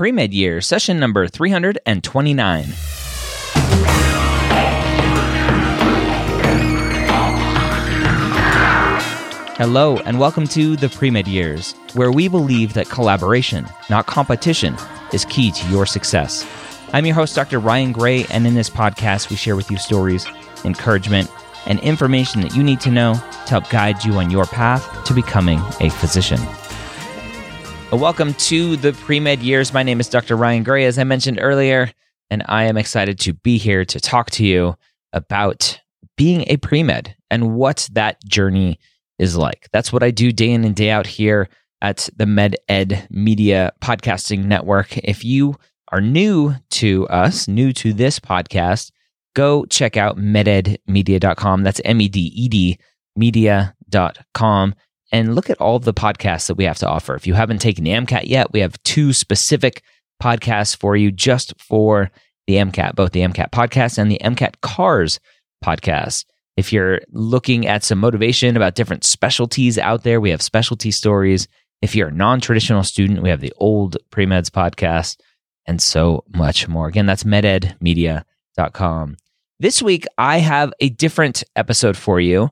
pre 0.00 0.12
med 0.12 0.32
year, 0.32 0.62
session 0.62 0.98
number 0.98 1.28
329. 1.28 2.64
Hello, 9.58 9.98
and 10.06 10.18
welcome 10.18 10.46
to 10.46 10.74
the 10.76 10.88
Pre 10.88 11.10
Med 11.10 11.28
Years, 11.28 11.74
where 11.92 12.10
we 12.10 12.28
believe 12.28 12.72
that 12.72 12.88
collaboration, 12.88 13.66
not 13.90 14.06
competition, 14.06 14.74
is 15.12 15.26
key 15.26 15.50
to 15.50 15.68
your 15.68 15.84
success. 15.84 16.46
I'm 16.94 17.04
your 17.04 17.14
host, 17.14 17.34
Dr. 17.34 17.58
Ryan 17.58 17.92
Gray, 17.92 18.24
and 18.30 18.46
in 18.46 18.54
this 18.54 18.70
podcast, 18.70 19.28
we 19.28 19.36
share 19.36 19.54
with 19.54 19.70
you 19.70 19.76
stories, 19.76 20.26
encouragement, 20.64 21.30
and 21.66 21.78
information 21.80 22.40
that 22.40 22.56
you 22.56 22.62
need 22.62 22.80
to 22.80 22.90
know 22.90 23.12
to 23.16 23.50
help 23.50 23.68
guide 23.68 24.02
you 24.02 24.14
on 24.14 24.30
your 24.30 24.46
path 24.46 25.04
to 25.04 25.12
becoming 25.12 25.60
a 25.80 25.90
physician. 25.90 26.40
Welcome 27.92 28.34
to 28.34 28.76
the 28.76 28.92
Pre 28.92 29.18
Med 29.18 29.40
Years. 29.40 29.74
My 29.74 29.82
name 29.82 29.98
is 29.98 30.08
Dr. 30.08 30.36
Ryan 30.36 30.62
Gray, 30.62 30.84
as 30.84 30.96
I 30.96 31.02
mentioned 31.02 31.40
earlier, 31.42 31.90
and 32.30 32.44
I 32.46 32.64
am 32.64 32.76
excited 32.76 33.18
to 33.20 33.34
be 33.34 33.58
here 33.58 33.84
to 33.84 33.98
talk 33.98 34.30
to 34.32 34.46
you 34.46 34.76
about 35.12 35.80
being 36.16 36.44
a 36.46 36.56
pre 36.56 36.84
med 36.84 37.16
and 37.32 37.56
what 37.56 37.88
that 37.92 38.24
journey 38.24 38.78
is 39.18 39.36
like. 39.36 39.68
That's 39.72 39.92
what 39.92 40.04
I 40.04 40.12
do 40.12 40.30
day 40.30 40.52
in 40.52 40.64
and 40.64 40.74
day 40.74 40.90
out 40.90 41.08
here 41.08 41.48
at 41.82 42.08
the 42.16 42.26
Med 42.26 42.54
Ed 42.68 43.08
Media 43.10 43.72
Podcasting 43.82 44.44
Network. 44.44 44.96
If 44.98 45.24
you 45.24 45.56
are 45.90 46.00
new 46.00 46.54
to 46.70 47.08
us, 47.08 47.48
new 47.48 47.72
to 47.72 47.92
this 47.92 48.20
podcast, 48.20 48.92
go 49.34 49.64
check 49.64 49.96
out 49.96 50.16
mededmedia.com. 50.16 51.64
That's 51.64 51.80
M 51.84 52.00
E 52.00 52.08
D 52.08 52.20
E 52.20 52.48
D 52.48 52.78
media.com 53.16 54.76
and 55.12 55.34
look 55.34 55.50
at 55.50 55.60
all 55.60 55.78
the 55.78 55.94
podcasts 55.94 56.46
that 56.46 56.54
we 56.54 56.64
have 56.64 56.78
to 56.78 56.88
offer. 56.88 57.14
If 57.14 57.26
you 57.26 57.34
haven't 57.34 57.58
taken 57.58 57.84
the 57.84 57.90
MCAT 57.90 58.24
yet, 58.26 58.52
we 58.52 58.60
have 58.60 58.80
two 58.82 59.12
specific 59.12 59.82
podcasts 60.22 60.76
for 60.76 60.96
you 60.96 61.10
just 61.10 61.54
for 61.60 62.10
the 62.46 62.54
MCAT, 62.54 62.94
both 62.94 63.12
the 63.12 63.20
MCAT 63.20 63.50
podcast 63.50 63.98
and 63.98 64.10
the 64.10 64.20
MCAT 64.22 64.60
Cars 64.60 65.20
podcast. 65.64 66.24
If 66.56 66.72
you're 66.72 67.00
looking 67.10 67.66
at 67.66 67.84
some 67.84 67.98
motivation 67.98 68.56
about 68.56 68.74
different 68.74 69.04
specialties 69.04 69.78
out 69.78 70.02
there, 70.02 70.20
we 70.20 70.30
have 70.30 70.42
specialty 70.42 70.90
stories. 70.90 71.48
If 71.80 71.94
you're 71.94 72.08
a 72.08 72.12
non 72.12 72.40
traditional 72.40 72.82
student, 72.82 73.22
we 73.22 73.30
have 73.30 73.40
the 73.40 73.54
old 73.56 73.96
Premeds 74.10 74.50
podcast 74.50 75.18
and 75.66 75.80
so 75.80 76.24
much 76.34 76.68
more. 76.68 76.88
Again, 76.88 77.06
that's 77.06 77.24
mededmedia.com. 77.24 79.16
This 79.58 79.82
week, 79.82 80.06
I 80.18 80.38
have 80.38 80.72
a 80.80 80.88
different 80.88 81.44
episode 81.54 81.96
for 81.96 82.20
you. 82.20 82.50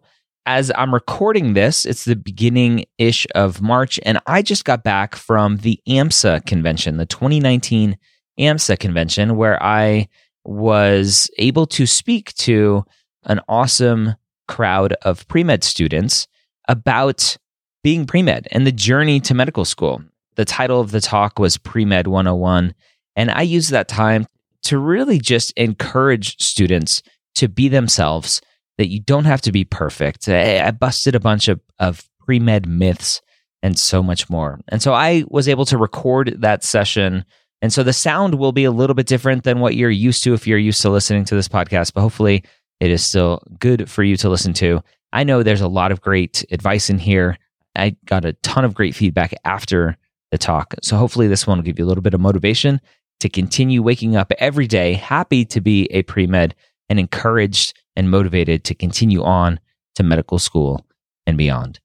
As 0.51 0.73
I'm 0.75 0.95
recording 0.95 1.53
this, 1.53 1.85
it's 1.85 2.07
the 2.07 2.17
beginning 2.17 2.87
ish 2.97 3.27
of 3.35 3.61
March, 3.61 4.01
and 4.07 4.19
I 4.27 4.41
just 4.41 4.65
got 4.65 4.83
back 4.83 5.15
from 5.15 5.59
the 5.59 5.79
AMSA 5.87 6.47
convention, 6.47 6.97
the 6.97 7.05
2019 7.05 7.99
AMSA 8.41 8.79
convention, 8.79 9.37
where 9.37 9.63
I 9.63 10.09
was 10.47 11.31
able 11.37 11.67
to 11.67 11.85
speak 11.85 12.33
to 12.37 12.87
an 13.25 13.43
awesome 13.47 14.15
crowd 14.47 14.95
of 15.03 15.29
pre 15.29 15.45
med 15.45 15.65
students 15.65 16.27
about 16.67 17.37
being 17.85 18.07
pre 18.07 18.23
med 18.23 18.49
and 18.51 18.67
the 18.67 18.73
journey 18.73 19.21
to 19.21 19.35
medical 19.35 19.67
school. 19.67 20.03
The 20.37 20.47
title 20.47 20.81
of 20.81 20.93
the 20.93 21.03
talk 21.03 21.39
was 21.39 21.59
Pre 21.59 21.85
Med 21.85 22.07
101. 22.07 22.75
And 23.17 23.31
I 23.31 23.43
used 23.43 23.71
that 23.73 23.89
time 23.89 24.27
to 24.63 24.79
really 24.79 25.19
just 25.19 25.53
encourage 25.59 26.43
students 26.43 27.03
to 27.35 27.49
be 27.49 27.69
themselves, 27.69 28.41
that 28.79 28.89
you 28.89 29.01
don't 29.01 29.25
have 29.25 29.41
to 29.43 29.53
be 29.53 29.65
perfect. 29.65 30.29
I, 30.29 30.71
busted 30.71 31.15
a 31.15 31.21
bunch 31.21 31.49
of, 31.49 31.61
of 31.79 32.09
pre 32.25 32.39
med 32.39 32.67
myths 32.67 33.21
and 33.63 33.79
so 33.79 34.03
much 34.03 34.31
more. 34.31 34.61
And 34.69 34.81
so 34.81 34.95
I 34.95 35.25
was 35.29 35.49
able 35.49 35.65
to 35.67 35.77
record 35.77 36.37
that 36.39 36.65
session. 36.65 37.25
And 37.61 37.73
so 37.73 37.83
the 37.83 37.93
sound 37.93 38.37
will 38.37 38.53
be 38.53 38.65
a 38.65 38.71
little 38.71 38.95
bit 38.95 39.07
different 39.07 39.43
than 39.43 39.59
what 39.59 39.75
you're 39.75 39.91
used 39.91 40.23
to 40.25 40.33
if 40.33 40.47
you're 40.47 40.59
used 40.59 40.81
to 40.83 40.91
listening 40.91 41.25
to 41.27 41.35
this 41.35 41.49
podcast, 41.49 41.93
but 41.93 42.03
hopefully 42.03 42.45
it 42.79 42.91
is 42.91 43.05
still 43.05 43.43
good 43.59 43.91
for 43.91 44.05
you 44.05 44.17
to 44.19 44.29
listen 44.29 44.53
to. 44.55 44.81
I 45.13 45.25
know 45.25 45.43
there's 45.43 45.61
a 45.61 45.69
lot 45.69 45.91
of 45.91 46.01
great 46.01 46.45
advice 46.53 46.89
in 46.89 46.99
here. 46.99 47.37
I 47.75 47.97
got 48.05 48.25
a 48.25 48.35
ton 48.35 48.65
of 48.65 48.75
great 48.75 48.95
feedback 48.95 49.35
after 49.45 49.97
the 50.31 50.39
talk. 50.39 50.75
So 50.83 50.97
hopefully 50.97 51.27
this 51.27 51.47
one 51.47 51.59
will 51.59 51.65
give 51.65 51.79
you 51.79 51.85
a 51.85 51.89
little 51.89 52.03
bit 52.03 52.15
of 52.15 52.21
motivation 52.21 52.81
to 53.21 53.29
continue 53.29 53.83
waking 53.83 54.15
up 54.15 54.33
every 54.39 54.69
day 54.69 54.95
happy 54.95 55.45
to 55.47 55.61
be 55.61 55.87
a 55.87 56.03
pre 56.03 56.27
med 56.27 56.55
and 56.89 57.01
encouraged 57.01 57.75
and 57.99 58.09
motivated 58.11 58.63
to 58.63 58.75
continue 58.75 59.23
on 59.25 59.59
to 59.97 60.05
medical 60.05 60.39
school 60.39 60.87
and 61.27 61.37
beyond. 61.37 61.81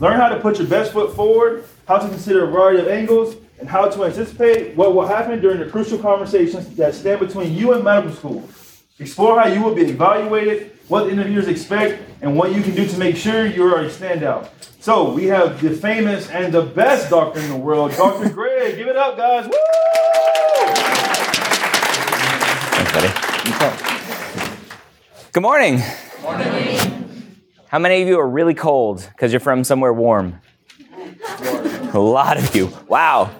Learn 0.00 0.18
how 0.18 0.28
to 0.28 0.40
put 0.40 0.58
your 0.58 0.66
best 0.66 0.92
foot 0.92 1.14
forward, 1.14 1.64
how 1.86 1.98
to 1.98 2.08
consider 2.08 2.42
a 2.42 2.50
variety 2.50 2.80
of 2.80 2.88
angles, 2.88 3.36
and 3.60 3.68
how 3.68 3.88
to 3.88 4.04
anticipate 4.04 4.74
what 4.76 4.96
will 4.96 5.06
happen 5.06 5.40
during 5.40 5.60
the 5.60 5.66
crucial 5.66 5.96
conversations 5.96 6.68
that 6.74 6.92
stand 6.96 7.20
between 7.20 7.54
you 7.54 7.72
and 7.72 7.84
medical 7.84 8.12
school. 8.12 8.48
Explore 8.98 9.40
how 9.40 9.46
you 9.46 9.62
will 9.62 9.74
be 9.74 9.82
evaluated, 9.82 10.72
what 10.88 11.08
interviewers 11.08 11.46
expect, 11.46 12.02
and 12.20 12.36
what 12.36 12.52
you 12.52 12.60
can 12.60 12.74
do 12.74 12.84
to 12.84 12.98
make 12.98 13.16
sure 13.16 13.46
you 13.46 13.62
are 13.64 13.82
a 13.82 13.88
standout. 13.88 14.48
So 14.80 15.12
we 15.12 15.26
have 15.26 15.62
the 15.62 15.70
famous 15.70 16.28
and 16.30 16.52
the 16.52 16.62
best 16.62 17.10
doctor 17.10 17.38
in 17.38 17.48
the 17.48 17.56
world, 17.56 17.92
Dr. 17.92 18.28
Gray. 18.34 18.74
Give 18.74 18.88
it 18.88 18.96
up, 18.96 19.16
guys. 19.16 19.44
Woo! 19.44 19.52
Thanks, 22.74 22.92
buddy. 22.92 23.91
Good 25.32 25.40
morning. 25.40 25.80
morning. 26.20 27.38
How 27.68 27.78
many 27.78 28.02
of 28.02 28.08
you 28.08 28.20
are 28.20 28.28
really 28.28 28.52
cold 28.52 29.08
because 29.12 29.32
you're 29.32 29.40
from 29.40 29.64
somewhere 29.64 29.90
warm? 29.90 30.42
A 31.94 31.98
lot 31.98 32.36
of 32.36 32.54
you. 32.54 32.70
Wow. 32.86 33.30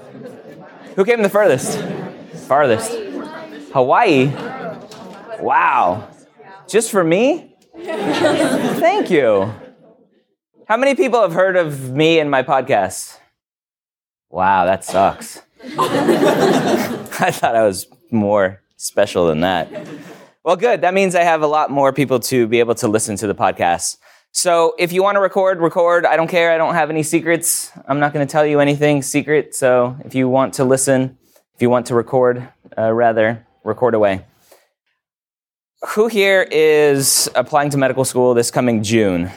Who 0.97 1.05
came 1.05 1.21
the 1.21 1.29
furthest? 1.29 1.79
Farthest. 2.49 2.93
Hawaii. 3.75 4.29
Wow. 5.39 6.09
Just 6.67 6.91
for 6.91 7.05
me? 7.05 7.57
Thank 7.77 9.11
you. 9.11 9.53
How 10.67 10.79
many 10.79 10.95
people 10.95 11.21
have 11.21 11.35
heard 11.35 11.59
of 11.59 11.91
me 11.91 12.21
and 12.21 12.31
my 12.31 12.43
podcast? 12.43 13.19
Wow, 14.31 14.65
that 14.65 14.83
sucks. 14.83 15.43
I 15.63 17.31
thought 17.31 17.55
I 17.55 17.65
was 17.65 17.87
more 18.11 18.63
special 18.79 19.27
than 19.27 19.43
that. 19.43 19.69
Well, 20.45 20.57
good. 20.57 20.81
That 20.81 20.93
means 20.93 21.15
I 21.15 21.23
have 21.23 21.43
a 21.43 21.47
lot 21.47 21.71
more 21.71 21.93
people 21.93 22.19
to 22.21 22.49
be 22.49 22.59
able 22.59 22.75
to 22.77 22.89
listen 22.89 23.17
to 23.17 23.29
the 23.29 23.35
podcast. 23.35 23.99
So 24.33 24.75
if 24.79 24.93
you 24.93 25.03
want 25.03 25.15
to 25.17 25.21
record, 25.21 25.61
record. 25.61 26.05
I 26.05 26.17
don't 26.17 26.27
care. 26.27 26.51
I 26.51 26.57
don't 26.57 26.75
have 26.75 26.91
any 26.91 27.05
secrets. 27.05 27.71
I'm 27.87 28.01
not 28.01 28.13
going 28.13 28.27
to 28.27 28.31
tell 28.31 28.45
you 28.45 28.59
anything 28.59 29.03
secret. 29.03 29.55
So 29.55 29.97
if 30.05 30.15
you 30.15 30.29
want 30.29 30.55
to 30.55 30.65
listen, 30.65 31.17
if 31.55 31.63
you 31.63 31.71
want 31.71 31.87
to 31.87 31.95
record, 31.95 32.49
uh, 32.77 32.93
rather, 32.93 33.47
record 33.63 33.95
away. 33.95 34.25
Who 35.91 36.09
here 36.09 36.47
is 36.51 37.31
applying 37.37 37.71
to 37.71 37.77
medical 37.77 38.05
school 38.05 38.35
this 38.35 38.51
coming 38.51 38.83
June? 38.83 39.31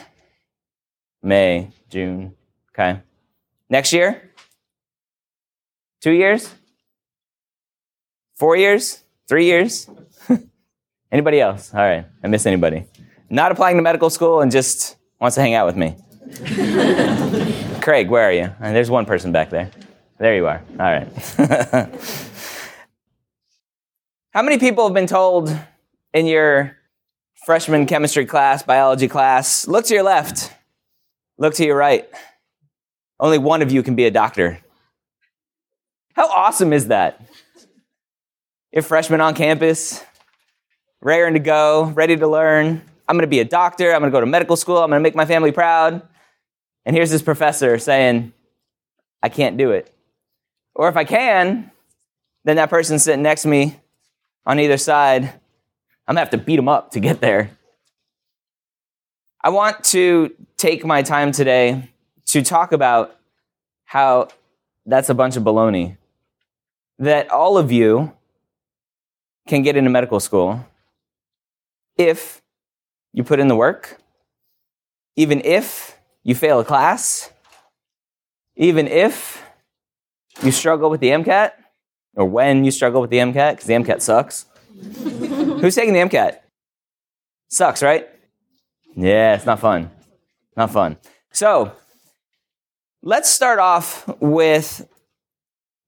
May, 1.22 1.70
June. 1.88 2.34
Okay. 2.72 3.00
Next 3.68 3.92
year? 3.92 4.30
Two 6.00 6.12
years? 6.12 6.52
Four 8.36 8.56
years? 8.56 9.02
Three 9.28 9.46
years? 9.46 9.88
Anybody 11.10 11.40
else? 11.40 11.72
All 11.72 11.80
right. 11.80 12.06
I 12.22 12.28
miss 12.28 12.46
anybody. 12.46 12.86
Not 13.28 13.52
applying 13.52 13.76
to 13.76 13.82
medical 13.82 14.10
school 14.10 14.40
and 14.40 14.50
just 14.50 14.96
wants 15.20 15.34
to 15.34 15.40
hang 15.40 15.54
out 15.54 15.66
with 15.66 15.76
me. 15.76 15.96
Craig, 17.80 18.08
where 18.08 18.28
are 18.28 18.32
you? 18.32 18.52
And 18.60 18.74
there's 18.74 18.90
one 18.90 19.06
person 19.06 19.32
back 19.32 19.50
there. 19.50 19.70
There 20.18 20.34
you 20.34 20.46
are. 20.46 20.62
All 20.72 20.86
right. 20.86 21.08
How 24.30 24.42
many 24.42 24.58
people 24.58 24.84
have 24.84 24.94
been 24.94 25.06
told 25.06 25.56
in 26.12 26.26
your 26.26 26.76
freshman 27.46 27.86
chemistry 27.86 28.26
class, 28.26 28.62
biology 28.62 29.08
class, 29.08 29.68
look 29.68 29.84
to 29.86 29.94
your 29.94 30.02
left, 30.02 30.52
look 31.38 31.54
to 31.54 31.64
your 31.64 31.76
right. 31.76 32.08
Only 33.20 33.38
one 33.38 33.62
of 33.62 33.70
you 33.72 33.82
can 33.82 33.94
be 33.94 34.04
a 34.04 34.10
doctor. 34.10 34.58
How 36.14 36.28
awesome 36.28 36.72
is 36.72 36.88
that? 36.88 37.20
You're 38.72 38.82
freshman 38.82 39.20
on 39.20 39.34
campus, 39.34 40.02
raring 41.00 41.34
to 41.34 41.40
go, 41.40 41.84
ready 41.94 42.16
to 42.16 42.26
learn. 42.26 42.82
I'm 43.08 43.16
going 43.16 43.22
to 43.22 43.28
be 43.28 43.40
a 43.40 43.44
doctor. 43.44 43.92
I'm 43.92 44.00
going 44.00 44.10
to 44.10 44.16
go 44.16 44.20
to 44.20 44.26
medical 44.26 44.56
school. 44.56 44.78
I'm 44.78 44.90
going 44.90 45.00
to 45.00 45.02
make 45.02 45.14
my 45.14 45.26
family 45.26 45.52
proud. 45.52 46.02
And 46.84 46.94
here's 46.94 47.10
this 47.10 47.22
professor 47.22 47.78
saying, 47.78 48.32
I 49.22 49.28
can't 49.28 49.56
do 49.56 49.70
it. 49.70 49.92
Or 50.74 50.88
if 50.88 50.96
I 50.96 51.04
can, 51.04 51.70
then 52.44 52.56
that 52.56 52.70
person 52.70 52.98
sitting 52.98 53.22
next 53.22 53.42
to 53.42 53.48
me 53.48 53.76
on 54.44 54.60
either 54.60 54.76
side, 54.76 55.24
I'm 56.06 56.14
going 56.14 56.16
to 56.16 56.20
have 56.20 56.30
to 56.30 56.38
beat 56.38 56.56
them 56.56 56.68
up 56.68 56.92
to 56.92 57.00
get 57.00 57.20
there. 57.20 57.50
I 59.42 59.50
want 59.50 59.84
to 59.84 60.34
take 60.56 60.84
my 60.84 61.02
time 61.02 61.32
today 61.32 61.90
to 62.26 62.42
talk 62.42 62.72
about 62.72 63.16
how 63.84 64.28
that's 64.84 65.08
a 65.08 65.14
bunch 65.14 65.36
of 65.36 65.42
baloney. 65.42 65.96
That 66.98 67.30
all 67.30 67.58
of 67.58 67.70
you 67.70 68.12
can 69.46 69.62
get 69.62 69.76
into 69.76 69.90
medical 69.90 70.18
school 70.18 70.64
if 71.96 72.42
you 73.12 73.24
put 73.24 73.40
in 73.40 73.48
the 73.48 73.56
work, 73.56 73.98
even 75.16 75.40
if 75.44 75.98
you 76.22 76.34
fail 76.34 76.60
a 76.60 76.64
class, 76.64 77.30
even 78.56 78.86
if 78.86 79.42
you 80.42 80.52
struggle 80.52 80.90
with 80.90 81.00
the 81.00 81.08
MCAT, 81.08 81.52
or 82.14 82.24
when 82.24 82.64
you 82.64 82.70
struggle 82.70 83.00
with 83.00 83.10
the 83.10 83.18
MCAT, 83.18 83.52
because 83.52 83.66
the 83.66 83.74
MCAT 83.74 84.00
sucks. 84.00 84.46
Who's 85.60 85.74
taking 85.74 85.94
the 85.94 86.00
MCAT? 86.00 86.38
Sucks, 87.48 87.82
right? 87.82 88.08
Yeah, 88.94 89.34
it's 89.34 89.46
not 89.46 89.60
fun. 89.60 89.90
Not 90.56 90.70
fun. 90.70 90.96
So, 91.32 91.72
let's 93.02 93.30
start 93.30 93.58
off 93.58 94.08
with 94.20 94.88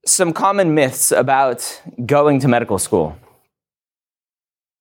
some 0.07 0.33
common 0.33 0.75
myths 0.75 1.11
about 1.11 1.83
going 2.05 2.41
to 2.41 2.49
medical 2.49 2.79
school. 2.79 3.17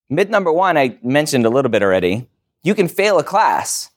Myth 0.10 0.30
number 0.30 0.52
one, 0.52 0.78
I 0.78 0.98
mentioned 1.04 1.46
a 1.46 1.50
little 1.50 1.70
bit 1.70 1.84
already. 1.84 2.30
You 2.64 2.74
can 2.76 2.88
fail 2.88 3.20
a 3.20 3.24
class 3.24 3.92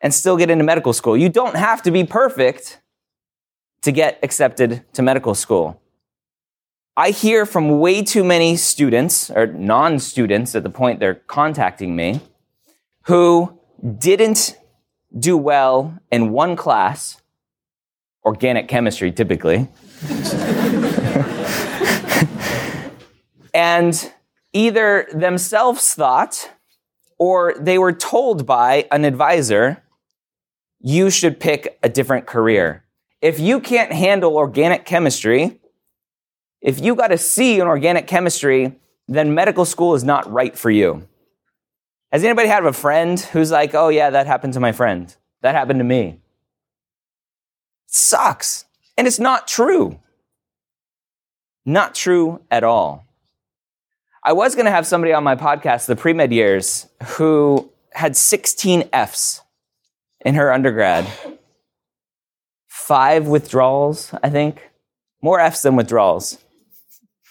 and 0.00 0.12
still 0.12 0.36
get 0.36 0.50
into 0.50 0.64
medical 0.64 0.92
school. 0.92 1.16
You 1.16 1.30
don't 1.30 1.56
have 1.56 1.82
to 1.82 1.90
be 1.90 2.04
perfect 2.04 2.80
to 3.82 3.90
get 3.92 4.18
accepted 4.22 4.84
to 4.92 5.02
medical 5.02 5.34
school. 5.34 5.80
I 6.96 7.10
hear 7.10 7.44
from 7.44 7.80
way 7.80 8.02
too 8.02 8.22
many 8.22 8.56
students 8.56 9.30
or 9.30 9.46
non 9.46 9.98
students 9.98 10.54
at 10.54 10.62
the 10.62 10.70
point 10.70 11.00
they're 11.00 11.14
contacting 11.14 11.96
me 11.96 12.20
who 13.02 13.58
didn't 13.98 14.56
do 15.18 15.36
well 15.36 15.98
in 16.10 16.30
one 16.30 16.54
class, 16.56 17.20
organic 18.24 18.68
chemistry 18.68 19.10
typically, 19.10 19.68
and 23.54 24.12
either 24.54 25.06
themselves 25.12 25.92
thought 25.92 26.50
or 27.18 27.54
they 27.58 27.76
were 27.76 27.92
told 27.92 28.46
by 28.46 28.88
an 28.90 29.04
advisor, 29.04 29.82
you 30.80 31.10
should 31.10 31.38
pick 31.38 31.78
a 31.82 31.88
different 31.88 32.26
career. 32.26 32.84
If 33.20 33.38
you 33.38 33.60
can't 33.60 33.92
handle 33.92 34.36
organic 34.36 34.86
chemistry, 34.86 35.60
if 36.60 36.80
you 36.80 36.94
got 36.94 37.12
a 37.12 37.18
C 37.18 37.60
in 37.60 37.66
organic 37.66 38.06
chemistry, 38.06 38.78
then 39.08 39.34
medical 39.34 39.64
school 39.64 39.94
is 39.94 40.04
not 40.04 40.30
right 40.30 40.56
for 40.56 40.70
you. 40.70 41.06
Has 42.12 42.22
anybody 42.22 42.48
had 42.48 42.64
a 42.64 42.72
friend 42.72 43.18
who's 43.18 43.50
like, 43.50 43.74
oh 43.74 43.88
yeah, 43.88 44.10
that 44.10 44.26
happened 44.26 44.54
to 44.54 44.60
my 44.60 44.72
friend? 44.72 45.14
That 45.42 45.54
happened 45.54 45.80
to 45.80 45.84
me. 45.84 46.06
It 46.06 46.18
sucks. 47.86 48.64
And 48.96 49.06
it's 49.06 49.18
not 49.18 49.48
true. 49.48 50.00
Not 51.66 51.94
true 51.94 52.40
at 52.50 52.62
all. 52.62 53.03
I 54.26 54.32
was 54.32 54.54
going 54.54 54.64
to 54.64 54.70
have 54.70 54.86
somebody 54.86 55.12
on 55.12 55.22
my 55.22 55.36
podcast, 55.36 55.84
the 55.86 55.96
pre 55.96 56.14
med 56.14 56.32
years, 56.32 56.86
who 57.02 57.70
had 57.92 58.16
16 58.16 58.88
F's 58.92 59.42
in 60.24 60.34
her 60.34 60.50
undergrad. 60.50 61.06
Five 62.66 63.26
withdrawals, 63.28 64.14
I 64.22 64.30
think. 64.30 64.70
More 65.22 65.40
F's 65.40 65.62
than 65.62 65.76
withdrawals. 65.76 66.38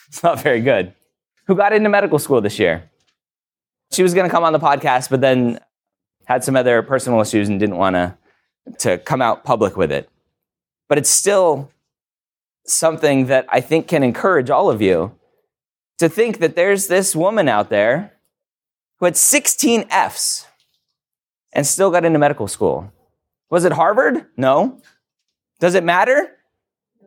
It's 0.07 0.21
not 0.21 0.41
very 0.41 0.61
good. 0.61 0.93
Who 1.47 1.55
got 1.55 1.73
into 1.73 1.89
medical 1.89 2.19
school 2.19 2.41
this 2.41 2.59
year? 2.59 2.89
She 3.91 4.03
was 4.03 4.13
going 4.13 4.29
to 4.29 4.31
come 4.31 4.43
on 4.43 4.53
the 4.53 4.59
podcast, 4.59 5.09
but 5.09 5.21
then 5.21 5.59
had 6.25 6.43
some 6.43 6.55
other 6.55 6.83
personal 6.83 7.19
issues 7.21 7.49
and 7.49 7.59
didn't 7.59 7.77
want 7.77 7.95
to 7.95 8.15
to 8.79 8.97
come 8.99 9.21
out 9.21 9.43
public 9.43 9.75
with 9.75 9.91
it. 9.91 10.07
But 10.87 10.97
it's 10.97 11.09
still 11.09 11.71
something 12.65 13.25
that 13.25 13.45
I 13.49 13.59
think 13.59 13.87
can 13.87 14.03
encourage 14.03 14.49
all 14.49 14.69
of 14.69 14.81
you 14.81 15.11
to 15.97 16.09
think 16.09 16.39
that 16.39 16.55
there's 16.55 16.87
this 16.87 17.15
woman 17.15 17.47
out 17.47 17.69
there 17.69 18.13
who 18.97 19.05
had 19.05 19.17
16 19.17 19.85
F's 19.89 20.47
and 21.51 21.65
still 21.65 21.91
got 21.91 22.05
into 22.05 22.19
medical 22.19 22.47
school. 22.47 22.91
Was 23.49 23.65
it 23.65 23.73
Harvard? 23.73 24.25
No. 24.35 24.81
Does 25.59 25.75
it 25.75 25.83
matter? 25.83 26.37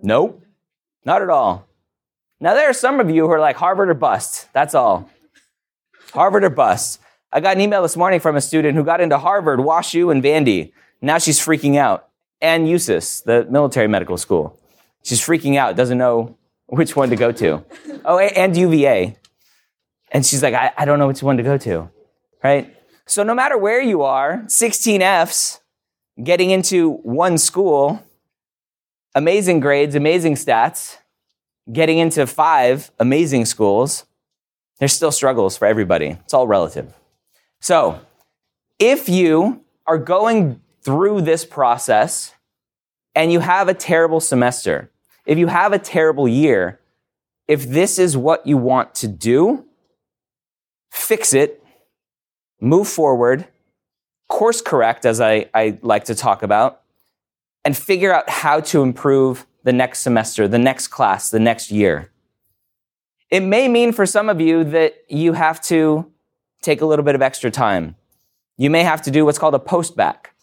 Nope. 0.03 0.43
Not 1.05 1.23
at 1.23 1.31
all. 1.31 1.67
Now, 2.39 2.55
there 2.55 2.69
are 2.69 2.75
some 2.75 3.01
of 3.01 3.11
you 3.11 3.27
who 3.27 3.33
are 3.33 3.41
like 3.41 3.57
Harvard 3.57 3.89
or 3.89 3.95
bust. 3.95 4.49
That's 4.53 4.75
all. 4.75 5.11
Harvard 6.13 6.45
or 6.45 6.51
bust. 6.51 7.01
I 7.33 7.41
got 7.41 7.57
an 7.57 7.63
email 7.63 7.83
this 7.83 7.97
morning 7.97 8.21
from 8.21 8.37
a 8.37 8.41
student 8.41 8.77
who 8.77 8.85
got 8.85 9.01
into 9.01 9.19
Harvard, 9.19 9.59
WashU, 9.59 10.13
and 10.13 10.23
Vandy. 10.23 10.73
Now 11.01 11.19
she's 11.19 11.39
freaking 11.39 11.77
out. 11.77 12.09
And 12.41 12.67
USUHS, 12.67 13.25
the 13.25 13.47
military 13.51 13.89
medical 13.89 14.17
school. 14.17 14.61
She's 15.03 15.21
freaking 15.21 15.57
out, 15.57 15.77
doesn't 15.77 15.99
know 15.99 16.37
which 16.67 16.97
one 16.97 17.11
to 17.11 17.17
go 17.17 17.33
to. 17.33 17.65
Oh, 18.09 18.21
and 18.21 18.57
UVA. 18.57 19.17
And 20.13 20.25
she's 20.25 20.41
like, 20.41 20.55
I, 20.55 20.71
I 20.79 20.85
don't 20.85 21.01
know 21.01 21.09
which 21.09 21.25
one 21.25 21.39
to 21.39 21.43
go 21.43 21.59
to. 21.59 21.91
Right? 22.45 22.73
So, 23.05 23.25
no 23.25 23.35
matter 23.35 23.59
where 23.59 23.81
you 23.81 24.03
are, 24.03 24.45
16 24.47 25.03
F's, 25.03 25.59
getting 26.23 26.51
into 26.51 26.93
one 27.03 27.37
school, 27.37 28.01
amazing 29.17 29.59
grades, 29.59 29.97
amazing 29.97 30.35
stats, 30.35 30.99
getting 31.73 31.99
into 31.99 32.29
five 32.29 32.93
amazing 33.01 33.45
schools, 33.45 34.05
there's 34.79 34.93
still 34.93 35.11
struggles 35.11 35.57
for 35.57 35.67
everybody. 35.67 36.19
It's 36.25 36.35
all 36.35 36.47
relative. 36.47 36.95
So, 37.61 38.01
if 38.79 39.09
you 39.09 39.65
are 39.87 39.99
going 39.99 40.61
through 40.83 41.23
this 41.23 41.45
process 41.45 42.35
and 43.15 43.33
you 43.33 43.41
have 43.41 43.69
a 43.69 43.75
terrible 43.75 44.21
semester, 44.21 44.91
if 45.27 45.37
you 45.39 45.49
have 45.49 45.73
a 45.73 45.79
terrible 45.79 46.29
year, 46.29 46.81
if 47.49 47.69
this 47.69 47.99
is 47.99 48.17
what 48.17 48.47
you 48.47 48.57
want 48.57 48.95
to 48.97 49.09
do, 49.09 49.67
fix 50.91 51.35
it, 51.35 51.63
move 52.61 52.89
forward, 52.89 53.47
course 54.29 54.61
correct, 54.61 55.05
as 55.05 55.21
I, 55.21 55.51
I 55.53 55.79
like 55.83 56.05
to 56.05 56.15
talk 56.15 56.43
about, 56.43 56.83
and 57.65 57.77
figure 57.77 58.15
out 58.15 58.31
how 58.31 58.61
to 58.61 58.83
improve 58.83 59.47
the 59.65 59.73
next 59.73 60.01
semester, 60.01 60.47
the 60.47 60.59
next 60.59 60.89
class, 60.89 61.29
the 61.29 61.41
next 61.41 61.71
year. 61.71 62.13
It 63.31 63.41
may 63.41 63.69
mean 63.69 63.93
for 63.93 64.07
some 64.07 64.29
of 64.29 64.41
you 64.41 64.63
that 64.65 64.95
you 65.09 65.33
have 65.33 65.61
to 65.63 66.11
take 66.63 66.81
a 66.81 66.87
little 66.87 67.05
bit 67.05 67.17
of 67.17 67.23
extra 67.23 67.51
time. 67.51 67.97
You 68.57 68.71
may 68.71 68.85
have 68.85 69.03
to 69.03 69.11
do 69.11 69.25
what's 69.25 69.39
called 69.39 69.55
a 69.55 69.59
post 69.59 69.97
bac. 69.97 70.35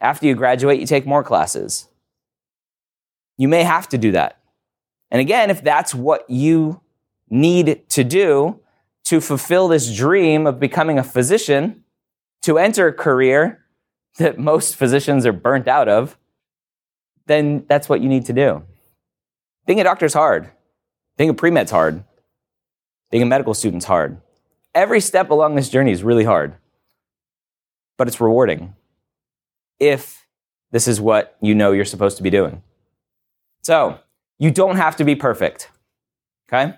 After 0.00 0.26
you 0.26 0.34
graduate, 0.34 0.80
you 0.80 0.86
take 0.86 1.06
more 1.06 1.24
classes. 1.24 1.89
You 3.40 3.48
may 3.48 3.62
have 3.62 3.88
to 3.88 3.96
do 3.96 4.12
that. 4.12 4.38
And 5.10 5.18
again, 5.18 5.48
if 5.48 5.64
that's 5.64 5.94
what 5.94 6.28
you 6.28 6.82
need 7.30 7.88
to 7.88 8.04
do 8.04 8.60
to 9.04 9.18
fulfill 9.18 9.66
this 9.66 9.96
dream 9.96 10.46
of 10.46 10.60
becoming 10.60 10.98
a 10.98 11.02
physician, 11.02 11.84
to 12.42 12.58
enter 12.58 12.88
a 12.88 12.92
career 12.92 13.64
that 14.18 14.38
most 14.38 14.76
physicians 14.76 15.24
are 15.24 15.32
burnt 15.32 15.68
out 15.68 15.88
of, 15.88 16.18
then 17.24 17.64
that's 17.66 17.88
what 17.88 18.02
you 18.02 18.10
need 18.10 18.26
to 18.26 18.34
do. 18.34 18.62
Being 19.64 19.80
a 19.80 19.84
doctor 19.84 20.04
is 20.04 20.12
hard. 20.12 20.50
Being 21.16 21.30
a 21.30 21.34
pre-med's 21.34 21.70
hard. 21.70 22.04
Being 23.10 23.22
a 23.22 23.26
medical 23.26 23.54
student's 23.54 23.86
hard. 23.86 24.20
Every 24.74 25.00
step 25.00 25.30
along 25.30 25.54
this 25.54 25.70
journey 25.70 25.92
is 25.92 26.04
really 26.04 26.24
hard, 26.24 26.56
but 27.96 28.06
it's 28.06 28.20
rewarding 28.20 28.74
if 29.78 30.26
this 30.72 30.86
is 30.86 31.00
what 31.00 31.38
you 31.40 31.54
know 31.54 31.72
you're 31.72 31.86
supposed 31.86 32.18
to 32.18 32.22
be 32.22 32.28
doing. 32.28 32.62
So, 33.62 33.98
you 34.38 34.50
don't 34.50 34.76
have 34.76 34.96
to 34.96 35.04
be 35.04 35.14
perfect. 35.14 35.70
Okay? 36.48 36.74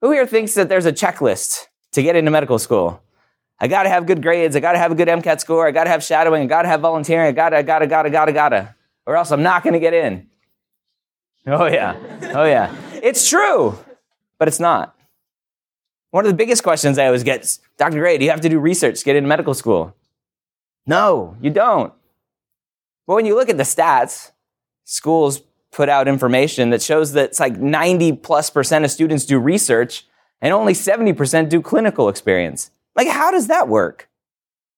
Who 0.00 0.12
here 0.12 0.26
thinks 0.26 0.54
that 0.54 0.68
there's 0.68 0.86
a 0.86 0.92
checklist 0.92 1.66
to 1.92 2.02
get 2.02 2.16
into 2.16 2.30
medical 2.30 2.58
school? 2.58 3.02
I 3.58 3.68
gotta 3.68 3.88
have 3.88 4.06
good 4.06 4.22
grades, 4.22 4.56
I 4.56 4.60
gotta 4.60 4.78
have 4.78 4.92
a 4.92 4.94
good 4.94 5.08
MCAT 5.08 5.40
score, 5.40 5.66
I 5.66 5.70
gotta 5.70 5.90
have 5.90 6.02
shadowing, 6.02 6.42
I 6.42 6.46
gotta 6.46 6.68
have 6.68 6.80
volunteering, 6.80 7.28
I 7.28 7.32
gotta, 7.32 7.56
I 7.56 7.62
gotta, 7.62 7.86
gotta, 7.86 8.10
gotta, 8.10 8.32
gotta 8.32 8.74
or 9.06 9.16
else 9.16 9.30
I'm 9.30 9.42
not 9.42 9.62
to 9.64 9.78
get 9.78 9.94
in. 9.94 10.28
Oh, 11.46 11.66
yeah. 11.66 11.96
Oh, 12.34 12.44
yeah. 12.44 12.74
It's 13.02 13.28
true, 13.28 13.78
but 14.38 14.48
it's 14.48 14.60
not. 14.60 14.96
One 16.10 16.24
of 16.24 16.30
the 16.30 16.36
biggest 16.36 16.62
questions 16.62 16.98
I 16.98 17.06
always 17.06 17.22
get 17.24 17.42
is 17.42 17.60
Dr. 17.76 17.98
Gray, 17.98 18.18
do 18.18 18.24
you 18.24 18.30
have 18.30 18.40
to 18.42 18.48
do 18.48 18.58
research 18.58 19.00
to 19.00 19.04
get 19.04 19.16
into 19.16 19.28
medical 19.28 19.52
school? 19.52 19.94
No, 20.86 21.36
you 21.40 21.50
don't. 21.50 21.92
But 23.06 23.14
when 23.14 23.26
you 23.26 23.34
look 23.34 23.48
at 23.48 23.56
the 23.56 23.64
stats, 23.64 24.30
schools 24.84 25.42
put 25.74 25.88
out 25.88 26.06
information 26.06 26.70
that 26.70 26.80
shows 26.80 27.12
that 27.12 27.24
it's 27.30 27.40
like 27.40 27.58
90 27.58 28.12
plus 28.12 28.48
percent 28.48 28.84
of 28.84 28.90
students 28.90 29.26
do 29.26 29.38
research 29.38 30.06
and 30.40 30.52
only 30.52 30.72
70% 30.72 31.48
do 31.48 31.60
clinical 31.60 32.08
experience. 32.08 32.70
Like, 32.94 33.08
how 33.08 33.32
does 33.32 33.48
that 33.48 33.68
work? 33.68 34.08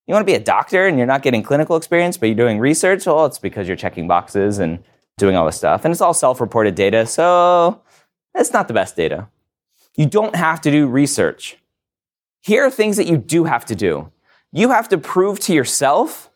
You 0.06 0.14
want 0.14 0.26
to 0.26 0.32
be 0.32 0.36
a 0.36 0.40
doctor 0.40 0.86
and 0.86 0.96
you're 0.96 1.06
not 1.06 1.22
getting 1.22 1.42
clinical 1.42 1.76
experience, 1.76 2.16
but 2.16 2.26
you're 2.26 2.36
doing 2.36 2.58
research? 2.58 3.04
Well, 3.04 3.26
it's 3.26 3.38
because 3.38 3.68
you're 3.68 3.76
checking 3.76 4.08
boxes 4.08 4.58
and 4.58 4.82
doing 5.18 5.36
all 5.36 5.44
this 5.44 5.56
stuff. 5.56 5.84
And 5.84 5.92
it's 5.92 6.00
all 6.00 6.14
self 6.14 6.40
reported 6.40 6.74
data, 6.74 7.06
so 7.06 7.82
it's 8.34 8.52
not 8.52 8.68
the 8.68 8.74
best 8.74 8.96
data. 8.96 9.28
You 9.96 10.06
don't 10.06 10.34
have 10.34 10.60
to 10.62 10.70
do 10.70 10.86
research. 10.86 11.58
Here 12.42 12.64
are 12.64 12.70
things 12.70 12.96
that 12.96 13.06
you 13.06 13.18
do 13.18 13.44
have 13.44 13.66
to 13.66 13.74
do. 13.74 14.12
You 14.52 14.70
have 14.70 14.88
to 14.90 14.98
prove 14.98 15.40
to 15.40 15.52
yourself 15.54 16.30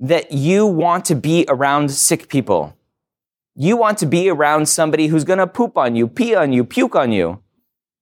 that 0.00 0.32
you 0.32 0.66
want 0.66 1.04
to 1.06 1.14
be 1.14 1.44
around 1.48 1.90
sick 1.90 2.28
people. 2.28 2.76
You 3.54 3.76
want 3.76 3.98
to 3.98 4.06
be 4.06 4.30
around 4.30 4.66
somebody 4.68 5.08
who's 5.08 5.24
going 5.24 5.38
to 5.38 5.46
poop 5.46 5.76
on 5.76 5.94
you, 5.94 6.08
pee 6.08 6.34
on 6.34 6.52
you, 6.52 6.64
puke 6.64 6.96
on 6.96 7.12
you, 7.12 7.42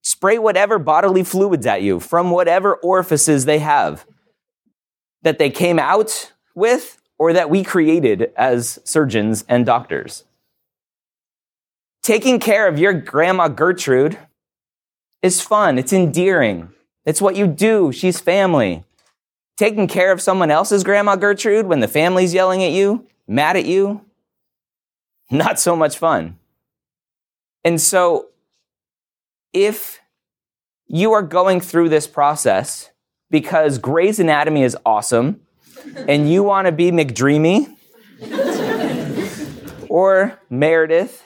spray 0.02 0.38
whatever 0.38 0.78
bodily 0.78 1.24
fluids 1.24 1.66
at 1.66 1.82
you 1.82 2.00
from 2.00 2.30
whatever 2.30 2.76
orifices 2.76 3.44
they 3.44 3.58
have 3.58 4.06
that 5.22 5.38
they 5.38 5.50
came 5.50 5.78
out 5.78 6.32
with 6.54 7.00
or 7.18 7.32
that 7.32 7.50
we 7.50 7.62
created 7.62 8.32
as 8.36 8.78
surgeons 8.84 9.44
and 9.48 9.66
doctors. 9.66 10.24
Taking 12.02 12.40
care 12.40 12.66
of 12.66 12.78
your 12.78 12.94
grandma 12.94 13.48
Gertrude 13.48 14.18
is 15.22 15.42
fun. 15.42 15.78
It's 15.78 15.92
endearing. 15.92 16.70
It's 17.04 17.20
what 17.20 17.36
you 17.36 17.46
do. 17.46 17.92
She's 17.92 18.20
family. 18.20 18.84
Taking 19.58 19.86
care 19.86 20.12
of 20.12 20.22
someone 20.22 20.50
else's 20.50 20.82
grandma 20.84 21.16
Gertrude 21.16 21.66
when 21.66 21.80
the 21.80 21.88
family's 21.88 22.32
yelling 22.32 22.62
at 22.62 22.72
you, 22.72 23.06
mad 23.28 23.56
at 23.56 23.66
you, 23.66 24.00
not 25.30 25.60
so 25.60 25.76
much 25.76 25.98
fun. 25.98 26.38
And 27.64 27.80
so, 27.80 28.28
if 29.52 30.00
you 30.86 31.12
are 31.12 31.22
going 31.22 31.60
through 31.60 31.88
this 31.88 32.06
process 32.06 32.90
because 33.30 33.78
Grey's 33.78 34.18
Anatomy 34.18 34.62
is 34.62 34.76
awesome 34.84 35.40
and 36.08 36.30
you 36.30 36.42
want 36.42 36.66
to 36.66 36.72
be 36.72 36.90
McDreamy 36.90 37.74
or 39.88 40.38
Meredith, 40.48 41.24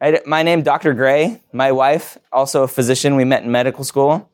I, 0.00 0.20
my 0.26 0.42
name 0.42 0.62
Dr. 0.62 0.92
Gray, 0.92 1.40
my 1.52 1.72
wife, 1.72 2.18
also 2.32 2.62
a 2.62 2.68
physician. 2.68 3.16
We 3.16 3.24
met 3.24 3.44
in 3.44 3.50
medical 3.50 3.84
school. 3.84 4.30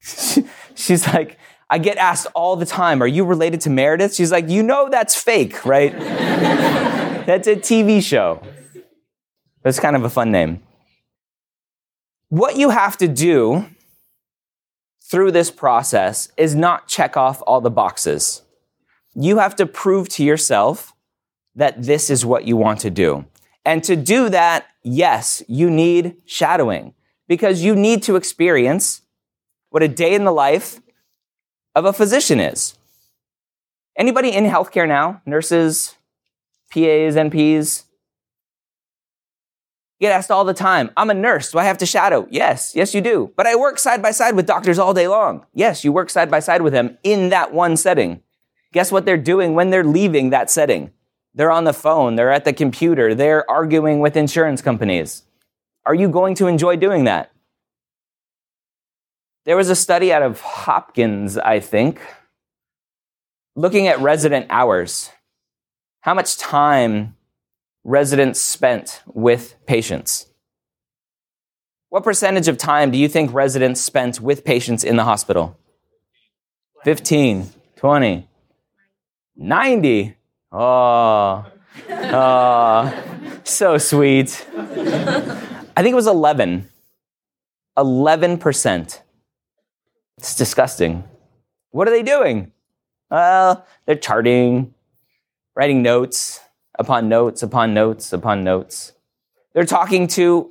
She's 0.74 1.06
like, 1.08 1.38
I 1.68 1.78
get 1.78 1.96
asked 1.96 2.28
all 2.34 2.54
the 2.54 2.66
time, 2.66 3.02
Are 3.02 3.08
you 3.08 3.24
related 3.24 3.60
to 3.62 3.70
Meredith? 3.70 4.14
She's 4.14 4.30
like, 4.30 4.48
You 4.48 4.62
know 4.62 4.88
that's 4.88 5.16
fake, 5.16 5.64
right? 5.64 5.92
that's 7.36 7.48
a 7.48 7.56
TV 7.56 8.02
show. 8.02 8.40
That's 9.62 9.80
kind 9.80 9.96
of 9.96 10.04
a 10.04 10.10
fun 10.10 10.30
name. 10.30 10.62
What 12.28 12.56
you 12.56 12.70
have 12.70 12.96
to 12.98 13.08
do 13.08 13.66
through 15.02 15.32
this 15.32 15.50
process 15.50 16.28
is 16.36 16.54
not 16.54 16.88
check 16.88 17.16
off 17.16 17.42
all 17.46 17.60
the 17.60 17.70
boxes. 17.70 18.42
You 19.14 19.38
have 19.38 19.56
to 19.56 19.66
prove 19.66 20.08
to 20.10 20.24
yourself 20.24 20.92
that 21.54 21.82
this 21.82 22.10
is 22.10 22.24
what 22.24 22.44
you 22.44 22.56
want 22.56 22.80
to 22.80 22.90
do. 22.90 23.24
And 23.64 23.82
to 23.84 23.96
do 23.96 24.28
that, 24.28 24.66
yes, 24.84 25.42
you 25.48 25.68
need 25.68 26.16
shadowing 26.26 26.94
because 27.26 27.62
you 27.62 27.74
need 27.74 28.04
to 28.04 28.14
experience 28.14 29.02
what 29.70 29.82
a 29.82 29.88
day 29.88 30.14
in 30.14 30.24
the 30.24 30.32
life 30.32 30.80
of 31.74 31.84
a 31.84 31.92
physician 31.92 32.38
is. 32.38 32.78
Anybody 33.96 34.30
in 34.30 34.44
healthcare 34.44 34.86
now? 34.86 35.22
Nurses, 35.26 35.95
PAs, 36.76 37.16
NPs? 37.16 37.84
Get 39.98 40.12
asked 40.12 40.30
all 40.30 40.44
the 40.44 40.52
time, 40.52 40.90
I'm 40.94 41.08
a 41.08 41.14
nurse. 41.14 41.52
Do 41.52 41.58
I 41.58 41.64
have 41.64 41.78
to 41.78 41.86
shadow? 41.86 42.26
Yes, 42.30 42.74
yes, 42.74 42.92
you 42.94 43.00
do. 43.00 43.32
But 43.34 43.46
I 43.46 43.56
work 43.56 43.78
side 43.78 44.02
by 44.02 44.10
side 44.10 44.36
with 44.36 44.46
doctors 44.46 44.78
all 44.78 44.92
day 44.92 45.08
long. 45.08 45.46
Yes, 45.54 45.84
you 45.84 45.92
work 45.92 46.10
side 46.10 46.30
by 46.30 46.40
side 46.40 46.60
with 46.60 46.74
them 46.74 46.98
in 47.02 47.30
that 47.30 47.54
one 47.54 47.78
setting. 47.78 48.20
Guess 48.74 48.92
what 48.92 49.06
they're 49.06 49.16
doing 49.16 49.54
when 49.54 49.70
they're 49.70 49.84
leaving 49.84 50.28
that 50.30 50.50
setting? 50.50 50.90
They're 51.32 51.50
on 51.50 51.64
the 51.64 51.72
phone, 51.72 52.16
they're 52.16 52.30
at 52.30 52.44
the 52.44 52.52
computer, 52.52 53.14
they're 53.14 53.50
arguing 53.50 54.00
with 54.00 54.18
insurance 54.18 54.60
companies. 54.60 55.22
Are 55.86 55.94
you 55.94 56.10
going 56.10 56.34
to 56.36 56.46
enjoy 56.46 56.76
doing 56.76 57.04
that? 57.04 57.32
There 59.46 59.56
was 59.56 59.70
a 59.70 59.76
study 59.76 60.12
out 60.12 60.22
of 60.22 60.40
Hopkins, 60.40 61.38
I 61.38 61.60
think, 61.60 62.02
looking 63.54 63.86
at 63.86 64.00
resident 64.00 64.46
hours. 64.50 65.10
How 66.06 66.14
much 66.14 66.38
time 66.38 67.16
residents 67.82 68.40
spent 68.40 69.02
with 69.06 69.56
patients? 69.66 70.26
What 71.88 72.04
percentage 72.04 72.46
of 72.46 72.56
time 72.58 72.92
do 72.92 72.96
you 72.96 73.08
think 73.08 73.34
residents 73.34 73.80
spent 73.80 74.20
with 74.20 74.44
patients 74.44 74.84
in 74.84 74.94
the 74.94 75.02
hospital? 75.02 75.58
15, 76.84 77.50
20, 77.74 78.28
90. 79.34 80.16
Oh, 80.52 81.44
oh, 81.90 83.02
so 83.42 83.76
sweet. 83.76 84.46
I 84.56 85.82
think 85.82 85.92
it 85.92 85.96
was 85.96 86.06
11. 86.06 86.68
11%. 87.76 89.00
It's 90.18 90.36
disgusting. 90.36 91.02
What 91.72 91.88
are 91.88 91.90
they 91.90 92.04
doing? 92.04 92.52
Well, 93.10 93.66
they're 93.86 93.96
charting, 93.96 94.72
writing 95.56 95.82
notes 95.82 96.40
upon 96.78 97.08
notes 97.08 97.42
upon 97.42 97.74
notes 97.74 98.12
upon 98.12 98.44
notes. 98.44 98.92
They're 99.54 99.64
talking 99.64 100.06
to 100.08 100.50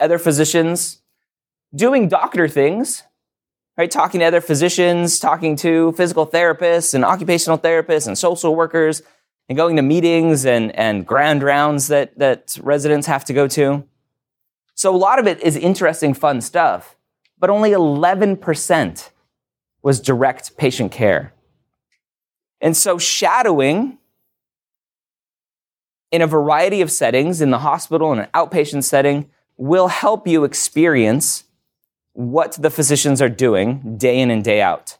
other 0.00 0.18
physicians, 0.18 1.00
doing 1.74 2.08
doctor 2.08 2.48
things, 2.48 3.04
right? 3.78 3.90
Talking 3.90 4.20
to 4.20 4.26
other 4.26 4.40
physicians, 4.40 5.20
talking 5.20 5.54
to 5.56 5.92
physical 5.92 6.26
therapists 6.26 6.92
and 6.92 7.04
occupational 7.04 7.56
therapists 7.56 8.08
and 8.08 8.18
social 8.18 8.54
workers, 8.54 9.02
and 9.48 9.56
going 9.56 9.76
to 9.76 9.82
meetings 9.82 10.44
and, 10.44 10.74
and 10.76 11.06
grand 11.06 11.42
rounds 11.42 11.88
that, 11.88 12.18
that 12.18 12.58
residents 12.62 13.06
have 13.06 13.24
to 13.26 13.32
go 13.32 13.46
to. 13.48 13.84
So 14.74 14.94
a 14.94 14.96
lot 14.96 15.18
of 15.18 15.26
it 15.26 15.40
is 15.40 15.56
interesting, 15.56 16.14
fun 16.14 16.40
stuff, 16.40 16.96
but 17.38 17.50
only 17.50 17.70
11% 17.70 19.10
was 19.82 20.00
direct 20.00 20.56
patient 20.56 20.90
care. 20.90 21.32
And 22.60 22.76
so 22.76 22.98
shadowing 22.98 23.98
in 26.12 26.22
a 26.22 26.26
variety 26.26 26.82
of 26.82 26.92
settings, 26.92 27.40
in 27.40 27.50
the 27.50 27.60
hospital, 27.60 28.12
in 28.12 28.20
an 28.20 28.28
outpatient 28.34 28.84
setting, 28.84 29.30
will 29.56 29.88
help 29.88 30.28
you 30.28 30.44
experience 30.44 31.44
what 32.12 32.52
the 32.60 32.70
physicians 32.70 33.22
are 33.22 33.30
doing 33.30 33.96
day 33.96 34.20
in 34.20 34.30
and 34.30 34.44
day 34.44 34.60
out. 34.60 34.98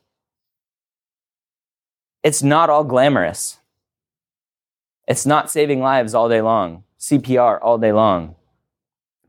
It's 2.22 2.42
not 2.42 2.70
all 2.70 2.84
glamorous. 2.84 3.58
It's 5.06 5.26
not 5.26 5.50
saving 5.50 5.80
lives 5.80 6.14
all 6.14 6.28
day 6.28 6.40
long, 6.40 6.84
CPR 6.98 7.58
all 7.60 7.76
day 7.76 7.92
long, 7.92 8.36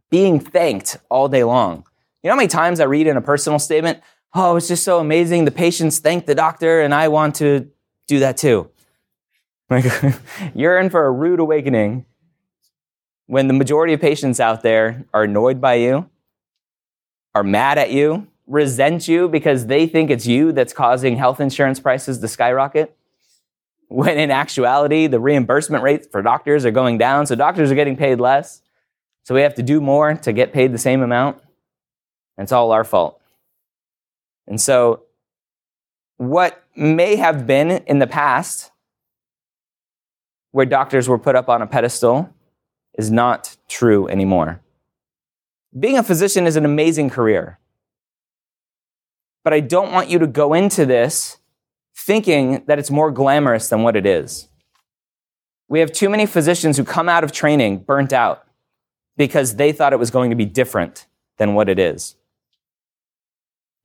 being 0.10 0.40
thanked 0.40 0.98
all 1.10 1.28
day 1.28 1.44
long. 1.44 1.84
You 2.22 2.30
know 2.30 2.34
how 2.34 2.38
many 2.38 2.48
times 2.48 2.80
I 2.80 2.86
read 2.86 3.08
in 3.08 3.18
a 3.18 3.22
personal 3.22 3.60
statement, 3.60 4.02
oh, 4.34 4.56
it's 4.56 4.68
just 4.68 4.84
so 4.84 5.00
amazing. 5.00 5.44
The 5.46 5.52
patients 5.52 6.00
thank 6.00 6.26
the 6.26 6.36
doctor, 6.36 6.82
and 6.82 6.94
I 6.94 7.10
want 7.10 7.36
to 7.36 7.70
do 8.08 8.20
that 8.20 8.38
too. 8.38 8.70
Like, 9.74 10.16
you're 10.56 10.80
in 10.80 10.90
for 10.90 11.06
a 11.06 11.12
rude 11.12 11.40
awakening 11.40 12.06
when 13.28 13.48
the 13.48 13.54
majority 13.54 13.94
of 13.94 14.02
patients 14.02 14.40
out 14.40 14.62
there 14.62 15.06
are 15.14 15.24
annoyed 15.24 15.60
by 15.62 15.76
you, 15.76 16.10
are 17.34 17.44
mad 17.44 17.78
at 17.78 17.92
you, 17.92 18.28
resent 18.48 19.08
you 19.08 19.28
because 19.30 19.68
they 19.68 19.88
think 19.88 20.10
it's 20.10 20.28
you 20.28 20.52
that's 20.52 20.74
causing 20.74 21.16
health 21.16 21.40
insurance 21.40 21.80
prices 21.80 22.20
to 22.20 22.28
skyrocket 22.28 22.96
when 23.94 24.18
in 24.18 24.32
actuality, 24.32 25.06
the 25.06 25.20
reimbursement 25.20 25.84
rates 25.84 26.08
for 26.12 26.24
doctors 26.24 26.66
are 26.66 26.72
going 26.72 26.98
down, 26.98 27.28
so 27.28 27.36
doctors 27.36 27.70
are 27.70 27.76
getting 27.76 27.96
paid 27.96 28.20
less. 28.20 28.64
So 29.22 29.36
we 29.36 29.42
have 29.42 29.54
to 29.54 29.62
do 29.62 29.80
more 29.80 30.16
to 30.16 30.34
get 30.34 30.52
paid 30.52 30.74
the 30.74 30.80
same 30.80 31.04
amount. 31.04 31.38
And 32.36 32.46
it's 32.46 32.52
all 32.52 32.72
our 32.72 32.84
fault. 32.84 33.22
And 34.48 34.60
so, 34.60 35.04
what 36.18 36.64
may 36.76 37.18
have 37.18 37.46
been 37.46 37.70
in 37.86 38.00
the 38.00 38.08
past, 38.08 38.72
where 40.54 40.66
doctors 40.68 41.10
were 41.10 41.18
put 41.18 41.36
up 41.36 41.50
on 41.50 41.62
a 41.62 41.68
pedestal, 41.68 42.30
is 42.94 43.12
not 43.12 43.58
true 43.68 44.08
anymore. 44.08 44.62
Being 45.78 45.98
a 45.98 46.04
physician 46.04 46.46
is 46.46 46.56
an 46.56 46.64
amazing 46.64 47.10
career. 47.10 47.58
But 49.44 49.54
I 49.54 49.60
don't 49.60 49.92
want 49.92 50.10
you 50.10 50.20
to 50.20 50.28
go 50.28 50.54
into 50.54 50.86
this 50.86 51.38
thinking 51.96 52.64
that 52.68 52.78
it's 52.78 52.92
more 52.92 53.10
glamorous 53.12 53.68
than 53.68 53.82
what 53.82 53.96
it 53.96 54.06
is. 54.06 54.48
We 55.68 55.80
have 55.80 55.92
too 55.92 56.08
many 56.08 56.28
physicians 56.28 56.78
who 56.78 56.84
come 56.84 57.10
out 57.10 57.24
of 57.24 57.32
training 57.32 57.80
burnt 57.80 58.14
out 58.14 58.46
because 59.18 59.56
they 59.56 59.72
thought 59.72 59.92
it 59.92 60.00
was 60.00 60.12
going 60.12 60.30
to 60.30 60.36
be 60.36 60.46
different 60.46 61.08
than 61.38 61.56
what 61.56 61.68
it 61.68 61.80
is. 61.80 62.16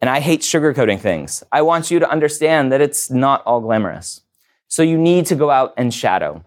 And 0.02 0.10
I 0.10 0.20
hate 0.20 0.42
sugarcoating 0.42 1.00
things. 1.00 1.42
I 1.50 1.62
want 1.62 1.90
you 1.90 1.98
to 1.98 2.10
understand 2.10 2.70
that 2.72 2.82
it's 2.82 3.10
not 3.10 3.42
all 3.46 3.62
glamorous. 3.62 4.20
So 4.66 4.82
you 4.82 4.98
need 4.98 5.24
to 5.26 5.34
go 5.34 5.50
out 5.50 5.72
and 5.78 5.92
shadow. 5.92 6.44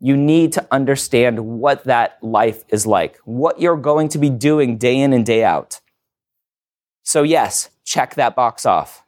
You 0.00 0.16
need 0.16 0.52
to 0.54 0.66
understand 0.70 1.60
what 1.60 1.84
that 1.84 2.18
life 2.22 2.64
is 2.68 2.86
like, 2.86 3.18
what 3.24 3.60
you're 3.60 3.76
going 3.76 4.08
to 4.08 4.18
be 4.18 4.30
doing 4.30 4.76
day 4.76 5.00
in 5.00 5.12
and 5.12 5.24
day 5.24 5.44
out. 5.44 5.80
So 7.02 7.22
yes, 7.22 7.70
check 7.84 8.14
that 8.14 8.34
box 8.34 8.66
off. 8.66 9.04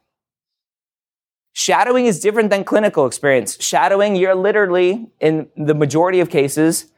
Shadowing 1.53 2.05
is 2.05 2.19
different 2.19 2.51
than 2.51 2.63
clinical 2.63 3.07
experience. 3.07 3.57
Shadowing, 3.59 4.15
you're 4.15 4.35
literally, 4.35 5.07
in 5.19 5.49
the 5.57 5.73
majority 5.73 6.19
of 6.19 6.29
cases, 6.29 6.91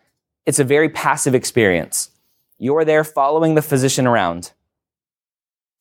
it's 0.45 0.59
a 0.59 0.65
very 0.65 0.89
passive 0.89 1.33
experience. 1.33 2.11
You're 2.57 2.83
there 2.83 3.05
following 3.05 3.55
the 3.55 3.61
physician 3.61 4.05
around, 4.05 4.51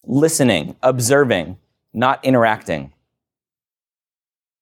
listening, 0.05 0.77
observing, 0.81 1.59
not 1.93 2.25
interacting. 2.25 2.93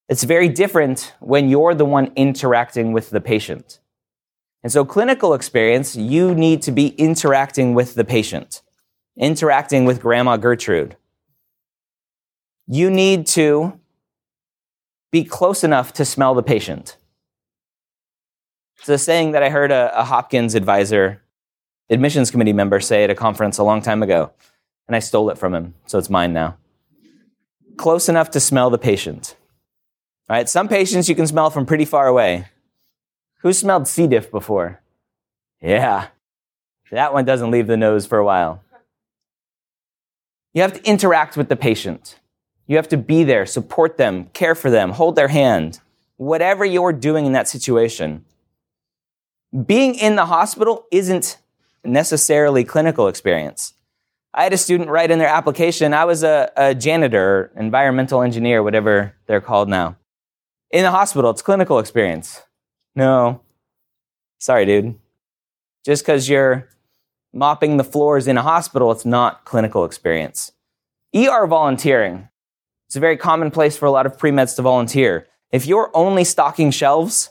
It's 0.08 0.24
very 0.24 0.48
different 0.48 1.14
when 1.20 1.48
you're 1.48 1.74
the 1.74 1.84
one 1.84 2.12
interacting 2.14 2.92
with 2.92 3.10
the 3.10 3.20
patient. 3.20 3.80
And 4.62 4.72
so, 4.72 4.84
clinical 4.84 5.34
experience, 5.34 5.96
you 5.96 6.34
need 6.34 6.62
to 6.62 6.72
be 6.72 6.88
interacting 6.88 7.74
with 7.74 7.94
the 7.94 8.04
patient, 8.04 8.62
interacting 9.16 9.84
with 9.84 10.00
Grandma 10.00 10.36
Gertrude. 10.36 10.96
You 12.66 12.90
need 12.90 13.26
to 13.28 13.78
be 15.12 15.24
close 15.24 15.62
enough 15.62 15.92
to 15.94 16.04
smell 16.04 16.34
the 16.34 16.42
patient. 16.42 16.96
It's 18.78 18.88
a 18.88 18.98
saying 18.98 19.32
that 19.32 19.42
I 19.42 19.50
heard 19.50 19.70
a, 19.70 19.98
a 19.98 20.04
Hopkins 20.04 20.54
advisor 20.54 21.22
admissions 21.88 22.30
committee 22.30 22.52
member 22.52 22.80
say 22.80 23.04
at 23.04 23.10
a 23.10 23.14
conference 23.14 23.58
a 23.58 23.64
long 23.64 23.82
time 23.82 24.02
ago, 24.02 24.32
and 24.86 24.96
I 24.96 24.98
stole 24.98 25.30
it 25.30 25.38
from 25.38 25.54
him, 25.54 25.74
so 25.86 25.98
it's 25.98 26.10
mine 26.10 26.32
now. 26.32 26.56
Close 27.76 28.08
enough 28.08 28.30
to 28.32 28.40
smell 28.40 28.70
the 28.70 28.78
patient. 28.78 29.36
All 30.28 30.36
right, 30.36 30.48
some 30.48 30.66
patients 30.66 31.08
you 31.08 31.14
can 31.14 31.26
smell 31.28 31.50
from 31.50 31.66
pretty 31.66 31.84
far 31.84 32.08
away. 32.08 32.46
Who 33.42 33.52
smelled 33.52 33.86
C. 33.86 34.08
diff 34.08 34.28
before? 34.30 34.80
Yeah, 35.62 36.08
that 36.90 37.12
one 37.12 37.24
doesn't 37.24 37.52
leave 37.52 37.68
the 37.68 37.76
nose 37.76 38.06
for 38.06 38.18
a 38.18 38.24
while. 38.24 38.62
You 40.52 40.62
have 40.62 40.72
to 40.72 40.88
interact 40.88 41.36
with 41.36 41.48
the 41.48 41.54
patient. 41.54 42.18
You 42.66 42.76
have 42.76 42.88
to 42.88 42.96
be 42.96 43.22
there, 43.22 43.46
support 43.46 43.98
them, 43.98 44.26
care 44.32 44.56
for 44.56 44.68
them, 44.68 44.90
hold 44.90 45.14
their 45.14 45.28
hand, 45.28 45.78
whatever 46.16 46.64
you're 46.64 46.92
doing 46.92 47.26
in 47.26 47.32
that 47.32 47.46
situation. 47.46 48.24
Being 49.64 49.94
in 49.94 50.16
the 50.16 50.26
hospital 50.26 50.86
isn't 50.90 51.38
necessarily 51.84 52.64
clinical 52.64 53.06
experience. 53.06 53.74
I 54.34 54.42
had 54.42 54.52
a 54.52 54.58
student 54.58 54.90
write 54.90 55.12
in 55.12 55.20
their 55.20 55.28
application, 55.28 55.94
I 55.94 56.04
was 56.04 56.24
a, 56.24 56.50
a 56.56 56.74
janitor, 56.74 57.52
environmental 57.56 58.22
engineer, 58.22 58.62
whatever 58.62 59.14
they're 59.26 59.40
called 59.40 59.68
now. 59.68 59.96
In 60.70 60.82
the 60.82 60.90
hospital, 60.90 61.30
it's 61.30 61.42
clinical 61.42 61.78
experience. 61.78 62.42
No. 62.94 63.40
Sorry, 64.38 64.66
dude. 64.66 64.98
Just 65.84 66.04
because 66.04 66.28
you're 66.28 66.68
mopping 67.32 67.76
the 67.76 67.84
floors 67.84 68.26
in 68.26 68.36
a 68.36 68.42
hospital, 68.42 68.90
it's 68.90 69.04
not 69.04 69.44
clinical 69.44 69.84
experience. 69.84 70.52
ER 71.14 71.46
volunteering. 71.46 72.28
It's 72.86 72.96
a 72.96 73.00
very 73.00 73.16
common 73.16 73.50
place 73.50 73.76
for 73.76 73.86
a 73.86 73.90
lot 73.90 74.06
of 74.06 74.18
pre-meds 74.18 74.56
to 74.56 74.62
volunteer. 74.62 75.26
If 75.52 75.66
you're 75.66 75.90
only 75.94 76.24
stocking 76.24 76.70
shelves, 76.70 77.30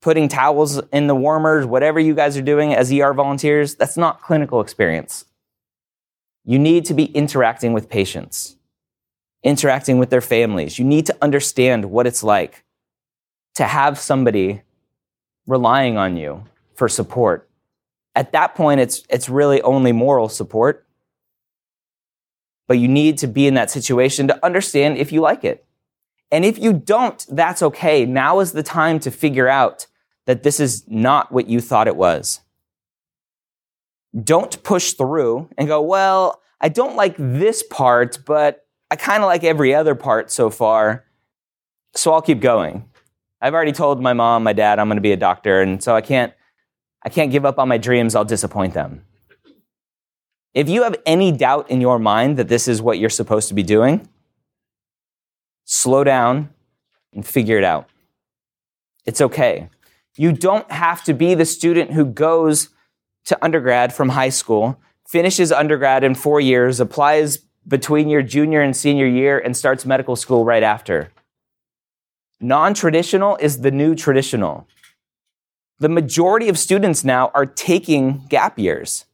putting 0.00 0.28
towels 0.28 0.80
in 0.92 1.06
the 1.06 1.14
warmers, 1.14 1.66
whatever 1.66 1.98
you 1.98 2.14
guys 2.14 2.36
are 2.36 2.42
doing 2.42 2.74
as 2.74 2.92
ER 2.92 3.12
volunteers, 3.12 3.74
that's 3.74 3.96
not 3.96 4.22
clinical 4.22 4.60
experience. 4.60 5.24
You 6.44 6.58
need 6.58 6.84
to 6.86 6.94
be 6.94 7.06
interacting 7.06 7.72
with 7.72 7.88
patients, 7.88 8.56
interacting 9.46 9.98
with 9.98 10.10
their 10.10 10.20
families. 10.20 10.76
You 10.76 10.84
need 10.84 11.06
to 11.06 11.16
understand 11.22 11.84
what 11.86 12.06
it's 12.06 12.24
like 12.24 12.64
to 13.54 13.64
have 13.64 13.96
somebody 13.96 14.62
relying 15.46 15.96
on 15.96 16.16
you 16.16 16.44
for 16.74 16.88
support. 16.88 17.48
At 18.16 18.32
that 18.32 18.56
point, 18.56 18.80
it's, 18.80 19.04
it's 19.08 19.28
really 19.28 19.62
only 19.62 19.92
moral 19.92 20.28
support. 20.28 20.84
But 22.66 22.78
you 22.78 22.88
need 22.88 23.18
to 23.18 23.28
be 23.28 23.46
in 23.46 23.54
that 23.54 23.70
situation 23.70 24.26
to 24.26 24.44
understand 24.44 24.98
if 24.98 25.12
you 25.12 25.20
like 25.20 25.44
it. 25.44 25.64
And 26.32 26.44
if 26.44 26.58
you 26.58 26.72
don't, 26.72 27.24
that's 27.30 27.62
okay. 27.62 28.04
Now 28.04 28.40
is 28.40 28.50
the 28.50 28.64
time 28.64 28.98
to 29.00 29.12
figure 29.12 29.46
out 29.46 29.86
that 30.24 30.42
this 30.42 30.58
is 30.58 30.82
not 30.88 31.30
what 31.30 31.48
you 31.48 31.60
thought 31.60 31.86
it 31.86 31.94
was. 31.94 32.40
Don't 34.24 34.60
push 34.64 34.94
through 34.94 35.48
and 35.56 35.68
go, 35.68 35.80
well, 35.80 36.42
I 36.60 36.68
don't 36.68 36.96
like 36.96 37.14
this 37.16 37.62
part, 37.62 38.18
but 38.26 38.65
I 38.90 38.96
kind 38.96 39.22
of 39.22 39.26
like 39.26 39.44
every 39.44 39.74
other 39.74 39.94
part 39.94 40.30
so 40.30 40.50
far, 40.50 41.04
so 41.94 42.12
I'll 42.12 42.22
keep 42.22 42.40
going. 42.40 42.88
I've 43.40 43.54
already 43.54 43.72
told 43.72 44.00
my 44.00 44.12
mom, 44.12 44.42
my 44.42 44.52
dad, 44.52 44.78
I'm 44.78 44.88
going 44.88 44.96
to 44.96 45.02
be 45.02 45.12
a 45.12 45.16
doctor, 45.16 45.60
and 45.60 45.82
so 45.82 45.94
I 45.94 46.00
can't, 46.00 46.32
I 47.04 47.08
can't 47.08 47.32
give 47.32 47.44
up 47.44 47.58
on 47.58 47.68
my 47.68 47.78
dreams. 47.78 48.14
I'll 48.14 48.24
disappoint 48.24 48.74
them. 48.74 49.04
If 50.54 50.68
you 50.68 50.84
have 50.84 50.96
any 51.04 51.32
doubt 51.32 51.70
in 51.70 51.80
your 51.80 51.98
mind 51.98 52.38
that 52.38 52.48
this 52.48 52.66
is 52.66 52.80
what 52.80 52.98
you're 52.98 53.10
supposed 53.10 53.48
to 53.48 53.54
be 53.54 53.62
doing, 53.62 54.08
slow 55.64 56.02
down 56.04 56.50
and 57.12 57.26
figure 57.26 57.58
it 57.58 57.64
out. 57.64 57.88
It's 59.04 59.20
okay. 59.20 59.68
You 60.16 60.32
don't 60.32 60.70
have 60.70 61.04
to 61.04 61.12
be 61.12 61.34
the 61.34 61.44
student 61.44 61.92
who 61.92 62.06
goes 62.06 62.70
to 63.26 63.44
undergrad 63.44 63.92
from 63.92 64.10
high 64.10 64.30
school, 64.30 64.80
finishes 65.06 65.52
undergrad 65.52 66.04
in 66.04 66.14
four 66.14 66.40
years, 66.40 66.80
applies 66.80 67.45
between 67.66 68.08
your 68.08 68.22
junior 68.22 68.60
and 68.60 68.76
senior 68.76 69.06
year, 69.06 69.38
and 69.38 69.56
starts 69.56 69.84
medical 69.84 70.16
school 70.16 70.44
right 70.44 70.62
after. 70.62 71.10
Non 72.40 72.74
traditional 72.74 73.36
is 73.36 73.60
the 73.60 73.70
new 73.70 73.94
traditional. 73.94 74.68
The 75.78 75.88
majority 75.88 76.48
of 76.48 76.58
students 76.58 77.04
now 77.04 77.30
are 77.34 77.46
taking 77.46 78.26
gap 78.28 78.58
years. 78.58 79.06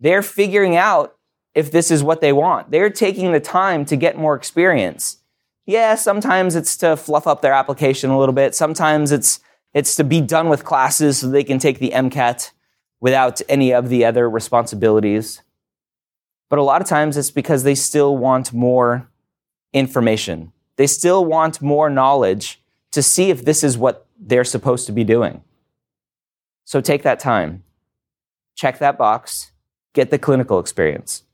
They're 0.00 0.22
figuring 0.22 0.76
out 0.76 1.16
if 1.54 1.70
this 1.70 1.90
is 1.90 2.02
what 2.02 2.20
they 2.20 2.32
want. 2.32 2.70
They're 2.70 2.90
taking 2.90 3.32
the 3.32 3.40
time 3.40 3.84
to 3.86 3.96
get 3.96 4.16
more 4.16 4.34
experience. 4.34 5.18
Yeah, 5.66 5.96
sometimes 5.96 6.56
it's 6.56 6.76
to 6.78 6.96
fluff 6.96 7.26
up 7.26 7.42
their 7.42 7.52
application 7.52 8.10
a 8.10 8.18
little 8.18 8.34
bit. 8.34 8.54
Sometimes 8.54 9.12
it's 9.12 9.40
it's 9.74 9.94
to 9.96 10.04
be 10.04 10.20
done 10.20 10.48
with 10.48 10.64
classes 10.64 11.18
so 11.18 11.28
they 11.28 11.44
can 11.44 11.58
take 11.58 11.78
the 11.78 11.90
MCAT 11.90 12.52
without 13.00 13.40
any 13.48 13.72
of 13.72 13.90
the 13.90 14.04
other 14.04 14.28
responsibilities. 14.28 15.42
But 16.48 16.58
a 16.58 16.62
lot 16.62 16.80
of 16.80 16.88
times 16.88 17.16
it's 17.16 17.30
because 17.30 17.62
they 17.62 17.74
still 17.74 18.16
want 18.16 18.52
more 18.52 19.08
information. 19.72 20.52
They 20.76 20.86
still 20.86 21.24
want 21.24 21.60
more 21.60 21.90
knowledge 21.90 22.62
to 22.92 23.02
see 23.02 23.30
if 23.30 23.44
this 23.44 23.62
is 23.62 23.76
what 23.76 24.06
they're 24.18 24.44
supposed 24.44 24.86
to 24.86 24.92
be 24.92 25.04
doing. 25.04 25.42
So 26.64 26.80
take 26.80 27.02
that 27.02 27.20
time, 27.20 27.64
check 28.54 28.78
that 28.78 28.98
box, 28.98 29.52
get 29.92 30.10
the 30.10 30.18
clinical 30.18 30.58
experience. 30.58 31.24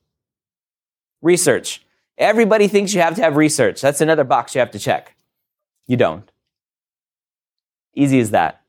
Research. 1.23 1.85
Everybody 2.17 2.69
thinks 2.69 2.95
you 2.95 3.01
have 3.01 3.17
to 3.17 3.23
have 3.23 3.37
research. 3.37 3.81
That's 3.81 4.01
another 4.01 4.25
box 4.25 4.55
you 4.55 4.61
have 4.61 4.71
to 4.73 4.79
check. 4.79 5.17
You 5.87 5.97
don't. 5.97 6.31
Easy 7.95 8.21
as 8.21 8.31
that. 8.31 8.63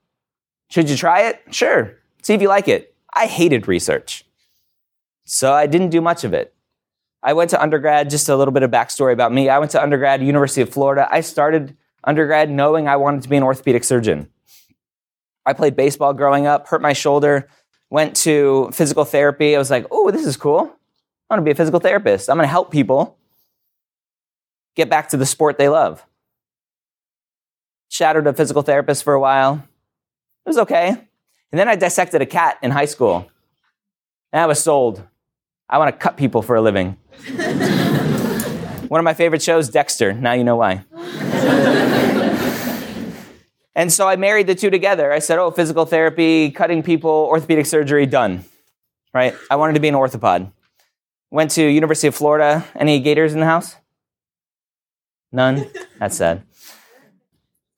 Should 0.69 0.89
you 0.89 0.97
try 0.97 1.21
it? 1.21 1.41
Sure. 1.51 1.97
See 2.21 2.33
if 2.33 2.41
you 2.41 2.47
like 2.47 2.67
it. 2.67 2.95
I 3.13 3.27
hated 3.27 3.67
research. 3.67 4.24
So 5.25 5.53
I 5.53 5.67
didn't 5.67 5.89
do 5.89 6.01
much 6.01 6.23
of 6.23 6.33
it. 6.33 6.53
I 7.21 7.33
went 7.33 7.49
to 7.49 7.61
undergrad, 7.61 8.09
just 8.09 8.29
a 8.29 8.35
little 8.35 8.53
bit 8.53 8.63
of 8.63 8.69
backstory 8.69 9.11
about 9.11 9.33
me. 9.33 9.49
I 9.49 9.57
went 9.57 9.71
to 9.71 9.81
undergrad, 9.81 10.21
University 10.21 10.61
of 10.61 10.69
Florida. 10.69 11.07
I 11.09 11.21
started 11.21 11.75
undergrad 12.03 12.51
knowing 12.51 12.87
I 12.87 12.97
wanted 12.97 13.23
to 13.23 13.29
be 13.29 13.35
an 13.35 13.43
orthopedic 13.43 13.83
surgeon. 13.83 14.29
I 15.45 15.53
played 15.53 15.75
baseball 15.75 16.13
growing 16.13 16.45
up, 16.45 16.67
hurt 16.67 16.81
my 16.81 16.93
shoulder, 16.93 17.47
went 17.89 18.15
to 18.17 18.69
physical 18.71 19.05
therapy. 19.05 19.55
I 19.55 19.59
was 19.59 19.71
like, 19.71 19.87
oh, 19.89 20.11
this 20.11 20.25
is 20.25 20.37
cool. 20.37 20.59
I 21.29 21.33
want 21.33 21.41
to 21.41 21.45
be 21.45 21.51
a 21.51 21.55
physical 21.55 21.79
therapist. 21.79 22.29
I'm 22.29 22.37
going 22.37 22.45
to 22.45 22.51
help 22.51 22.71
people 22.71 23.17
get 24.75 24.89
back 24.89 25.09
to 25.09 25.17
the 25.17 25.25
sport 25.25 25.57
they 25.57 25.69
love. 25.69 26.05
Shadowed 27.89 28.27
a 28.27 28.33
physical 28.33 28.61
therapist 28.61 29.03
for 29.03 29.13
a 29.13 29.19
while. 29.19 29.63
It 30.45 30.49
was 30.49 30.57
okay. 30.59 30.89
And 30.89 31.59
then 31.59 31.67
I 31.67 31.75
dissected 31.75 32.21
a 32.21 32.25
cat 32.27 32.57
in 32.61 32.69
high 32.69 32.85
school. 32.85 33.27
And 34.31 34.41
I 34.41 34.45
was 34.45 34.61
sold. 34.61 35.03
I 35.69 35.77
want 35.77 35.93
to 35.93 35.97
cut 35.97 36.17
people 36.17 36.41
for 36.41 36.55
a 36.55 36.61
living. 36.61 36.97
One 38.87 38.99
of 38.99 39.03
my 39.03 39.13
favorite 39.13 39.41
shows, 39.41 39.69
Dexter. 39.69 40.13
Now 40.13 40.33
you 40.33 40.43
know 40.43 40.55
why. 40.55 40.85
and 43.75 43.91
so 43.91 44.07
I 44.07 44.15
married 44.15 44.47
the 44.47 44.55
two 44.55 44.69
together. 44.69 45.11
I 45.11 45.19
said, 45.19 45.39
oh, 45.39 45.49
physical 45.49 45.85
therapy, 45.85 46.51
cutting 46.51 46.83
people, 46.83 47.09
orthopedic 47.09 47.65
surgery, 47.65 48.05
done. 48.05 48.45
Right? 49.13 49.33
I 49.49 49.55
wanted 49.55 49.73
to 49.73 49.79
be 49.79 49.87
an 49.87 49.95
orthopod. 49.95 50.51
Went 51.31 51.51
to 51.51 51.63
University 51.63 52.07
of 52.07 52.15
Florida. 52.15 52.63
Any 52.75 52.99
Gators 52.99 53.33
in 53.33 53.39
the 53.39 53.45
house? 53.45 53.75
None? 55.31 55.65
That's 55.99 56.15
sad. 56.15 56.43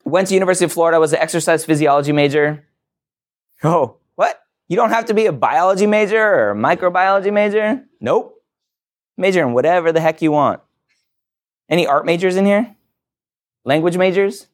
Went 0.03 0.27
to 0.27 0.33
University 0.33 0.65
of 0.65 0.73
Florida, 0.73 0.99
was 0.99 1.13
an 1.13 1.19
exercise 1.19 1.65
physiology 1.65 2.11
major. 2.11 2.65
Oh? 3.63 3.97
You 4.67 4.75
don't 4.75 4.89
have 4.89 5.05
to 5.05 5.13
be 5.13 5.25
a 5.25 5.31
biology 5.31 5.87
major 5.87 6.21
or 6.21 6.51
a 6.51 6.55
microbiology 6.55 7.31
major? 7.31 7.83
Nope. 8.01 8.41
Major 9.17 9.41
in 9.41 9.53
whatever 9.53 9.91
the 9.91 10.01
heck 10.01 10.21
you 10.21 10.31
want. 10.31 10.61
Any 11.69 11.87
art 11.87 12.05
majors 12.05 12.35
in 12.35 12.45
here? 12.45 12.75
Language 13.65 13.97
majors? 13.97 14.47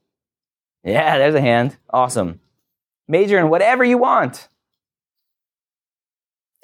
Yeah, 0.84 1.18
there's 1.18 1.36
a 1.36 1.42
hand. 1.42 1.78
Awesome. 1.90 2.40
Major 3.08 3.40
in 3.40 3.50
whatever 3.50 3.84
you 3.84 3.98
want 3.98 4.50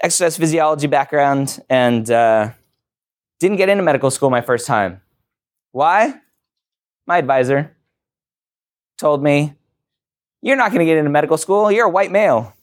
exercise 0.02 0.38
physiology 0.38 0.88
background 0.88 1.60
and 1.70 2.10
uh, 2.10 2.50
didn't 3.40 3.58
get 3.58 3.70
into 3.70 3.84
medical 3.84 4.12
school 4.12 4.30
my 4.30 4.42
first 4.42 4.66
time. 4.66 5.02
Why? 5.72 6.14
My 7.06 7.18
advisor 7.18 7.76
told 8.98 9.24
me, 9.24 9.56
You're 10.42 10.56
not 10.56 10.72
going 10.72 10.80
to 10.80 10.86
get 10.86 10.98
into 10.98 11.10
medical 11.10 11.38
school. 11.38 11.72
You're 11.72 11.88
a 11.88 11.90
white 11.90 12.12
male. 12.12 12.54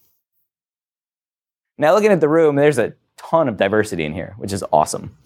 Now, 1.79 1.95
looking 1.95 2.11
at 2.11 2.21
the 2.21 2.29
room, 2.29 2.57
there's 2.57 2.79
a 2.79 2.95
ton 3.17 3.49
of 3.49 3.57
diversity 3.57 4.05
in 4.05 4.13
here, 4.13 4.35
which 4.39 4.53
is 4.53 4.65
awesome. 4.73 5.17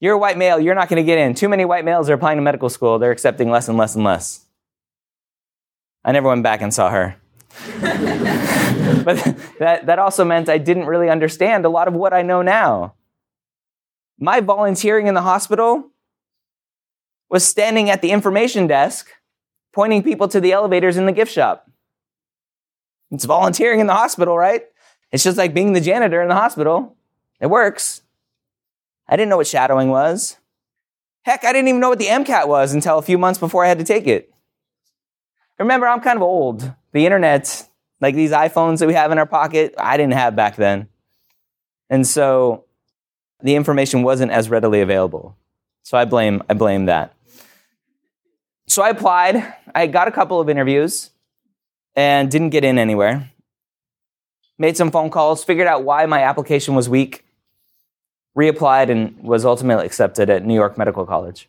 You're 0.00 0.14
a 0.14 0.18
white 0.18 0.38
male. 0.38 0.58
You're 0.58 0.74
not 0.74 0.88
going 0.88 0.96
to 0.96 1.06
get 1.06 1.18
in. 1.18 1.34
Too 1.34 1.48
many 1.48 1.64
white 1.64 1.84
males 1.84 2.08
are 2.08 2.14
applying 2.14 2.38
to 2.38 2.42
medical 2.42 2.70
school. 2.70 2.98
They're 2.98 3.12
accepting 3.12 3.50
less 3.50 3.68
and 3.68 3.76
less 3.76 3.94
and 3.94 4.04
less. 4.04 4.46
I 6.04 6.12
never 6.12 6.28
went 6.28 6.42
back 6.42 6.62
and 6.62 6.72
saw 6.72 6.90
her. 6.90 7.16
but 7.80 9.16
that, 9.58 9.86
that 9.86 9.98
also 9.98 10.24
meant 10.24 10.48
I 10.48 10.58
didn't 10.58 10.86
really 10.86 11.10
understand 11.10 11.66
a 11.66 11.68
lot 11.68 11.88
of 11.88 11.94
what 11.94 12.14
I 12.14 12.22
know 12.22 12.40
now. 12.40 12.94
My 14.18 14.40
volunteering 14.40 15.06
in 15.06 15.14
the 15.14 15.22
hospital 15.22 15.90
was 17.28 17.46
standing 17.46 17.90
at 17.90 18.00
the 18.00 18.10
information 18.10 18.66
desk, 18.66 19.10
pointing 19.74 20.02
people 20.02 20.28
to 20.28 20.40
the 20.40 20.52
elevators 20.52 20.96
in 20.96 21.06
the 21.06 21.12
gift 21.12 21.32
shop. 21.32 21.70
It's 23.10 23.24
volunteering 23.24 23.80
in 23.80 23.86
the 23.86 23.94
hospital, 23.94 24.38
right? 24.38 24.62
It's 25.12 25.24
just 25.24 25.38
like 25.38 25.54
being 25.54 25.72
the 25.72 25.80
janitor 25.80 26.22
in 26.22 26.28
the 26.28 26.34
hospital. 26.34 26.96
It 27.40 27.48
works. 27.48 28.02
I 29.08 29.16
didn't 29.16 29.30
know 29.30 29.38
what 29.38 29.46
shadowing 29.46 29.88
was. 29.88 30.36
Heck, 31.22 31.44
I 31.44 31.52
didn't 31.52 31.68
even 31.68 31.80
know 31.80 31.88
what 31.88 31.98
the 31.98 32.06
MCAT 32.06 32.48
was 32.48 32.72
until 32.72 32.98
a 32.98 33.02
few 33.02 33.18
months 33.18 33.38
before 33.38 33.64
I 33.64 33.68
had 33.68 33.78
to 33.78 33.84
take 33.84 34.06
it. 34.06 34.32
Remember, 35.58 35.86
I'm 35.86 36.00
kind 36.00 36.16
of 36.16 36.22
old. 36.22 36.72
The 36.92 37.04
internet, 37.04 37.68
like 38.00 38.14
these 38.14 38.30
iPhones 38.30 38.78
that 38.78 38.86
we 38.86 38.94
have 38.94 39.12
in 39.12 39.18
our 39.18 39.26
pocket, 39.26 39.74
I 39.76 39.96
didn't 39.96 40.14
have 40.14 40.34
back 40.34 40.56
then. 40.56 40.88
And 41.90 42.06
so 42.06 42.64
the 43.42 43.56
information 43.56 44.02
wasn't 44.02 44.32
as 44.32 44.48
readily 44.48 44.80
available. 44.80 45.36
So 45.82 45.98
I 45.98 46.04
blame, 46.04 46.42
I 46.48 46.54
blame 46.54 46.86
that. 46.86 47.14
So 48.68 48.82
I 48.82 48.90
applied. 48.90 49.54
I 49.74 49.88
got 49.88 50.08
a 50.08 50.12
couple 50.12 50.40
of 50.40 50.48
interviews 50.48 51.10
and 51.96 52.30
didn't 52.30 52.50
get 52.50 52.64
in 52.64 52.78
anywhere. 52.78 53.30
Made 54.60 54.76
some 54.76 54.90
phone 54.90 55.08
calls, 55.08 55.42
figured 55.42 55.66
out 55.66 55.84
why 55.84 56.04
my 56.04 56.22
application 56.22 56.74
was 56.74 56.86
weak, 56.86 57.24
reapplied, 58.36 58.90
and 58.90 59.16
was 59.22 59.46
ultimately 59.46 59.86
accepted 59.86 60.28
at 60.28 60.44
New 60.44 60.52
York 60.52 60.76
Medical 60.76 61.06
College. 61.06 61.48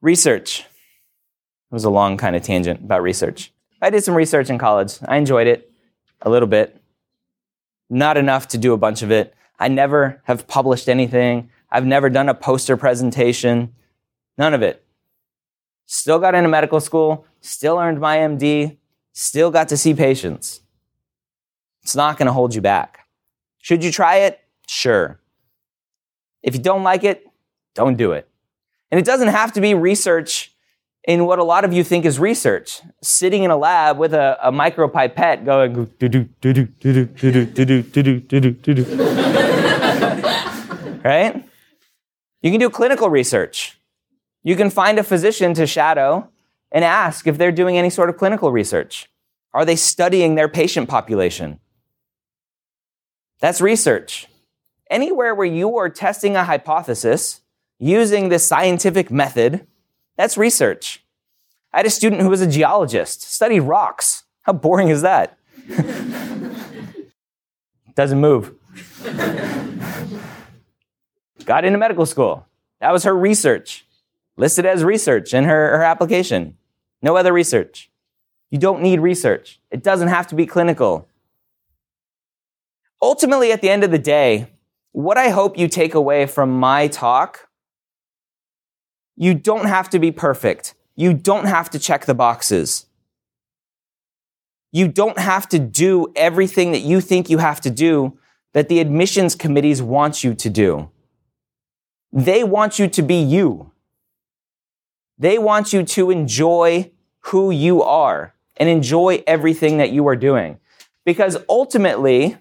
Research. 0.00 0.60
It 0.60 1.74
was 1.74 1.84
a 1.84 1.90
long 1.90 2.16
kind 2.16 2.34
of 2.34 2.42
tangent 2.42 2.80
about 2.80 3.02
research. 3.02 3.52
I 3.82 3.90
did 3.90 4.02
some 4.02 4.14
research 4.14 4.48
in 4.48 4.56
college. 4.56 4.94
I 5.06 5.18
enjoyed 5.18 5.46
it 5.46 5.70
a 6.22 6.30
little 6.30 6.48
bit. 6.48 6.80
Not 7.90 8.16
enough 8.16 8.48
to 8.48 8.56
do 8.56 8.72
a 8.72 8.78
bunch 8.78 9.02
of 9.02 9.10
it. 9.10 9.34
I 9.58 9.68
never 9.68 10.22
have 10.24 10.48
published 10.48 10.88
anything. 10.88 11.50
I've 11.70 11.84
never 11.84 12.08
done 12.08 12.30
a 12.30 12.34
poster 12.34 12.78
presentation. 12.78 13.74
None 14.38 14.54
of 14.54 14.62
it. 14.62 14.82
Still 15.84 16.18
got 16.18 16.34
into 16.34 16.48
medical 16.48 16.80
school, 16.80 17.26
still 17.42 17.76
earned 17.76 18.00
my 18.00 18.16
MD, 18.16 18.78
still 19.12 19.50
got 19.50 19.68
to 19.68 19.76
see 19.76 19.94
patients. 19.94 20.60
It's 21.82 21.96
not 21.96 22.18
going 22.18 22.26
to 22.26 22.32
hold 22.32 22.54
you 22.54 22.60
back. 22.60 23.06
Should 23.58 23.84
you 23.84 23.90
try 23.92 24.16
it? 24.16 24.40
Sure. 24.66 25.20
If 26.42 26.54
you 26.54 26.60
don't 26.60 26.82
like 26.82 27.04
it, 27.04 27.26
don't 27.74 27.96
do 27.96 28.12
it. 28.12 28.28
And 28.90 28.98
it 28.98 29.04
doesn't 29.04 29.28
have 29.28 29.52
to 29.52 29.60
be 29.60 29.74
research 29.74 30.54
in 31.04 31.24
what 31.24 31.38
a 31.38 31.44
lot 31.44 31.64
of 31.64 31.72
you 31.72 31.82
think 31.82 32.04
is 32.04 32.18
research, 32.18 32.80
sitting 33.02 33.42
in 33.42 33.50
a 33.50 33.56
lab 33.56 33.98
with 33.98 34.12
a, 34.12 34.38
a 34.42 34.52
micropipette 34.52 35.44
going 35.44 35.86
right? 41.04 41.44
You 42.42 42.50
can 42.50 42.60
do 42.60 42.70
clinical 42.70 43.08
research. 43.08 43.78
You 44.42 44.56
can 44.56 44.70
find 44.70 44.98
a 44.98 45.02
physician 45.02 45.54
to 45.54 45.66
shadow 45.66 46.28
and 46.72 46.84
ask 46.84 47.26
if 47.26 47.38
they're 47.38 47.52
doing 47.52 47.76
any 47.76 47.90
sort 47.90 48.08
of 48.08 48.16
clinical 48.16 48.52
research. 48.52 49.08
Are 49.52 49.64
they 49.64 49.76
studying 49.76 50.34
their 50.34 50.48
patient 50.48 50.88
population? 50.88 51.58
That's 53.40 53.60
research. 53.60 54.28
Anywhere 54.88 55.34
where 55.34 55.46
you 55.46 55.76
are 55.76 55.88
testing 55.88 56.36
a 56.36 56.44
hypothesis 56.44 57.40
using 57.78 58.28
this 58.28 58.46
scientific 58.46 59.10
method, 59.10 59.66
that's 60.16 60.36
research. 60.36 61.02
I 61.72 61.78
had 61.78 61.86
a 61.86 61.90
student 61.90 62.22
who 62.22 62.28
was 62.28 62.40
a 62.40 62.46
geologist, 62.46 63.22
studied 63.22 63.60
rocks. 63.60 64.24
How 64.42 64.52
boring 64.52 64.88
is 64.88 65.02
that? 65.02 65.38
Doesn't 67.94 68.20
move. 68.20 68.54
Got 71.44 71.64
into 71.64 71.78
medical 71.78 72.06
school. 72.06 72.46
That 72.80 72.92
was 72.92 73.04
her 73.04 73.16
research, 73.16 73.86
listed 74.36 74.66
as 74.66 74.84
research 74.84 75.32
in 75.34 75.44
her, 75.44 75.78
her 75.78 75.82
application. 75.82 76.56
No 77.02 77.16
other 77.16 77.32
research. 77.32 77.90
You 78.50 78.58
don't 78.58 78.82
need 78.82 79.00
research. 79.00 79.60
It 79.70 79.82
doesn't 79.82 80.08
have 80.08 80.26
to 80.28 80.34
be 80.34 80.46
clinical. 80.46 81.08
Ultimately, 83.00 83.52
at 83.52 83.62
the 83.62 83.70
end 83.70 83.84
of 83.84 83.90
the 83.90 83.98
day, 83.98 84.50
what 84.92 85.16
I 85.16 85.30
hope 85.30 85.56
you 85.56 85.68
take 85.68 85.94
away 85.94 86.26
from 86.26 86.50
my 86.50 86.88
talk, 86.88 87.48
you 89.16 89.34
don't 89.34 89.66
have 89.66 89.88
to 89.90 89.98
be 89.98 90.10
perfect. 90.10 90.74
You 90.96 91.14
don't 91.14 91.46
have 91.46 91.70
to 91.70 91.78
check 91.78 92.06
the 92.06 92.14
boxes. 92.14 92.86
You 94.72 94.88
don't 94.88 95.18
have 95.18 95.48
to 95.48 95.58
do 95.58 96.12
everything 96.14 96.72
that 96.72 96.80
you 96.80 97.00
think 97.00 97.30
you 97.30 97.38
have 97.38 97.60
to 97.62 97.70
do 97.70 98.18
that 98.52 98.68
the 98.68 98.80
admissions 98.80 99.34
committees 99.34 99.80
want 99.80 100.22
you 100.24 100.34
to 100.34 100.50
do. 100.50 100.90
They 102.12 102.44
want 102.44 102.78
you 102.78 102.88
to 102.88 103.02
be 103.02 103.14
you. 103.14 103.69
They 105.20 105.36
want 105.36 105.74
you 105.74 105.82
to 105.82 106.10
enjoy 106.10 106.90
who 107.24 107.50
you 107.50 107.82
are 107.82 108.34
and 108.56 108.70
enjoy 108.70 109.22
everything 109.26 109.76
that 109.76 109.90
you 109.90 110.08
are 110.08 110.16
doing. 110.16 110.58
Because 111.04 111.36
ultimately, 111.46 112.38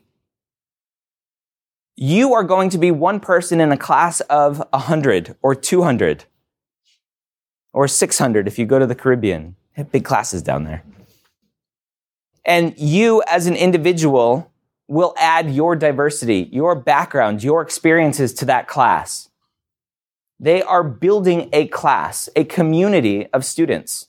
you 1.97 2.33
are 2.33 2.43
going 2.43 2.69
to 2.69 2.77
be 2.77 2.89
one 2.89 3.19
person 3.19 3.59
in 3.59 3.73
a 3.73 3.77
class 3.77 4.21
of 4.21 4.59
100 4.71 5.35
or 5.41 5.55
200 5.55 6.23
or 7.73 7.85
600 7.85 8.47
if 8.47 8.57
you 8.57 8.65
go 8.65 8.79
to 8.79 8.87
the 8.87 8.95
Caribbean. 8.95 9.57
They 9.75 9.83
have 9.83 9.91
big 9.91 10.05
classes 10.05 10.41
down 10.41 10.63
there. 10.63 10.83
And 12.45 12.73
you, 12.79 13.21
as 13.27 13.45
an 13.45 13.57
individual, 13.57 14.53
will 14.87 15.13
add 15.17 15.51
your 15.51 15.75
diversity, 15.75 16.47
your 16.51 16.75
background, 16.75 17.43
your 17.43 17.61
experiences 17.61 18.33
to 18.35 18.45
that 18.45 18.69
class. 18.69 19.28
They 20.39 20.61
are 20.61 20.83
building 20.83 21.49
a 21.51 21.67
class, 21.67 22.29
a 22.35 22.45
community 22.45 23.27
of 23.33 23.43
students. 23.43 24.07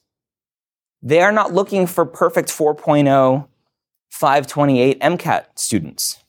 They 1.02 1.20
are 1.20 1.32
not 1.32 1.52
looking 1.52 1.86
for 1.86 2.04
perfect 2.06 2.48
4.0, 2.50 3.48
528 4.10 5.00
MCAT 5.00 5.44
students. 5.56 6.22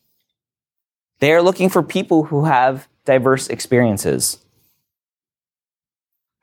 They 1.20 1.34
are 1.34 1.42
looking 1.42 1.70
for 1.70 1.84
people 1.84 2.24
who 2.26 2.46
have 2.46 2.88
diverse 3.06 3.48
experiences. 3.48 4.40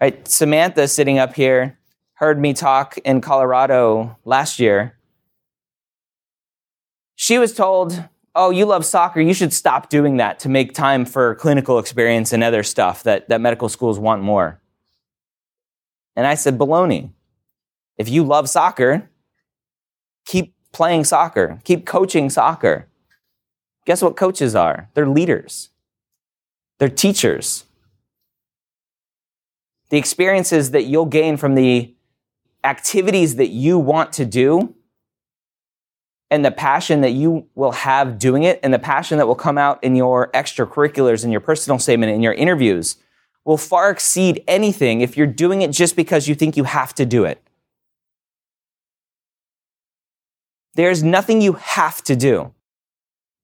Right, 0.01 0.29
Samantha 0.29 0.87
sitting 0.87 1.18
up 1.18 1.35
here 1.35 1.79
heard 2.14 2.40
me 2.40 2.53
talk 2.53 2.99
in 2.99 3.21
Colorado 3.21 4.16
last 4.25 4.61
year. 4.61 4.99
She 7.16 7.38
was 7.38 7.53
told, 7.55 8.05
Oh, 8.40 8.51
you 8.51 8.66
love 8.66 8.85
soccer. 8.85 9.20
You 9.20 9.35
should 9.35 9.53
stop 9.53 9.88
doing 9.88 10.18
that 10.18 10.38
to 10.40 10.48
make 10.48 10.72
time 10.72 11.05
for 11.05 11.35
clinical 11.35 11.81
experience 11.81 12.33
and 12.33 12.44
other 12.44 12.62
stuff 12.62 13.03
that, 13.03 13.29
that 13.29 13.40
medical 13.40 13.68
schools 13.68 13.98
want 13.98 14.22
more. 14.22 14.61
And 16.14 16.24
I 16.24 16.35
said, 16.35 16.57
Baloney. 16.57 17.11
If 17.96 18.09
you 18.09 18.22
love 18.22 18.48
soccer, 18.48 19.11
keep 20.24 20.55
playing 20.72 21.03
soccer, 21.03 21.61
keep 21.64 21.85
coaching 21.85 22.31
soccer. 22.31 22.87
Guess 23.87 24.03
what 24.03 24.16
coaches 24.16 24.55
are? 24.55 24.88
They're 24.94 25.09
leaders, 25.09 25.70
they're 26.79 26.88
teachers. 26.88 27.64
The 29.90 29.98
experiences 29.98 30.70
that 30.70 30.85
you'll 30.85 31.07
gain 31.07 31.38
from 31.38 31.57
the 31.57 31.92
activities 32.62 33.35
that 33.35 33.48
you 33.48 33.81
want 33.81 34.12
to 34.12 34.24
do 34.24 34.77
and 36.30 36.44
the 36.44 36.50
passion 36.50 37.00
that 37.00 37.10
you 37.10 37.46
will 37.54 37.72
have 37.72 38.18
doing 38.18 38.42
it 38.42 38.60
and 38.62 38.72
the 38.72 38.78
passion 38.78 39.18
that 39.18 39.26
will 39.26 39.34
come 39.34 39.58
out 39.58 39.82
in 39.82 39.96
your 39.96 40.30
extracurriculars 40.32 41.24
in 41.24 41.30
your 41.30 41.40
personal 41.40 41.78
statement 41.78 42.12
in 42.12 42.22
your 42.22 42.34
interviews 42.34 42.96
will 43.44 43.56
far 43.56 43.90
exceed 43.90 44.44
anything 44.46 45.00
if 45.00 45.16
you're 45.16 45.26
doing 45.26 45.62
it 45.62 45.70
just 45.70 45.96
because 45.96 46.28
you 46.28 46.34
think 46.34 46.56
you 46.56 46.64
have 46.64 46.94
to 46.94 47.06
do 47.06 47.24
it. 47.24 47.42
There's 50.74 51.02
nothing 51.02 51.40
you 51.40 51.54
have 51.54 52.02
to 52.04 52.14
do. 52.14 52.52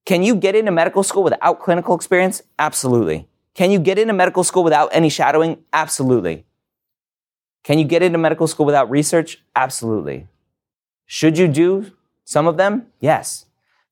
Can 0.05 0.21
you 0.21 0.35
get 0.35 0.55
into 0.55 0.71
medical 0.71 1.01
school 1.01 1.23
without 1.23 1.59
clinical 1.59 1.95
experience? 1.95 2.43
Absolutely. 2.59 3.27
Can 3.55 3.71
you 3.71 3.79
get 3.79 3.97
into 3.97 4.13
medical 4.13 4.43
school 4.43 4.63
without 4.63 4.89
any 4.91 5.09
shadowing? 5.09 5.63
Absolutely. 5.73 6.45
Can 7.63 7.79
you 7.79 7.85
get 7.85 8.03
into 8.03 8.19
medical 8.19 8.45
school 8.47 8.65
without 8.65 8.91
research? 8.91 9.41
Absolutely. 9.55 10.27
Should 11.07 11.39
you 11.39 11.47
do 11.47 11.91
some 12.25 12.47
of 12.47 12.57
them? 12.57 12.87
Yes. 12.99 13.45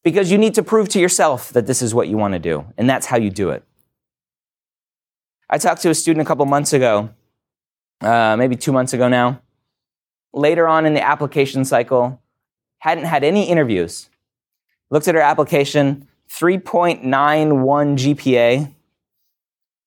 Because 0.04 0.30
you 0.30 0.38
need 0.38 0.54
to 0.56 0.64
prove 0.64 0.90
to 0.90 1.00
yourself 1.00 1.54
that 1.54 1.66
this 1.66 1.82
is 1.82 1.94
what 1.94 2.10
you 2.10 2.18
want 2.18 2.34
to 2.34 2.40
do, 2.40 2.66
and 2.78 2.90
that's 2.90 3.06
how 3.06 3.18
you 3.18 3.30
do 3.30 3.52
it. 3.52 3.64
I 5.50 5.58
talked 5.58 5.82
to 5.84 5.90
a 5.90 5.96
student 5.96 6.22
a 6.22 6.28
couple 6.28 6.46
months 6.46 6.74
ago, 6.74 7.10
uh, 8.02 8.36
maybe 8.38 8.58
two 8.58 8.74
months 8.74 8.92
ago 8.92 9.08
now. 9.08 9.42
Later 10.34 10.68
on 10.68 10.86
in 10.86 10.94
the 10.94 11.02
application 11.02 11.64
cycle, 11.64 12.22
hadn't 12.80 13.06
had 13.06 13.24
any 13.24 13.48
interviews, 13.48 14.10
Looked 14.94 15.08
at 15.08 15.16
her 15.16 15.22
application 15.22 16.08
3.91 16.30 17.02
GPA, 17.98 18.72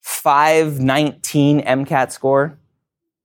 519 0.02 1.60
MCAT 1.62 2.10
score, 2.10 2.58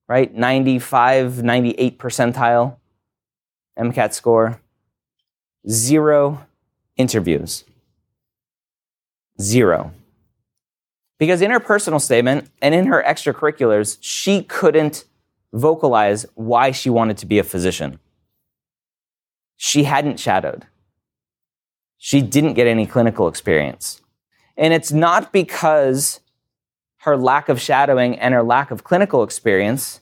right? 0.08 0.32
95, 0.32 1.42
98 1.42 1.98
percentile 1.98 2.78
MCAT 3.80 4.14
score, 4.14 4.62
zero 5.70 6.46
interviews. 6.98 7.64
Zero. 9.40 9.92
Because 11.20 11.42
in 11.42 11.52
her 11.52 11.60
personal 11.60 12.00
statement 12.00 12.50
and 12.62 12.74
in 12.76 12.88
her 12.88 13.04
extracurriculars, 13.08 13.98
she 14.02 14.44
couldn't 14.44 15.06
vocalize 15.54 16.26
why 16.36 16.72
she 16.72 16.90
wanted 16.90 17.18
to 17.18 17.26
be 17.26 17.40
a 17.40 17.44
physician. 17.44 18.00
she 19.64 19.84
hadn't 19.84 20.20
shadowed. 20.20 20.66
She 22.00 22.24
didn't 22.24 22.56
get 22.56 22.66
any 22.66 22.88
clinical 22.88 23.28
experience. 23.28 24.02
And 24.58 24.74
it's 24.74 24.92
not 24.92 25.32
because 25.32 26.20
her 27.02 27.16
lack 27.16 27.48
of 27.48 27.62
shadowing 27.62 28.18
and 28.18 28.34
her 28.34 28.42
lack 28.42 28.72
of 28.72 28.84
clinical 28.84 29.22
experience, 29.22 30.02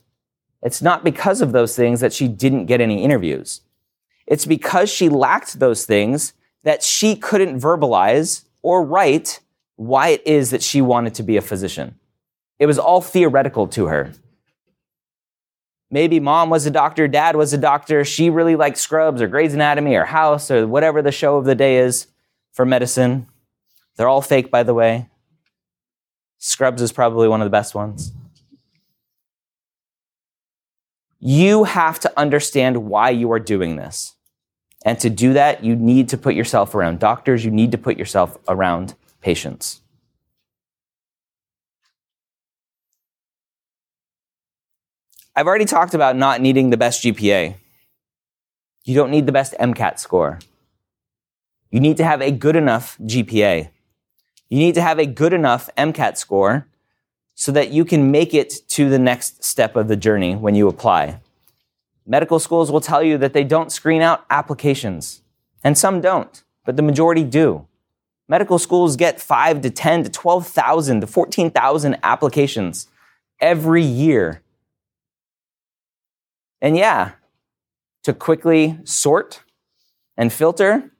it's 0.62 0.80
not 0.80 1.04
because 1.04 1.42
of 1.42 1.52
those 1.52 1.76
things 1.76 2.00
that 2.00 2.14
she 2.14 2.26
didn't 2.26 2.66
get 2.66 2.80
any 2.80 3.04
interviews. 3.04 3.60
It's 4.30 4.46
because 4.46 4.88
she 4.88 5.08
lacked 5.08 5.58
those 5.58 5.84
things 5.84 6.32
that 6.62 6.82
she 6.84 7.16
couldn't 7.16 7.60
verbalize 7.60 8.44
or 8.62 8.84
write 8.84 9.40
why 9.74 10.10
it 10.10 10.22
is 10.24 10.50
that 10.50 10.62
she 10.62 10.80
wanted 10.80 11.14
to 11.16 11.22
be 11.24 11.36
a 11.36 11.42
physician. 11.42 11.96
It 12.60 12.66
was 12.66 12.78
all 12.78 13.00
theoretical 13.00 13.66
to 13.68 13.86
her. 13.86 14.12
Maybe 15.90 16.20
mom 16.20 16.48
was 16.48 16.64
a 16.66 16.70
doctor, 16.70 17.08
dad 17.08 17.34
was 17.34 17.52
a 17.52 17.58
doctor. 17.58 18.04
She 18.04 18.30
really 18.30 18.54
liked 18.54 18.78
Scrubs 18.78 19.20
or 19.20 19.26
Grey's 19.26 19.52
Anatomy 19.52 19.96
or 19.96 20.04
House 20.04 20.48
or 20.48 20.64
whatever 20.66 21.02
the 21.02 21.10
show 21.10 21.36
of 21.36 21.44
the 21.44 21.56
day 21.56 21.78
is 21.78 22.06
for 22.52 22.64
medicine. 22.64 23.26
They're 23.96 24.08
all 24.08 24.22
fake, 24.22 24.50
by 24.50 24.62
the 24.62 24.74
way. 24.74 25.08
Scrubs 26.38 26.80
is 26.80 26.92
probably 26.92 27.26
one 27.26 27.40
of 27.40 27.46
the 27.46 27.50
best 27.50 27.74
ones. 27.74 28.12
You 31.18 31.64
have 31.64 31.98
to 32.00 32.18
understand 32.18 32.76
why 32.84 33.10
you 33.10 33.32
are 33.32 33.40
doing 33.40 33.74
this. 33.74 34.14
And 34.84 34.98
to 35.00 35.10
do 35.10 35.34
that, 35.34 35.62
you 35.62 35.76
need 35.76 36.08
to 36.08 36.16
put 36.16 36.34
yourself 36.34 36.74
around 36.74 37.00
doctors, 37.00 37.44
you 37.44 37.50
need 37.50 37.72
to 37.72 37.78
put 37.78 37.98
yourself 37.98 38.38
around 38.48 38.94
patients. 39.20 39.80
I've 45.36 45.46
already 45.46 45.64
talked 45.64 45.94
about 45.94 46.16
not 46.16 46.40
needing 46.40 46.70
the 46.70 46.76
best 46.76 47.02
GPA. 47.02 47.54
You 48.84 48.94
don't 48.94 49.10
need 49.10 49.26
the 49.26 49.32
best 49.32 49.54
MCAT 49.60 49.98
score. 49.98 50.38
You 51.70 51.80
need 51.80 51.96
to 51.98 52.04
have 52.04 52.20
a 52.20 52.30
good 52.30 52.56
enough 52.56 52.98
GPA. 52.98 53.70
You 54.48 54.58
need 54.58 54.74
to 54.74 54.82
have 54.82 54.98
a 54.98 55.06
good 55.06 55.32
enough 55.32 55.70
MCAT 55.76 56.16
score 56.16 56.66
so 57.34 57.52
that 57.52 57.70
you 57.70 57.84
can 57.84 58.10
make 58.10 58.34
it 58.34 58.54
to 58.68 58.90
the 58.90 58.98
next 58.98 59.44
step 59.44 59.76
of 59.76 59.88
the 59.88 59.96
journey 59.96 60.34
when 60.34 60.54
you 60.54 60.68
apply. 60.68 61.20
Medical 62.06 62.38
schools 62.38 62.70
will 62.70 62.80
tell 62.80 63.02
you 63.02 63.18
that 63.18 63.32
they 63.32 63.44
don't 63.44 63.70
screen 63.70 64.02
out 64.02 64.24
applications, 64.30 65.22
and 65.62 65.76
some 65.76 66.00
don't, 66.00 66.42
but 66.64 66.76
the 66.76 66.82
majority 66.82 67.24
do. 67.24 67.66
Medical 68.28 68.58
schools 68.58 68.96
get 68.96 69.20
5 69.20 69.60
to 69.62 69.70
10 69.70 70.04
to 70.04 70.10
12,000 70.10 71.00
to 71.00 71.06
14,000 71.06 71.96
applications 72.02 72.88
every 73.40 73.82
year 73.82 74.42
and 76.60 76.76
yeah, 76.76 77.12
to 78.02 78.12
quickly 78.12 78.78
sort 78.84 79.42
and 80.16 80.32
filter, 80.32 80.90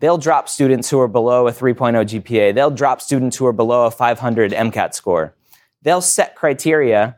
they'll 0.00 0.18
drop 0.18 0.48
students 0.48 0.90
who 0.90 1.00
are 1.00 1.08
below 1.08 1.48
a 1.48 1.52
3.0 1.52 2.20
GPA. 2.20 2.54
They'll 2.54 2.70
drop 2.70 3.00
students 3.00 3.36
who 3.36 3.46
are 3.46 3.52
below 3.52 3.86
a 3.86 3.90
500 3.90 4.52
MCAT 4.52 4.94
score. 4.94 5.34
They'll 5.82 6.02
set 6.02 6.34
criteria 6.34 7.16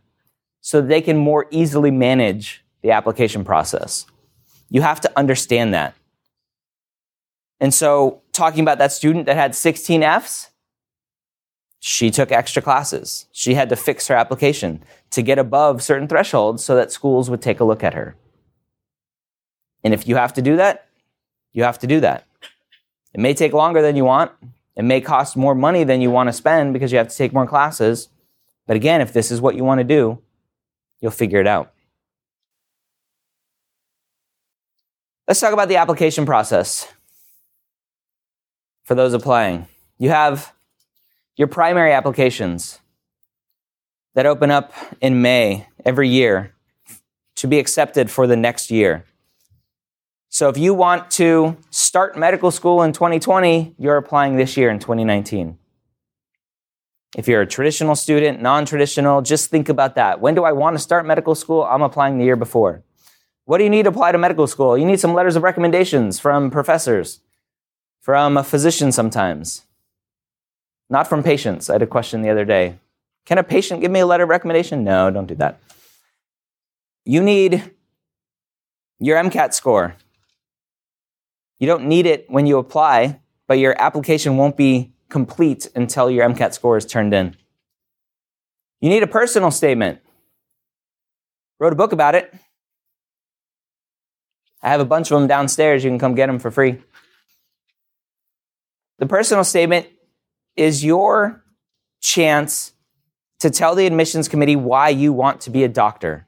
so 0.61 0.81
they 0.81 1.01
can 1.01 1.17
more 1.17 1.47
easily 1.51 1.91
manage 1.91 2.65
the 2.83 2.91
application 2.91 3.45
process. 3.45 4.07
You 4.71 4.83
have 4.83 5.01
to 5.01 5.13
understand 5.17 5.75
that. 5.75 5.95
And 7.61 7.75
so, 7.75 8.23
talking 8.33 8.61
about 8.61 8.79
that 8.79 8.93
student 8.93 9.27
that 9.27 9.37
had 9.37 9.55
16 9.55 10.03
Fs, 10.03 10.51
she 11.81 12.11
took 12.11 12.31
extra 12.31 12.63
classes. 12.63 13.27
She 13.33 13.55
had 13.55 13.69
to 13.69 13.77
fix 13.77 14.09
her 14.09 14.15
application 14.15 14.83
to 15.11 15.23
get 15.23 15.39
above 15.39 15.83
certain 15.83 16.09
thresholds 16.09 16.65
so 16.65 16.77
that 16.77 16.93
schools 16.93 17.31
would 17.31 17.43
take 17.43 17.61
a 17.61 17.65
look 17.65 17.83
at 17.83 17.95
her. 17.95 18.17
And 19.85 19.95
if 19.95 20.07
you 20.07 20.17
have 20.17 20.33
to 20.35 20.43
do 20.43 20.57
that, 20.57 20.89
you 21.53 21.63
have 21.63 21.79
to 21.81 21.87
do 21.87 22.01
that. 22.01 22.27
It 23.15 23.21
may 23.21 23.35
take 23.35 23.53
longer 23.53 23.81
than 23.81 23.97
you 23.97 24.05
want. 24.05 24.33
It 24.77 24.85
may 24.85 25.01
cost 25.01 25.37
more 25.37 25.55
money 25.55 25.83
than 25.85 26.01
you 26.01 26.11
want 26.11 26.29
to 26.29 26.33
spend 26.33 26.73
because 26.73 26.93
you 26.93 26.99
have 26.99 27.09
to 27.09 27.17
take 27.17 27.33
more 27.33 27.47
classes. 27.47 28.09
But 28.67 28.77
again, 28.77 29.01
if 29.01 29.13
this 29.13 29.31
is 29.31 29.41
what 29.41 29.57
you 29.57 29.65
want 29.65 29.79
to 29.79 29.85
do, 29.85 30.19
you'll 31.01 31.11
figure 31.11 31.41
it 31.41 31.47
out. 31.47 31.73
Let's 35.29 35.41
talk 35.41 35.53
about 35.53 35.69
the 35.69 35.77
application 35.77 36.25
process 36.25 36.91
for 38.85 38.95
those 38.95 39.13
applying. 39.13 39.69
You 39.99 40.09
have 40.09 40.55
your 41.37 41.49
primary 41.49 41.93
applications 41.93 42.79
that 44.15 44.25
open 44.25 44.51
up 44.51 44.73
in 45.03 45.21
May 45.21 45.69
every 45.85 46.09
year 46.09 46.55
to 47.37 47.47
be 47.47 47.59
accepted 47.59 48.11
for 48.11 48.27
the 48.27 48.37
next 48.37 48.71
year. 48.71 49.05
So 50.31 50.49
if 50.49 50.57
you 50.57 50.73
want 50.73 51.11
to 51.13 51.59
start 51.69 52.17
medical 52.17 52.51
school 52.51 52.83
in 52.83 52.95
2020, 52.95 53.75
you're 53.79 53.99
applying 53.99 54.37
this 54.37 54.57
year 54.57 54.71
in 54.71 54.79
2019. 54.79 55.59
If 57.19 57.29
you're 57.29 57.43
a 57.43 57.47
traditional 57.47 57.97
student, 57.97 58.41
non 58.41 58.65
traditional, 58.65 59.21
just 59.21 59.51
think 59.51 59.69
about 59.69 59.95
that. 59.97 60.23
When 60.23 60.35
do 60.35 60.45
I 60.45 60.53
want 60.53 60.77
to 60.77 60.83
start 60.83 61.05
medical 61.05 61.35
school? 61.35 61.65
I'm 61.65 61.83
applying 61.83 62.17
the 62.17 62.25
year 62.25 62.37
before. 62.37 62.83
What 63.49 63.57
do 63.57 63.65
you 63.65 63.71
need 63.71 63.85
to 63.85 63.89
apply 63.89 64.13
to 64.13 64.19
medical 64.19 64.47
school? 64.47 64.77
You 64.77 64.85
need 64.85 65.01
some 65.01 65.15
letters 65.15 65.35
of 65.35 65.43
recommendations 65.43 66.21
from 66.21 66.51
professors, 66.51 67.21
from 67.99 68.37
a 68.37 68.45
physician 68.45 68.93
sometimes, 68.93 69.65
not 70.91 71.09
from 71.09 71.23
patients. 71.23 71.71
I 71.71 71.73
had 71.73 71.83
a 71.83 71.87
question 71.87 72.21
the 72.21 72.29
other 72.29 72.45
day. 72.45 72.75
Can 73.25 73.39
a 73.39 73.43
patient 73.43 73.81
give 73.81 73.91
me 73.91 74.01
a 74.01 74.07
letter 74.07 74.25
of 74.25 74.29
recommendation? 74.29 74.85
No, 74.85 75.11
don't 75.11 75.25
do 75.25 75.35
that. 75.37 75.61
You 77.07 77.23
need 77.23 77.71
your 78.99 79.17
MCAT 79.17 79.55
score. 79.55 79.97
You 81.59 81.67
don't 81.67 81.87
need 81.87 82.05
it 82.05 82.27
when 82.29 82.45
you 82.45 82.59
apply, 82.59 83.19
but 83.47 83.59
your 83.59 83.75
application 83.81 84.37
won't 84.37 84.59
be 84.59 84.93
complete 85.09 85.71
until 85.75 86.11
your 86.11 86.29
MCAT 86.29 86.53
score 86.53 86.77
is 86.77 86.85
turned 86.85 87.15
in. 87.15 87.35
You 88.83 88.91
need 88.91 89.03
a 89.03 89.07
personal 89.07 89.51
statement. 89.51 90.01
Wrote 91.59 91.73
a 91.73 91.77
book 91.77 91.93
about 91.93 92.15
it. 92.15 92.35
I 94.63 94.71
have 94.71 94.81
a 94.81 94.85
bunch 94.85 95.11
of 95.11 95.19
them 95.19 95.29
downstairs. 95.29 95.85
You 95.85 95.91
can 95.91 95.99
come 95.99 96.15
get 96.15 96.27
them 96.27 96.39
for 96.39 96.51
free. 96.51 96.83
The 98.99 99.07
personal 99.07 99.45
statement 99.45 99.87
is 100.57 100.85
your 100.85 101.45
chance 102.01 102.73
to 103.41 103.51
tell 103.51 103.75
the 103.75 103.87
admissions 103.87 104.29
committee 104.29 104.57
why 104.57 104.89
you 104.89 105.13
want 105.13 105.41
to 105.43 105.51
be 105.51 105.63
a 105.63 105.69
doctor. 105.69 106.27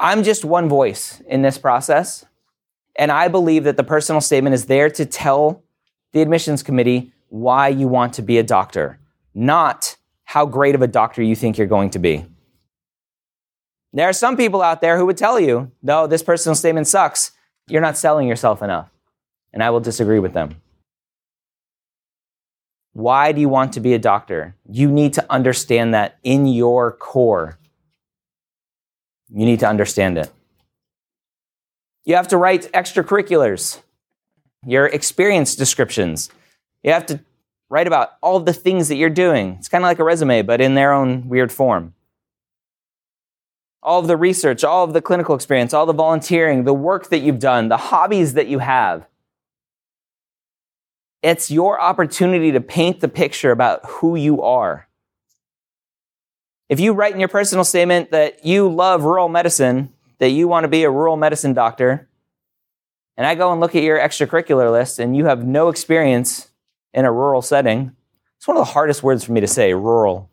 I'm 0.00 0.24
just 0.24 0.44
one 0.44 0.68
voice 0.68 1.20
in 1.28 1.42
this 1.42 1.58
process, 1.58 2.24
and 2.96 3.12
I 3.12 3.28
believe 3.28 3.64
that 3.64 3.76
the 3.76 3.84
personal 3.84 4.20
statement 4.20 4.54
is 4.54 4.66
there 4.66 4.90
to 4.90 5.04
tell 5.06 5.62
the 6.12 6.22
admissions 6.22 6.62
committee 6.62 7.12
why 7.28 7.68
you 7.68 7.86
want 7.86 8.14
to 8.14 8.22
be 8.22 8.38
a 8.38 8.42
doctor, 8.42 8.98
not 9.34 9.96
how 10.24 10.46
great 10.46 10.74
of 10.74 10.82
a 10.82 10.88
doctor 10.88 11.22
you 11.22 11.36
think 11.36 11.58
you're 11.58 11.66
going 11.66 11.90
to 11.90 11.98
be. 11.98 12.26
There 13.92 14.08
are 14.08 14.12
some 14.12 14.36
people 14.36 14.62
out 14.62 14.80
there 14.80 14.96
who 14.98 15.06
would 15.06 15.16
tell 15.16 15.40
you, 15.40 15.72
no, 15.82 16.06
this 16.06 16.22
personal 16.22 16.54
statement 16.54 16.86
sucks. 16.86 17.32
You're 17.66 17.80
not 17.80 17.96
selling 17.96 18.28
yourself 18.28 18.62
enough. 18.62 18.90
And 19.52 19.62
I 19.62 19.70
will 19.70 19.80
disagree 19.80 20.20
with 20.20 20.32
them. 20.32 20.60
Why 22.92 23.32
do 23.32 23.40
you 23.40 23.48
want 23.48 23.72
to 23.74 23.80
be 23.80 23.94
a 23.94 23.98
doctor? 23.98 24.54
You 24.68 24.90
need 24.90 25.14
to 25.14 25.26
understand 25.30 25.94
that 25.94 26.18
in 26.22 26.46
your 26.46 26.92
core. 26.92 27.58
You 29.32 29.44
need 29.46 29.60
to 29.60 29.68
understand 29.68 30.18
it. 30.18 30.30
You 32.04 32.16
have 32.16 32.28
to 32.28 32.36
write 32.36 32.72
extracurriculars, 32.72 33.80
your 34.66 34.86
experience 34.86 35.54
descriptions. 35.54 36.30
You 36.82 36.92
have 36.92 37.06
to 37.06 37.20
write 37.68 37.86
about 37.86 38.12
all 38.20 38.40
the 38.40 38.52
things 38.52 38.88
that 38.88 38.96
you're 38.96 39.10
doing. 39.10 39.56
It's 39.58 39.68
kind 39.68 39.84
of 39.84 39.86
like 39.86 40.00
a 40.00 40.04
resume, 40.04 40.42
but 40.42 40.60
in 40.60 40.74
their 40.74 40.92
own 40.92 41.28
weird 41.28 41.52
form. 41.52 41.94
All 43.82 44.00
of 44.00 44.06
the 44.06 44.16
research, 44.16 44.62
all 44.62 44.84
of 44.84 44.92
the 44.92 45.00
clinical 45.00 45.34
experience, 45.34 45.72
all 45.72 45.86
the 45.86 45.92
volunteering, 45.92 46.64
the 46.64 46.74
work 46.74 47.08
that 47.08 47.20
you've 47.20 47.38
done, 47.38 47.68
the 47.68 47.76
hobbies 47.76 48.34
that 48.34 48.46
you 48.46 48.58
have. 48.58 49.06
It's 51.22 51.50
your 51.50 51.80
opportunity 51.80 52.52
to 52.52 52.60
paint 52.60 53.00
the 53.00 53.08
picture 53.08 53.50
about 53.50 53.84
who 53.84 54.16
you 54.16 54.42
are. 54.42 54.88
If 56.68 56.78
you 56.78 56.92
write 56.92 57.14
in 57.14 57.20
your 57.20 57.28
personal 57.28 57.64
statement 57.64 58.10
that 58.12 58.44
you 58.44 58.68
love 58.68 59.02
rural 59.02 59.28
medicine, 59.28 59.92
that 60.18 60.30
you 60.30 60.46
want 60.46 60.64
to 60.64 60.68
be 60.68 60.84
a 60.84 60.90
rural 60.90 61.16
medicine 61.16 61.52
doctor, 61.52 62.08
and 63.16 63.26
I 63.26 63.34
go 63.34 63.50
and 63.50 63.60
look 63.60 63.74
at 63.74 63.82
your 63.82 63.98
extracurricular 63.98 64.70
list 64.70 64.98
and 64.98 65.16
you 65.16 65.26
have 65.26 65.44
no 65.44 65.68
experience 65.68 66.50
in 66.94 67.04
a 67.04 67.12
rural 67.12 67.42
setting, 67.42 67.94
it's 68.38 68.48
one 68.48 68.56
of 68.56 68.64
the 68.64 68.72
hardest 68.72 69.02
words 69.02 69.24
for 69.24 69.32
me 69.32 69.40
to 69.40 69.46
say, 69.46 69.74
rural. 69.74 70.29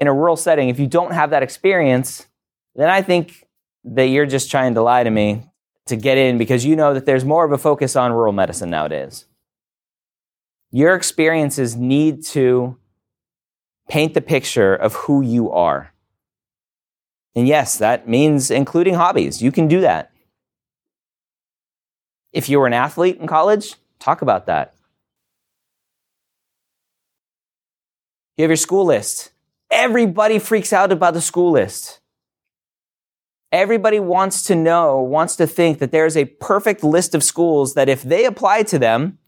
In 0.00 0.08
a 0.08 0.12
rural 0.12 0.36
setting, 0.36 0.70
if 0.70 0.80
you 0.80 0.86
don't 0.86 1.12
have 1.12 1.30
that 1.30 1.42
experience, 1.42 2.26
then 2.74 2.88
I 2.88 3.02
think 3.02 3.46
that 3.84 4.06
you're 4.06 4.26
just 4.26 4.50
trying 4.50 4.74
to 4.74 4.82
lie 4.82 5.04
to 5.04 5.10
me 5.10 5.44
to 5.86 5.96
get 5.96 6.16
in 6.16 6.38
because 6.38 6.64
you 6.64 6.74
know 6.74 6.94
that 6.94 7.06
there's 7.06 7.24
more 7.24 7.44
of 7.44 7.52
a 7.52 7.58
focus 7.58 7.96
on 7.96 8.12
rural 8.12 8.32
medicine 8.32 8.70
nowadays. 8.70 9.26
Your 10.70 10.94
experiences 10.94 11.76
need 11.76 12.24
to 12.26 12.78
paint 13.88 14.14
the 14.14 14.20
picture 14.20 14.74
of 14.74 14.94
who 14.94 15.20
you 15.20 15.50
are. 15.50 15.92
And 17.34 17.46
yes, 17.46 17.76
that 17.78 18.08
means 18.08 18.50
including 18.50 18.94
hobbies. 18.94 19.42
You 19.42 19.52
can 19.52 19.68
do 19.68 19.80
that. 19.80 20.12
If 22.32 22.48
you 22.48 22.60
were 22.60 22.66
an 22.66 22.72
athlete 22.72 23.18
in 23.18 23.26
college, 23.26 23.74
talk 23.98 24.22
about 24.22 24.46
that. 24.46 24.74
You 28.36 28.44
have 28.44 28.50
your 28.50 28.56
school 28.56 28.84
list. 28.84 29.32
Everybody 29.70 30.38
freaks 30.38 30.72
out 30.72 30.90
about 30.90 31.14
the 31.14 31.20
school 31.20 31.52
list. 31.52 32.00
Everybody 33.52 33.98
wants 33.98 34.42
to 34.44 34.54
know, 34.54 35.00
wants 35.00 35.36
to 35.36 35.46
think 35.46 35.78
that 35.78 35.92
there's 35.92 36.16
a 36.16 36.24
perfect 36.24 36.84
list 36.84 37.14
of 37.14 37.24
schools 37.24 37.74
that 37.74 37.88
if 37.88 38.02
they 38.02 38.24
apply 38.24 38.62
to 38.64 38.78
them, 38.78 39.18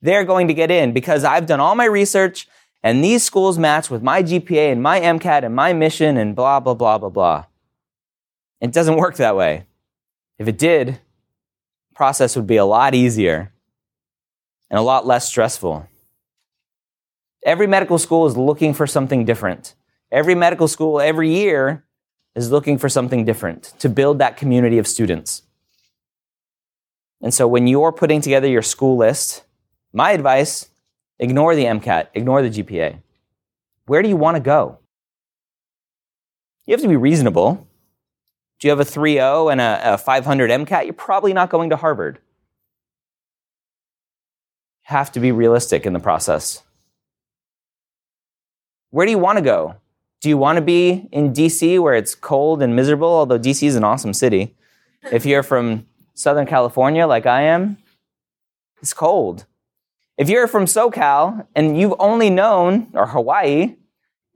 they're 0.00 0.24
going 0.24 0.48
to 0.48 0.54
get 0.54 0.70
in 0.70 0.92
because 0.92 1.24
I've 1.24 1.46
done 1.46 1.60
all 1.60 1.74
my 1.74 1.84
research 1.84 2.48
and 2.82 3.02
these 3.02 3.22
schools 3.22 3.58
match 3.58 3.90
with 3.90 4.02
my 4.02 4.22
GPA 4.22 4.72
and 4.72 4.82
my 4.82 5.00
MCAT 5.00 5.44
and 5.44 5.54
my 5.54 5.72
mission 5.72 6.16
and 6.16 6.34
blah, 6.34 6.60
blah, 6.60 6.74
blah, 6.74 6.98
blah, 6.98 7.08
blah. 7.08 7.44
It 8.60 8.72
doesn't 8.72 8.96
work 8.96 9.16
that 9.16 9.36
way. 9.36 9.66
If 10.38 10.48
it 10.48 10.58
did, 10.58 11.00
process 11.94 12.34
would 12.34 12.46
be 12.46 12.56
a 12.56 12.64
lot 12.64 12.94
easier 12.94 13.52
and 14.70 14.78
a 14.78 14.82
lot 14.82 15.06
less 15.06 15.28
stressful. 15.28 15.86
Every 17.44 17.66
medical 17.66 17.98
school 17.98 18.26
is 18.26 18.36
looking 18.36 18.74
for 18.74 18.86
something 18.86 19.24
different. 19.24 19.74
Every 20.12 20.34
medical 20.34 20.68
school 20.68 21.00
every 21.00 21.30
year 21.30 21.84
is 22.36 22.50
looking 22.50 22.76
for 22.76 22.90
something 22.90 23.24
different 23.24 23.72
to 23.78 23.88
build 23.88 24.18
that 24.18 24.36
community 24.36 24.76
of 24.76 24.86
students. 24.86 25.42
And 27.22 27.32
so 27.32 27.48
when 27.48 27.66
you're 27.66 27.92
putting 27.92 28.20
together 28.20 28.46
your 28.46 28.62
school 28.62 28.98
list, 28.98 29.44
my 29.92 30.12
advice 30.12 30.68
ignore 31.18 31.54
the 31.54 31.64
MCAT, 31.64 32.08
ignore 32.12 32.42
the 32.42 32.50
GPA. 32.50 33.00
Where 33.86 34.02
do 34.02 34.08
you 34.10 34.16
want 34.16 34.36
to 34.36 34.42
go? 34.42 34.78
You 36.66 36.72
have 36.72 36.82
to 36.82 36.88
be 36.88 36.96
reasonable. 36.96 37.66
Do 38.60 38.68
you 38.68 38.70
have 38.70 38.80
a 38.80 38.84
3.0 38.84 39.50
and 39.50 39.60
a, 39.60 39.94
a 39.94 39.98
500 39.98 40.50
MCAT? 40.50 40.84
You're 40.84 40.92
probably 40.92 41.32
not 41.32 41.48
going 41.48 41.70
to 41.70 41.76
Harvard. 41.76 42.18
You 44.82 44.94
have 44.94 45.10
to 45.12 45.20
be 45.20 45.32
realistic 45.32 45.86
in 45.86 45.94
the 45.94 46.00
process. 46.00 46.62
Where 48.90 49.06
do 49.06 49.10
you 49.10 49.18
want 49.18 49.38
to 49.38 49.44
go? 49.44 49.76
Do 50.22 50.28
you 50.28 50.38
want 50.38 50.56
to 50.56 50.62
be 50.62 51.08
in 51.10 51.32
DC 51.32 51.80
where 51.80 51.94
it's 51.94 52.14
cold 52.14 52.62
and 52.62 52.76
miserable? 52.76 53.08
Although 53.08 53.40
DC 53.40 53.66
is 53.66 53.74
an 53.74 53.82
awesome 53.82 54.14
city. 54.14 54.54
If 55.10 55.26
you're 55.26 55.42
from 55.42 55.88
Southern 56.14 56.46
California 56.46 57.08
like 57.08 57.26
I 57.26 57.42
am, 57.42 57.76
it's 58.80 58.94
cold. 58.94 59.46
If 60.16 60.30
you're 60.30 60.46
from 60.46 60.66
SoCal 60.66 61.44
and 61.56 61.76
you've 61.76 61.94
only 61.98 62.30
known, 62.30 62.86
or 62.94 63.08
Hawaii, 63.08 63.74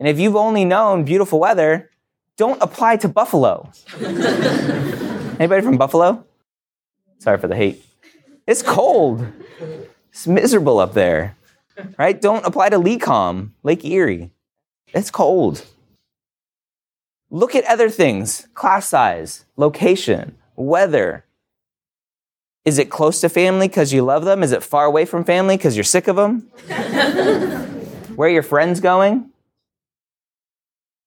and 0.01 0.09
if 0.09 0.18
you've 0.18 0.35
only 0.35 0.64
known 0.64 1.05
beautiful 1.05 1.38
weather, 1.38 1.88
don't 2.37 2.61
apply 2.61 2.96
to 2.96 3.09
Buffalo. 3.09 3.70
Anybody 5.38 5.62
from 5.62 5.77
Buffalo? 5.77 6.25
Sorry 7.20 7.38
for 7.38 7.46
the 7.46 7.55
hate. 7.55 7.87
It's 8.44 8.61
cold. 8.61 9.25
It's 10.11 10.27
miserable 10.27 10.81
up 10.81 10.94
there. 10.94 11.37
Right? 11.96 12.20
Don't 12.20 12.44
apply 12.44 12.70
to 12.70 12.81
LECOM, 12.81 13.51
Lake 13.62 13.85
Erie. 13.85 14.33
It's 14.92 15.12
cold. 15.12 15.64
Look 17.30 17.54
at 17.54 17.64
other 17.64 17.90
things 17.90 18.46
class 18.54 18.88
size, 18.88 19.44
location, 19.56 20.36
weather. 20.54 21.24
Is 22.64 22.78
it 22.78 22.90
close 22.90 23.20
to 23.20 23.28
family 23.28 23.68
because 23.68 23.92
you 23.92 24.02
love 24.02 24.24
them? 24.24 24.42
Is 24.42 24.52
it 24.52 24.62
far 24.62 24.84
away 24.84 25.04
from 25.04 25.24
family 25.24 25.56
because 25.56 25.76
you're 25.76 25.84
sick 25.84 26.08
of 26.08 26.16
them? 26.16 26.40
Where 28.16 28.28
are 28.28 28.32
your 28.32 28.42
friends 28.42 28.80
going? 28.80 29.30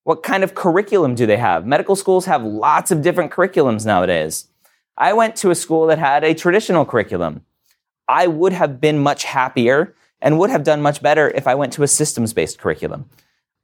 What 0.04 0.24
kind 0.24 0.44
of 0.44 0.56
curriculum 0.56 1.16
do 1.16 1.26
they 1.26 1.38
have? 1.38 1.66
Medical 1.66 1.96
schools 1.96 2.26
have 2.26 2.44
lots 2.44 2.92
of 2.92 3.02
different 3.02 3.32
curriculums 3.32 3.86
nowadays. 3.86 4.48
I 4.98 5.14
went 5.14 5.36
to 5.38 5.52
a 5.52 5.56
school 5.56 5.88
that 5.88 6.00
had 6.00 6.24
a 6.24 6.34
traditional 6.34 6.86
curriculum. 6.86 7.46
I 8.08 8.28
would 8.28 8.54
have 8.54 8.82
been 8.82 9.00
much 9.00 9.24
happier 9.24 9.96
and 10.22 10.38
would 10.40 10.50
have 10.50 10.64
done 10.64 10.82
much 10.82 11.02
better 11.02 11.30
if 11.30 11.48
I 11.48 11.56
went 11.56 11.74
to 11.74 11.84
a 11.84 11.88
systems 11.88 12.34
based 12.34 12.60
curriculum. 12.60 13.10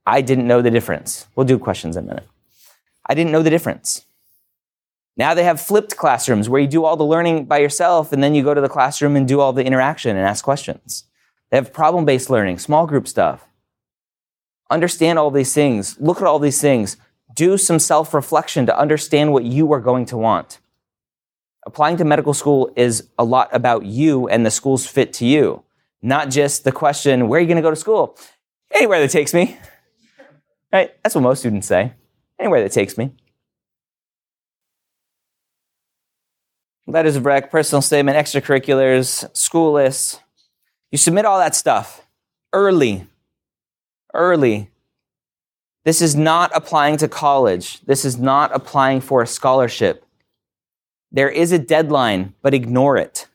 I 0.05 0.21
didn't 0.21 0.47
know 0.47 0.61
the 0.61 0.71
difference. 0.71 1.27
We'll 1.35 1.45
do 1.45 1.57
questions 1.57 1.97
in 1.97 2.05
a 2.05 2.07
minute. 2.07 2.27
I 3.05 3.13
didn't 3.13 3.31
know 3.31 3.43
the 3.43 3.49
difference. 3.49 4.05
Now 5.17 5.33
they 5.33 5.43
have 5.43 5.61
flipped 5.61 5.95
classrooms 5.95 6.49
where 6.49 6.59
you 6.59 6.67
do 6.67 6.83
all 6.83 6.97
the 6.97 7.05
learning 7.05 7.45
by 7.45 7.59
yourself 7.59 8.11
and 8.11 8.21
then 8.21 8.35
you 8.35 8.43
go 8.43 8.53
to 8.53 8.61
the 8.61 8.69
classroom 8.69 9.15
and 9.15 9.27
do 9.27 9.39
all 9.39 9.53
the 9.53 9.63
interaction 9.63 10.17
and 10.17 10.25
ask 10.25 10.43
questions. 10.43 11.05
They 11.49 11.57
have 11.57 11.71
problem 11.71 12.05
based 12.05 12.29
learning, 12.29 12.59
small 12.59 12.85
group 12.85 13.07
stuff. 13.07 13.47
Understand 14.69 15.19
all 15.19 15.31
these 15.31 15.53
things. 15.53 15.99
Look 15.99 16.17
at 16.17 16.27
all 16.27 16.39
these 16.39 16.59
things. 16.59 16.97
Do 17.33 17.57
some 17.57 17.79
self 17.79 18.13
reflection 18.13 18.65
to 18.65 18.77
understand 18.77 19.31
what 19.31 19.45
you 19.45 19.71
are 19.71 19.79
going 19.79 20.05
to 20.07 20.17
want. 20.17 20.59
Applying 21.65 21.97
to 21.97 22.05
medical 22.05 22.33
school 22.33 22.71
is 22.75 23.09
a 23.17 23.23
lot 23.23 23.49
about 23.51 23.85
you 23.85 24.27
and 24.27 24.45
the 24.45 24.51
school's 24.51 24.85
fit 24.85 25.13
to 25.13 25.25
you, 25.25 25.63
not 26.01 26.29
just 26.29 26.63
the 26.63 26.71
question, 26.71 27.27
where 27.27 27.39
are 27.39 27.41
you 27.41 27.47
going 27.47 27.57
to 27.57 27.61
go 27.61 27.71
to 27.71 27.75
school? 27.75 28.17
Anywhere 28.71 28.99
that 28.99 29.11
takes 29.11 29.33
me. 29.33 29.57
Right? 30.73 30.91
That's 31.03 31.15
what 31.15 31.21
most 31.21 31.39
students 31.39 31.67
say. 31.67 31.93
Anywhere 32.39 32.61
that 32.63 32.71
takes 32.71 32.97
me. 32.97 33.11
Letters 36.87 37.15
of 37.15 37.25
rec, 37.25 37.49
personal 37.49 37.81
statement, 37.81 38.17
extracurriculars, 38.17 39.35
school 39.35 39.73
lists. 39.73 40.19
You 40.91 40.97
submit 40.97 41.25
all 41.25 41.39
that 41.39 41.55
stuff 41.55 42.05
early 42.53 43.07
early. 44.15 44.71
This 45.83 46.01
is 46.01 46.15
not 46.15 46.49
applying 46.55 46.97
to 46.97 47.07
college. 47.07 47.81
This 47.81 48.05
is 48.05 48.17
not 48.17 48.55
applying 48.55 49.01
for 49.01 49.21
a 49.21 49.27
scholarship. 49.27 50.03
There 51.11 51.29
is 51.29 51.51
a 51.51 51.59
deadline, 51.59 52.33
but 52.41 52.55
ignore 52.55 52.97
it. 52.97 53.27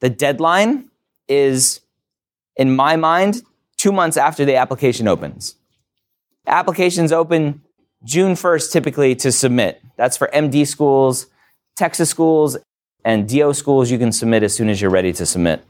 The 0.00 0.10
deadline 0.10 0.90
is, 1.26 1.80
in 2.56 2.76
my 2.76 2.96
mind, 2.96 3.42
two 3.76 3.90
months 3.90 4.16
after 4.16 4.44
the 4.44 4.56
application 4.56 5.08
opens. 5.08 5.56
Applications 6.48 7.12
open 7.12 7.62
June 8.04 8.32
1st 8.32 8.72
typically 8.72 9.14
to 9.16 9.30
submit. 9.30 9.80
That's 9.96 10.16
for 10.16 10.28
MD 10.32 10.66
schools, 10.66 11.26
Texas 11.76 12.08
schools, 12.08 12.56
and 13.04 13.28
DO 13.28 13.54
schools. 13.54 13.90
You 13.90 13.98
can 13.98 14.12
submit 14.12 14.42
as 14.42 14.54
soon 14.54 14.68
as 14.68 14.80
you're 14.80 14.90
ready 14.90 15.12
to 15.12 15.26
submit 15.26 15.64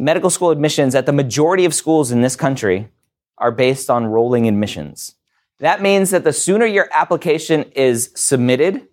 medical 0.00 0.30
school 0.30 0.50
admissions 0.50 0.94
at 0.94 1.04
the 1.04 1.12
majority 1.12 1.66
of 1.66 1.74
schools 1.74 2.10
in 2.10 2.22
this 2.22 2.34
country 2.34 2.88
are 3.36 3.52
based 3.52 3.90
on 3.90 4.06
rolling 4.06 4.48
admissions. 4.48 5.14
That 5.58 5.82
means 5.82 6.10
that 6.10 6.24
the 6.24 6.32
sooner 6.32 6.64
your 6.64 6.88
application 6.92 7.64
is 7.76 8.10
submitted, 8.16 8.88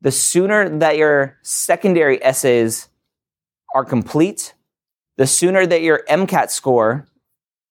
the 0.00 0.12
sooner 0.12 0.68
that 0.78 0.96
your 0.96 1.36
secondary 1.42 2.22
essays 2.22 2.88
are 3.74 3.84
complete, 3.84 4.54
the 5.16 5.26
sooner 5.26 5.66
that 5.66 5.82
your 5.82 6.04
MCAT 6.08 6.50
score, 6.50 7.07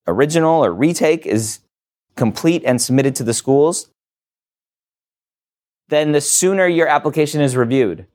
original 0.08 0.64
or 0.64 0.74
retake, 0.74 1.26
is 1.26 1.60
complete 2.16 2.64
and 2.66 2.82
submitted 2.82 3.16
to 3.16 3.24
the 3.24 3.34
schools, 3.34 3.90
then 5.90 6.12
the 6.12 6.22
sooner 6.22 6.68
your 6.68 6.88
application 6.88 7.42
is 7.42 7.56
reviewed, 7.56 8.08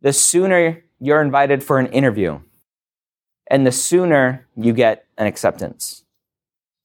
the 0.00 0.12
sooner 0.12 0.82
you're 0.98 1.22
invited 1.22 1.62
for 1.62 1.78
an 1.78 1.86
interview 1.86 2.40
and 3.48 3.66
the 3.66 3.72
sooner 3.72 4.46
you 4.56 4.72
get 4.72 5.06
an 5.18 5.26
acceptance. 5.26 6.04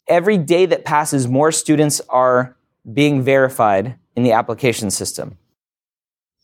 Every 0.08 0.38
day 0.38 0.66
that 0.66 0.86
passes, 0.86 1.28
more 1.28 1.52
students 1.52 2.02
are 2.10 2.56
being 2.92 3.22
verified 3.22 3.96
in 4.16 4.24
the 4.24 4.34
application 4.34 4.92
system. 4.92 5.38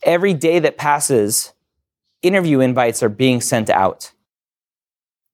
Every 0.03 0.33
day 0.33 0.59
that 0.59 0.77
passes, 0.77 1.53
interview 2.21 2.59
invites 2.59 3.03
are 3.03 3.09
being 3.09 3.41
sent 3.41 3.69
out. 3.69 4.11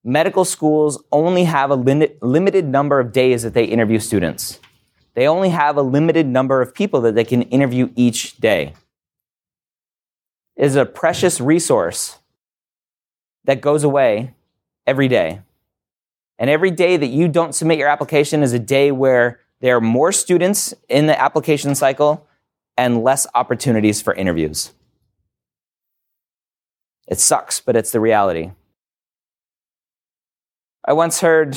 Medical 0.04 0.44
schools 0.44 1.02
only 1.10 1.44
have 1.44 1.70
a 1.70 1.74
limit, 1.74 2.22
limited 2.22 2.66
number 2.66 3.00
of 3.00 3.10
days 3.10 3.42
that 3.42 3.54
they 3.54 3.64
interview 3.64 3.98
students. 3.98 4.60
They 5.14 5.26
only 5.26 5.48
have 5.48 5.78
a 5.78 5.82
limited 5.82 6.26
number 6.26 6.60
of 6.60 6.74
people 6.74 7.00
that 7.02 7.14
they 7.14 7.24
can 7.24 7.42
interview 7.42 7.90
each 7.96 8.36
day. 8.36 8.74
It 10.56 10.66
is 10.66 10.76
a 10.76 10.84
precious 10.84 11.40
resource 11.40 12.18
that 13.44 13.62
goes 13.62 13.82
away 13.82 14.34
every 14.86 15.08
day. 15.08 15.40
And 16.38 16.50
every 16.50 16.70
day 16.70 16.96
that 16.96 17.06
you 17.06 17.28
don't 17.28 17.54
submit 17.54 17.78
your 17.78 17.88
application 17.88 18.42
is 18.42 18.52
a 18.52 18.58
day 18.58 18.92
where 18.92 19.40
there 19.60 19.76
are 19.76 19.80
more 19.80 20.12
students 20.12 20.74
in 20.88 21.06
the 21.06 21.18
application 21.18 21.74
cycle 21.74 22.26
and 22.76 23.02
less 23.02 23.26
opportunities 23.34 24.02
for 24.02 24.12
interviews. 24.14 24.72
It 27.06 27.20
sucks, 27.20 27.60
but 27.60 27.76
it's 27.76 27.92
the 27.92 28.00
reality. 28.00 28.50
I 30.86 30.92
once 30.92 31.20
heard, 31.20 31.56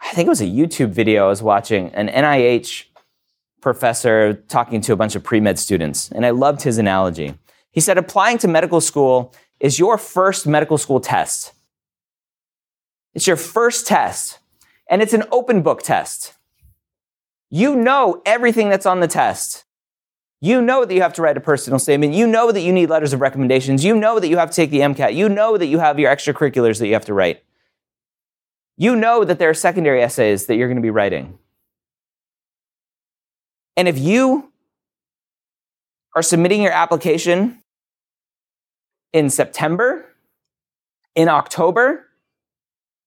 I 0.00 0.12
think 0.12 0.26
it 0.26 0.28
was 0.28 0.40
a 0.40 0.46
YouTube 0.46 0.90
video 0.90 1.26
I 1.26 1.28
was 1.28 1.42
watching, 1.42 1.88
an 1.94 2.08
NIH 2.08 2.84
professor 3.60 4.34
talking 4.34 4.80
to 4.82 4.92
a 4.92 4.96
bunch 4.96 5.16
of 5.16 5.24
pre 5.24 5.40
med 5.40 5.58
students, 5.58 6.10
and 6.12 6.24
I 6.24 6.30
loved 6.30 6.62
his 6.62 6.78
analogy. 6.78 7.34
He 7.72 7.80
said, 7.80 7.98
applying 7.98 8.38
to 8.38 8.48
medical 8.48 8.80
school 8.80 9.34
is 9.58 9.78
your 9.78 9.98
first 9.98 10.46
medical 10.46 10.78
school 10.78 11.00
test. 11.00 11.52
It's 13.12 13.26
your 13.26 13.36
first 13.36 13.88
test, 13.88 14.38
and 14.88 15.02
it's 15.02 15.14
an 15.14 15.24
open 15.32 15.62
book 15.62 15.82
test. 15.82 16.34
You 17.50 17.74
know 17.74 18.22
everything 18.24 18.68
that's 18.68 18.86
on 18.86 19.00
the 19.00 19.08
test. 19.08 19.64
You 20.40 20.62
know 20.62 20.84
that 20.84 20.94
you 20.94 21.02
have 21.02 21.14
to 21.14 21.22
write 21.22 21.36
a 21.36 21.40
personal 21.40 21.80
statement. 21.80 22.14
You 22.14 22.28
know 22.28 22.52
that 22.52 22.60
you 22.60 22.72
need 22.72 22.88
letters 22.88 23.12
of 23.12 23.20
recommendations. 23.20 23.84
You 23.84 23.96
know 23.96 24.20
that 24.20 24.28
you 24.28 24.36
have 24.36 24.50
to 24.50 24.56
take 24.56 24.70
the 24.70 24.80
MCAT. 24.80 25.14
You 25.14 25.28
know 25.28 25.56
that 25.58 25.66
you 25.66 25.80
have 25.80 25.98
your 25.98 26.14
extracurriculars 26.14 26.78
that 26.78 26.86
you 26.86 26.92
have 26.92 27.06
to 27.06 27.14
write. 27.14 27.42
You 28.80 28.94
know 28.94 29.24
that 29.24 29.40
there 29.40 29.50
are 29.50 29.54
secondary 29.54 30.00
essays 30.00 30.46
that 30.46 30.54
you're 30.54 30.68
going 30.68 30.76
to 30.76 30.82
be 30.82 30.90
writing. 30.90 31.36
And 33.76 33.88
if 33.88 33.98
you 33.98 34.52
are 36.14 36.22
submitting 36.22 36.62
your 36.62 36.72
application 36.72 37.60
in 39.12 39.30
September, 39.30 40.06
in 41.16 41.28
October, 41.28 42.06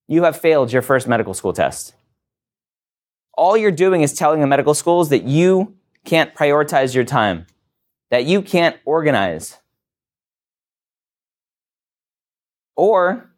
you 0.10 0.24
have 0.24 0.38
failed 0.38 0.74
your 0.74 0.82
first 0.82 1.08
medical 1.08 1.34
school 1.34 1.54
test. 1.54 1.96
All 3.34 3.56
you're 3.56 3.72
doing 3.72 4.02
is 4.02 4.14
telling 4.14 4.42
the 4.42 4.48
medical 4.48 4.74
schools 4.74 5.08
that 5.08 5.24
you 5.24 5.78
can't 6.04 6.36
prioritize 6.36 6.94
your 6.94 7.06
time, 7.06 7.48
that 8.10 8.26
you 8.26 8.42
can't 8.42 8.76
organize, 8.84 9.58
or 12.76 13.31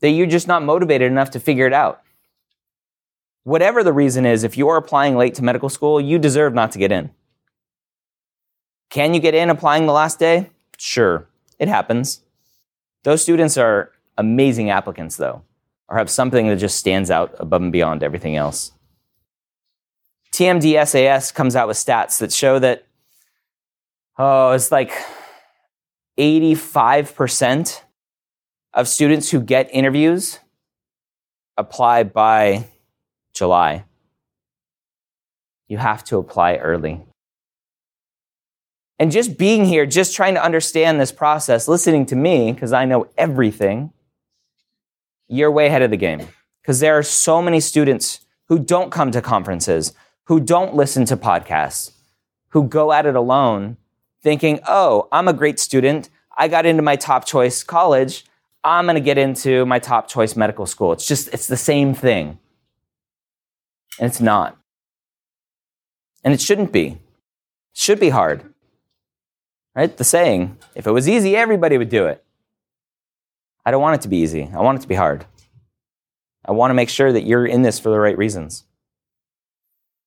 that 0.00 0.10
you're 0.10 0.26
just 0.26 0.48
not 0.48 0.62
motivated 0.62 1.10
enough 1.10 1.30
to 1.30 1.40
figure 1.40 1.66
it 1.66 1.72
out. 1.72 2.02
Whatever 3.44 3.82
the 3.82 3.92
reason 3.92 4.26
is, 4.26 4.44
if 4.44 4.56
you're 4.56 4.76
applying 4.76 5.16
late 5.16 5.34
to 5.36 5.44
medical 5.44 5.68
school, 5.68 6.00
you 6.00 6.18
deserve 6.18 6.54
not 6.54 6.72
to 6.72 6.78
get 6.78 6.92
in. 6.92 7.10
Can 8.90 9.14
you 9.14 9.20
get 9.20 9.34
in 9.34 9.50
applying 9.50 9.86
the 9.86 9.92
last 9.92 10.18
day? 10.18 10.50
Sure, 10.76 11.26
it 11.58 11.68
happens. 11.68 12.22
Those 13.04 13.22
students 13.22 13.56
are 13.56 13.92
amazing 14.16 14.70
applicants, 14.70 15.16
though, 15.16 15.42
or 15.88 15.96
have 15.98 16.10
something 16.10 16.48
that 16.48 16.56
just 16.56 16.76
stands 16.76 17.10
out 17.10 17.34
above 17.38 17.62
and 17.62 17.72
beyond 17.72 18.02
everything 18.02 18.36
else. 18.36 18.72
TMDSAS 20.32 21.34
comes 21.34 21.56
out 21.56 21.68
with 21.68 21.76
stats 21.76 22.18
that 22.18 22.32
show 22.32 22.58
that, 22.58 22.86
oh, 24.18 24.52
it's 24.52 24.70
like 24.70 24.92
85% 26.18 27.80
of 28.74 28.88
students 28.88 29.30
who 29.30 29.40
get 29.40 29.68
interviews 29.72 30.38
apply 31.56 32.04
by 32.04 32.66
July. 33.32 33.84
You 35.66 35.78
have 35.78 36.04
to 36.04 36.18
apply 36.18 36.56
early. 36.56 37.04
And 38.98 39.12
just 39.12 39.38
being 39.38 39.64
here, 39.64 39.86
just 39.86 40.14
trying 40.14 40.34
to 40.34 40.42
understand 40.42 41.00
this 41.00 41.12
process, 41.12 41.68
listening 41.68 42.06
to 42.06 42.16
me, 42.16 42.52
because 42.52 42.72
I 42.72 42.84
know 42.84 43.08
everything, 43.16 43.92
you're 45.28 45.50
way 45.50 45.66
ahead 45.66 45.82
of 45.82 45.90
the 45.90 45.96
game. 45.96 46.26
Because 46.62 46.80
there 46.80 46.98
are 46.98 47.02
so 47.02 47.40
many 47.40 47.60
students 47.60 48.20
who 48.46 48.58
don't 48.58 48.90
come 48.90 49.10
to 49.12 49.22
conferences, 49.22 49.92
who 50.24 50.40
don't 50.40 50.74
listen 50.74 51.04
to 51.06 51.16
podcasts, 51.16 51.92
who 52.48 52.64
go 52.64 52.92
at 52.92 53.06
it 53.06 53.14
alone, 53.14 53.76
thinking, 54.22 54.58
oh, 54.66 55.08
I'm 55.12 55.28
a 55.28 55.32
great 55.32 55.60
student. 55.60 56.10
I 56.36 56.48
got 56.48 56.66
into 56.66 56.82
my 56.82 56.96
top 56.96 57.24
choice 57.24 57.62
college. 57.62 58.24
I'm 58.64 58.86
going 58.86 58.96
to 58.96 59.00
get 59.00 59.18
into 59.18 59.64
my 59.66 59.78
top 59.78 60.08
choice 60.08 60.36
medical 60.36 60.66
school. 60.66 60.92
It's 60.92 61.06
just, 61.06 61.32
it's 61.32 61.46
the 61.46 61.56
same 61.56 61.94
thing. 61.94 62.38
And 63.98 64.08
it's 64.08 64.20
not. 64.20 64.56
And 66.24 66.34
it 66.34 66.40
shouldn't 66.40 66.72
be. 66.72 66.86
It 66.86 66.98
should 67.72 68.00
be 68.00 68.10
hard. 68.10 68.42
Right? 69.74 69.96
The 69.96 70.04
saying, 70.04 70.58
if 70.74 70.86
it 70.86 70.90
was 70.90 71.08
easy, 71.08 71.36
everybody 71.36 71.78
would 71.78 71.88
do 71.88 72.06
it. 72.06 72.24
I 73.64 73.70
don't 73.70 73.82
want 73.82 73.96
it 73.96 74.02
to 74.02 74.08
be 74.08 74.18
easy. 74.18 74.50
I 74.52 74.60
want 74.60 74.78
it 74.78 74.82
to 74.82 74.88
be 74.88 74.94
hard. 74.94 75.24
I 76.44 76.52
want 76.52 76.70
to 76.70 76.74
make 76.74 76.88
sure 76.88 77.12
that 77.12 77.24
you're 77.24 77.46
in 77.46 77.62
this 77.62 77.78
for 77.78 77.90
the 77.90 78.00
right 78.00 78.16
reasons. 78.16 78.64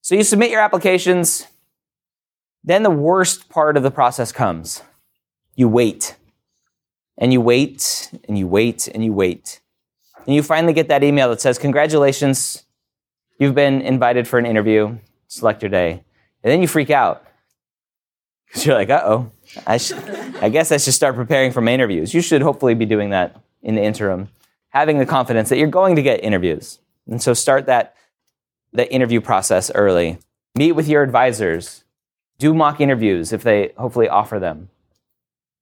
So 0.02 0.16
you 0.16 0.24
submit 0.24 0.50
your 0.50 0.62
applications. 0.62 1.48
Then 2.64 2.84
the 2.84 2.90
worst 2.90 3.50
part 3.50 3.78
of 3.78 3.84
the 3.84 3.92
process 3.92 4.32
comes. 4.32 4.82
You 5.56 5.70
wait. 5.70 6.16
And 7.18 7.32
you 7.32 7.42
wait, 7.42 8.12
and 8.28 8.38
you 8.38 8.48
wait, 8.48 8.88
and 8.88 9.04
you 9.04 9.14
wait. 9.14 9.62
And 10.26 10.36
you 10.36 10.44
finally 10.44 10.74
get 10.74 10.88
that 10.90 11.04
email 11.04 11.30
that 11.30 11.42
says, 11.42 11.58
Congratulations, 11.58 12.64
you've 13.40 13.56
been 13.56 13.82
invited 13.82 14.28
for 14.28 14.40
an 14.40 14.46
interview. 14.46 14.98
Select 15.28 15.62
your 15.62 15.70
day. 15.70 16.04
And 16.44 16.52
then 16.52 16.62
you 16.62 16.68
freak 16.68 16.90
out. 16.90 17.26
Because 18.46 18.66
you're 18.66 18.76
like, 18.76 18.90
uh 18.90 19.02
oh, 19.06 19.32
I, 19.66 19.78
sh- 19.78 19.94
I 20.42 20.50
guess 20.50 20.72
I 20.72 20.78
should 20.78 20.94
start 20.94 21.16
preparing 21.16 21.52
for 21.52 21.62
my 21.62 21.72
interviews. 21.72 22.14
You 22.14 22.22
should 22.22 22.42
hopefully 22.42 22.74
be 22.74 22.86
doing 22.86 23.12
that 23.12 23.40
in 23.62 23.76
the 23.76 23.82
interim, 23.82 24.28
having 24.70 24.98
the 25.00 25.06
confidence 25.06 25.50
that 25.50 25.58
you're 25.58 25.68
going 25.68 25.96
to 25.96 26.02
get 26.02 26.24
interviews. 26.24 26.80
And 27.08 27.22
so 27.22 27.34
start 27.34 27.68
that, 27.68 27.96
that 28.74 28.92
interview 28.92 29.22
process 29.22 29.72
early. 29.74 30.18
Meet 30.56 30.74
with 30.74 30.90
your 30.90 31.02
advisors. 31.02 31.86
Do 32.40 32.54
mock 32.54 32.82
interviews 32.82 33.32
if 33.32 33.44
they 33.44 33.72
hopefully 33.78 34.10
offer 34.10 34.40
them. 34.40 34.70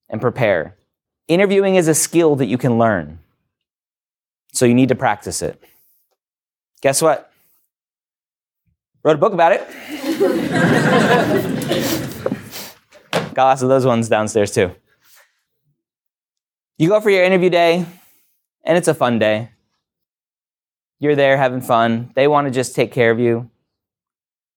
And 0.09 0.19
prepare. 0.19 0.75
Interviewing 1.29 1.75
is 1.75 1.87
a 1.87 1.93
skill 1.93 2.35
that 2.37 2.47
you 2.47 2.57
can 2.57 2.79
learn. 2.79 3.19
So 4.51 4.65
you 4.65 4.73
need 4.73 4.89
to 4.89 4.95
practice 4.95 5.43
it. 5.43 5.63
Guess 6.81 7.03
what? 7.03 7.31
Wrote 9.03 9.15
a 9.15 9.19
book 9.19 9.33
about 9.33 9.51
it. 9.51 9.61
Got 13.35 13.45
lots 13.45 13.61
of 13.61 13.69
those 13.69 13.85
ones 13.85 14.09
downstairs 14.09 14.51
too. 14.51 14.71
You 16.79 16.89
go 16.89 16.99
for 16.99 17.11
your 17.11 17.23
interview 17.23 17.51
day, 17.51 17.85
and 18.63 18.77
it's 18.77 18.87
a 18.87 18.95
fun 18.95 19.19
day. 19.19 19.49
You're 20.97 21.15
there 21.15 21.37
having 21.37 21.61
fun. 21.61 22.11
They 22.15 22.27
want 22.27 22.47
to 22.47 22.51
just 22.51 22.73
take 22.73 22.91
care 22.91 23.11
of 23.11 23.19
you, 23.19 23.51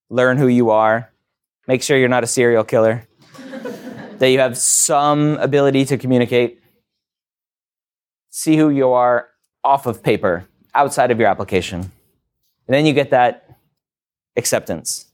learn 0.09 0.39
who 0.39 0.49
you 0.49 0.70
are, 0.70 1.12
make 1.68 1.83
sure 1.83 1.99
you're 1.99 2.09
not 2.09 2.25
a 2.25 2.27
serial 2.27 2.64
killer, 2.64 3.07
that 4.18 4.29
you 4.29 4.39
have 4.39 4.57
some 4.57 5.37
ability 5.37 5.85
to 5.85 5.99
communicate, 5.99 6.61
see 8.33 8.57
who 8.57 8.70
you 8.70 8.91
are 8.91 9.28
off 9.62 9.87
of 9.87 10.03
paper, 10.03 10.49
outside 10.74 11.12
of 11.12 11.20
your 11.20 11.28
application. 11.28 11.80
And 11.80 11.91
then 12.66 12.87
you 12.87 12.95
get 12.95 13.11
that 13.11 13.59
acceptance. 14.37 15.07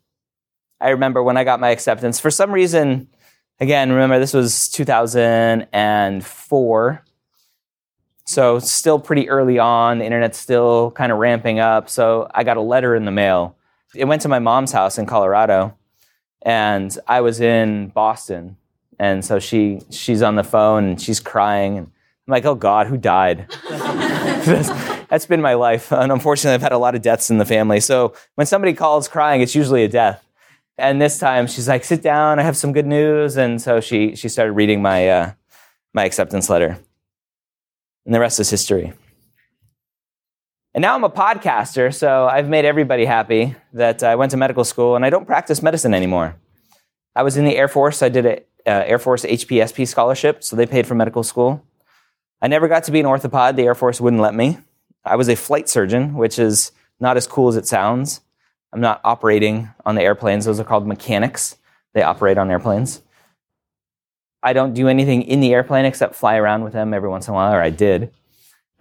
I 0.81 0.91
remember 0.91 1.21
when 1.23 1.37
I 1.37 1.45
got 1.45 1.61
my 1.61 1.69
acceptance, 1.71 2.21
for 2.21 2.31
some 2.31 2.53
reason, 2.53 3.09
again, 3.59 3.91
remember 3.91 4.21
this 4.21 4.33
was 4.33 4.69
2004. 4.69 7.05
So 8.25 8.59
still 8.61 9.01
pretty 9.01 9.29
early 9.29 9.59
on, 9.59 9.99
the 9.99 10.05
internet's 10.05 10.39
still 10.39 10.93
kind 10.93 11.11
of 11.11 11.19
ramping 11.19 11.59
up. 11.59 11.91
So 11.91 12.31
I 12.33 12.45
got 12.45 12.57
a 12.57 12.63
letter 12.63 12.95
in 12.95 13.05
the 13.05 13.11
mail. 13.11 13.57
It 13.95 14.05
went 14.05 14.23
to 14.23 14.29
my 14.29 14.39
mom's 14.39 14.71
house 14.71 14.97
in 14.97 15.07
Colorado, 15.07 15.77
and 16.43 16.97
I 17.09 17.21
was 17.23 17.41
in 17.41 17.89
Boston. 17.89 18.59
And 19.01 19.25
so 19.25 19.41
she 19.41 19.81
she's 19.91 20.23
on 20.23 20.37
the 20.37 20.45
phone 20.45 20.85
and 20.85 21.01
she's 21.01 21.19
crying 21.21 21.79
and 21.79 21.91
I'm 22.29 22.33
like, 22.33 22.45
oh 22.45 22.55
God, 22.55 22.89
who 22.89 22.99
died? 22.99 23.47
that's, 23.71 25.25
been 25.25 25.41
my 25.41 25.55
life. 25.55 25.91
And 25.91 26.13
unfortunately, 26.13 26.55
I've 26.55 26.63
had 26.63 26.73
a 26.73 26.79
lot 26.79 26.95
of 26.95 27.01
deaths 27.01 27.31
in 27.31 27.39
the 27.39 27.47
family. 27.47 27.81
So 27.81 28.13
when 28.35 28.47
somebody 28.47 28.75
calls 28.75 29.09
crying, 29.09 29.41
it's 29.41 29.55
usually 29.55 29.83
a 29.83 29.89
death. 29.89 30.23
And 30.77 31.01
this 31.01 31.19
time 31.19 31.47
she's 31.47 31.67
like, 31.67 31.85
sit 31.85 32.03
down, 32.03 32.39
I 32.39 32.43
have 32.43 32.57
some 32.57 32.73
good 32.73 32.85
news. 32.85 33.39
And 33.39 33.63
so 33.63 33.81
she, 33.81 34.15
she 34.15 34.29
started 34.29 34.53
reading 34.53 34.83
my, 34.83 35.09
uh, 35.09 35.33
my 35.95 36.05
acceptance 36.05 36.51
letter. 36.51 36.79
And 38.05 38.15
the 38.15 38.21
rest 38.21 38.39
is 38.41 38.51
history. 38.51 38.93
And 40.75 40.83
now 40.83 40.95
I'm 40.95 41.05
a 41.05 41.11
podcaster, 41.11 41.95
so 41.95 42.27
I've 42.27 42.49
made 42.51 42.67
everybody 42.67 43.07
happy 43.07 43.57
that 43.73 44.03
I 44.03 44.17
went 44.17 44.33
to 44.33 44.37
medical 44.37 44.65
school 44.65 44.97
and 44.97 45.05
I 45.05 45.09
don't 45.09 45.27
practice 45.27 45.63
medicine 45.63 45.95
anymore. 45.95 46.37
I 47.17 47.23
was 47.23 47.39
in 47.39 47.47
the 47.47 47.57
Air 47.57 47.69
Force. 47.69 48.03
I 48.03 48.11
did 48.11 48.27
an 48.27 48.39
uh, 48.67 48.85
Air 48.87 48.99
Force 48.99 49.25
HPSP 49.25 49.89
scholarship, 49.89 50.45
so 50.45 50.57
they 50.57 50.67
paid 50.67 50.87
for 50.87 50.95
medical 50.95 51.23
school. 51.23 51.65
I 52.41 52.49
never 52.49 52.69
got 52.69 52.85
to 52.85 52.93
be 52.93 53.01
an 53.01 53.07
orthopod. 53.07 53.57
The 53.57 53.65
Air 53.65 53.75
Force 53.75 54.01
wouldn't 54.01 54.23
let 54.23 54.35
me. 54.35 54.59
I 55.05 55.17
was 55.17 55.29
a 55.29 55.37
flight 55.37 55.69
surgeon, 55.69 56.15
which 56.15 56.39
is 56.39 56.73
not 57.01 57.17
as 57.17 57.27
cool 57.27 57.49
as 57.49 57.57
it 57.57 57.67
sounds. 57.67 58.21
I'm 58.73 58.81
not 58.81 59.01
operating 59.05 59.71
on 59.87 59.95
the 59.95 60.03
airplanes. 60.03 60.45
Those 60.45 60.61
are 60.61 60.65
called 60.65 60.87
mechanics. 60.87 61.57
They 61.95 62.03
operate 62.03 62.39
on 62.39 62.51
airplanes. 62.51 63.03
I 64.43 64.53
don't 64.53 64.75
do 64.75 64.89
anything 64.89 65.23
in 65.23 65.41
the 65.41 65.53
airplane 65.53 65.85
except 65.85 66.15
fly 66.15 66.37
around 66.37 66.63
with 66.63 66.73
them 66.73 66.95
every 66.95 67.09
once 67.09 67.27
in 67.27 67.33
a 67.33 67.35
while, 67.35 67.53
or 67.53 67.63
I 67.63 67.71
did. 67.71 68.13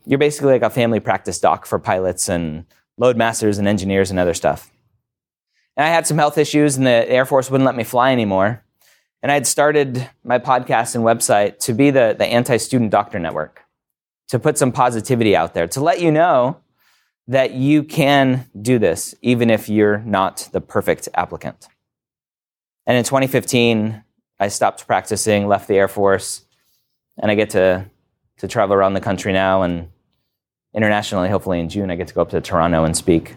You're 0.06 0.20
basically 0.20 0.52
like 0.52 0.62
a 0.62 0.70
family 0.70 1.00
practice 1.00 1.40
doc 1.40 1.66
for 1.66 1.80
pilots 1.80 2.30
and 2.30 2.66
loadmasters 3.00 3.58
and 3.58 3.68
engineers 3.68 4.12
and 4.12 4.20
other 4.20 4.34
stuff. 4.34 4.72
And 5.76 5.86
I 5.86 5.90
had 5.90 6.06
some 6.06 6.18
health 6.18 6.38
issues, 6.38 6.78
and 6.78 6.86
the 6.86 7.10
Air 7.10 7.26
Force 7.26 7.50
wouldn't 7.50 7.66
let 7.66 7.76
me 7.76 7.84
fly 7.84 8.12
anymore. 8.12 8.64
And 9.22 9.32
I 9.32 9.36
had 9.36 9.48
started 9.48 10.10
my 10.24 10.40
podcast 10.40 10.96
and 10.96 11.04
website 11.04 11.60
to 11.60 11.74
be 11.74 11.90
the, 11.90 12.16
the 12.18 12.26
anti 12.26 12.58
student 12.58 12.92
doctor 12.92 13.20
network, 13.20 13.64
to 14.30 14.40
put 14.40 14.58
some 14.58 14.72
positivity 14.72 15.36
out 15.36 15.54
there, 15.54 15.68
to 15.68 15.82
let 15.82 16.02
you 16.02 16.12
know 16.12 16.58
that 17.28 17.54
you 17.54 17.84
can 17.84 18.50
do 18.60 18.80
this, 18.80 19.16
even 19.22 19.50
if 19.50 19.68
you're 19.68 19.98
not 20.00 20.50
the 20.52 20.62
perfect 20.62 21.10
applicant. 21.14 21.68
And 22.86 22.98
in 22.98 23.04
2015, 23.04 24.04
I 24.40 24.48
stopped 24.48 24.88
practicing, 24.88 25.48
left 25.48 25.68
the 25.68 25.76
Air 25.76 25.88
Force, 25.88 26.46
and 27.18 27.30
I 27.30 27.36
get 27.36 27.50
to, 27.52 27.86
to 28.38 28.48
travel 28.48 28.76
around 28.76 28.94
the 28.94 29.02
country 29.02 29.34
now. 29.34 29.64
And 29.64 29.90
internationally, 30.74 31.28
hopefully 31.28 31.60
in 31.60 31.70
June, 31.70 31.92
I 31.92 31.96
get 31.96 32.08
to 32.08 32.14
go 32.14 32.22
up 32.22 32.30
to 32.30 32.40
Toronto 32.40 32.86
and 32.86 32.96
speak 32.96 33.36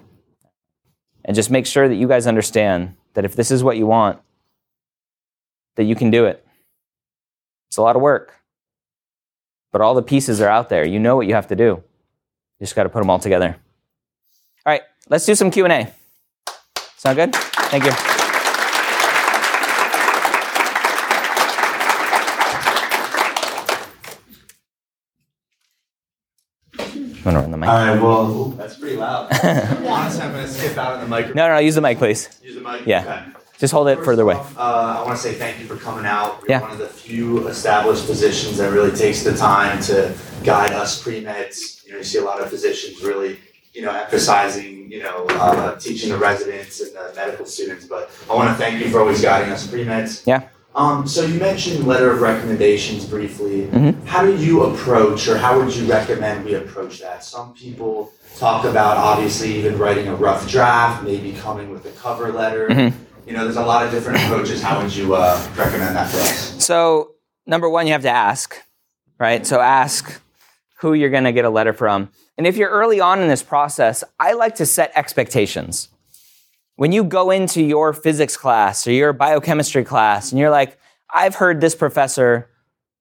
and 1.24 1.34
just 1.34 1.50
make 1.50 1.66
sure 1.66 1.88
that 1.88 1.94
you 1.94 2.06
guys 2.06 2.26
understand 2.26 2.94
that 3.14 3.24
if 3.24 3.34
this 3.34 3.50
is 3.50 3.64
what 3.64 3.76
you 3.76 3.86
want, 3.86 4.20
that 5.76 5.84
you 5.84 5.94
can 5.94 6.10
do 6.10 6.26
it. 6.26 6.44
It's 7.68 7.76
a 7.76 7.82
lot 7.82 7.96
of 7.96 8.02
work. 8.02 8.34
But 9.72 9.80
all 9.80 9.94
the 9.94 10.02
pieces 10.02 10.40
are 10.40 10.48
out 10.48 10.68
there. 10.68 10.84
You 10.84 10.98
know 10.98 11.16
what 11.16 11.26
you 11.26 11.34
have 11.34 11.46
to 11.48 11.56
do. 11.56 11.64
You 12.58 12.66
just 12.66 12.74
got 12.74 12.82
to 12.82 12.88
put 12.88 12.98
them 12.98 13.08
all 13.10 13.18
together. 13.18 13.56
All 14.66 14.72
right, 14.72 14.82
let's 15.08 15.24
do 15.24 15.34
some 15.34 15.50
Q&A. 15.50 15.92
Sound 16.96 17.16
good? 17.16 17.34
Thank 17.34 17.84
you. 17.84 17.92
You 27.20 27.24
want 27.24 27.36
to 27.36 27.40
run 27.40 27.50
the 27.50 27.56
mic? 27.58 27.68
All 27.68 27.74
right, 27.74 28.00
well, 28.00 28.44
that's 28.50 28.76
pretty 28.76 28.96
loud. 28.96 29.30
Honestly, 29.30 30.22
I'm 30.22 30.32
going 30.32 30.46
to 30.46 30.48
skip 30.48 30.76
out 30.76 30.94
on 30.94 31.00
the 31.00 31.06
microphone. 31.06 31.36
No, 31.36 31.48
no, 31.48 31.54
no, 31.54 31.60
use 31.60 31.74
the 31.74 31.80
mic, 31.80 31.98
please. 31.98 32.28
Use 32.42 32.54
the 32.54 32.60
mic? 32.60 32.86
Yeah. 32.86 33.00
Okay. 33.02 33.39
Just 33.60 33.72
hold 33.74 33.88
it 33.88 33.96
First 33.96 34.04
further 34.06 34.22
away. 34.22 34.34
off, 34.36 34.56
Uh, 34.58 34.96
I 35.00 35.02
want 35.04 35.16
to 35.16 35.22
say 35.22 35.34
thank 35.34 35.60
you 35.60 35.66
for 35.66 35.76
coming 35.76 36.06
out. 36.06 36.38
You're 36.40 36.50
Yeah. 36.58 36.60
one 36.62 36.70
of 36.72 36.78
the 36.78 36.86
few 36.86 37.46
established 37.46 38.04
physicians 38.06 38.56
that 38.56 38.72
really 38.72 38.90
takes 38.90 39.22
the 39.22 39.36
time 39.36 39.80
to 39.82 40.12
guide 40.42 40.72
us 40.72 41.00
pre-meds. 41.02 41.84
You 41.84 41.92
know, 41.92 41.98
you 41.98 42.04
see 42.04 42.18
a 42.18 42.24
lot 42.24 42.40
of 42.40 42.48
physicians 42.48 43.02
really, 43.04 43.38
you 43.74 43.82
know, 43.82 43.90
emphasizing, 43.90 44.90
you 44.90 45.02
know, 45.02 45.26
uh, 45.38 45.76
teaching 45.76 46.08
the 46.10 46.16
residents 46.16 46.80
and 46.80 46.90
the 46.94 47.12
medical 47.14 47.44
students. 47.44 47.84
But 47.84 48.10
I 48.30 48.34
want 48.34 48.48
to 48.48 48.54
thank 48.54 48.82
you 48.82 48.90
for 48.90 49.00
always 49.00 49.20
guiding 49.20 49.52
us 49.52 49.66
pre-meds. 49.66 50.22
Yeah. 50.24 50.40
Um, 50.74 51.06
so 51.06 51.24
you 51.24 51.38
mentioned 51.38 51.86
letter 51.86 52.10
of 52.12 52.20
recommendations 52.22 53.04
briefly. 53.04 53.68
Mhm. 53.72 54.06
How 54.06 54.22
do 54.24 54.34
you 54.36 54.62
approach, 54.62 55.28
or 55.28 55.36
how 55.36 55.58
would 55.58 55.74
you 55.74 55.84
recommend 55.84 56.44
we 56.46 56.54
approach 56.54 57.00
that? 57.00 57.24
Some 57.24 57.52
people 57.52 58.12
talk 58.38 58.64
about 58.64 58.96
obviously 58.96 59.52
even 59.58 59.76
writing 59.78 60.06
a 60.08 60.14
rough 60.14 60.48
draft, 60.48 61.02
maybe 61.02 61.32
coming 61.32 61.70
with 61.72 61.84
a 61.86 61.90
cover 61.90 62.32
letter. 62.32 62.68
Mhm. 62.70 62.92
You 63.26 63.32
know, 63.34 63.44
there's 63.44 63.56
a 63.56 63.64
lot 63.64 63.84
of 63.84 63.92
different 63.92 64.22
approaches. 64.22 64.62
How 64.62 64.82
would 64.82 64.94
you 64.94 65.14
uh, 65.14 65.40
recommend 65.56 65.94
that 65.96 66.10
for 66.10 66.18
us? 66.18 66.64
So, 66.64 67.12
number 67.46 67.68
one, 67.68 67.86
you 67.86 67.92
have 67.92 68.02
to 68.02 68.10
ask, 68.10 68.56
right? 69.18 69.46
So, 69.46 69.60
ask 69.60 70.20
who 70.78 70.94
you're 70.94 71.10
going 71.10 71.24
to 71.24 71.32
get 71.32 71.44
a 71.44 71.50
letter 71.50 71.72
from. 71.72 72.10
And 72.38 72.46
if 72.46 72.56
you're 72.56 72.70
early 72.70 73.00
on 73.00 73.20
in 73.20 73.28
this 73.28 73.42
process, 73.42 74.02
I 74.18 74.32
like 74.32 74.54
to 74.56 74.66
set 74.66 74.92
expectations. 74.94 75.88
When 76.76 76.92
you 76.92 77.04
go 77.04 77.30
into 77.30 77.62
your 77.62 77.92
physics 77.92 78.36
class 78.36 78.86
or 78.86 78.92
your 78.92 79.12
biochemistry 79.12 79.84
class 79.84 80.32
and 80.32 80.38
you're 80.38 80.50
like, 80.50 80.78
I've 81.12 81.34
heard 81.34 81.60
this 81.60 81.74
professor 81.74 82.48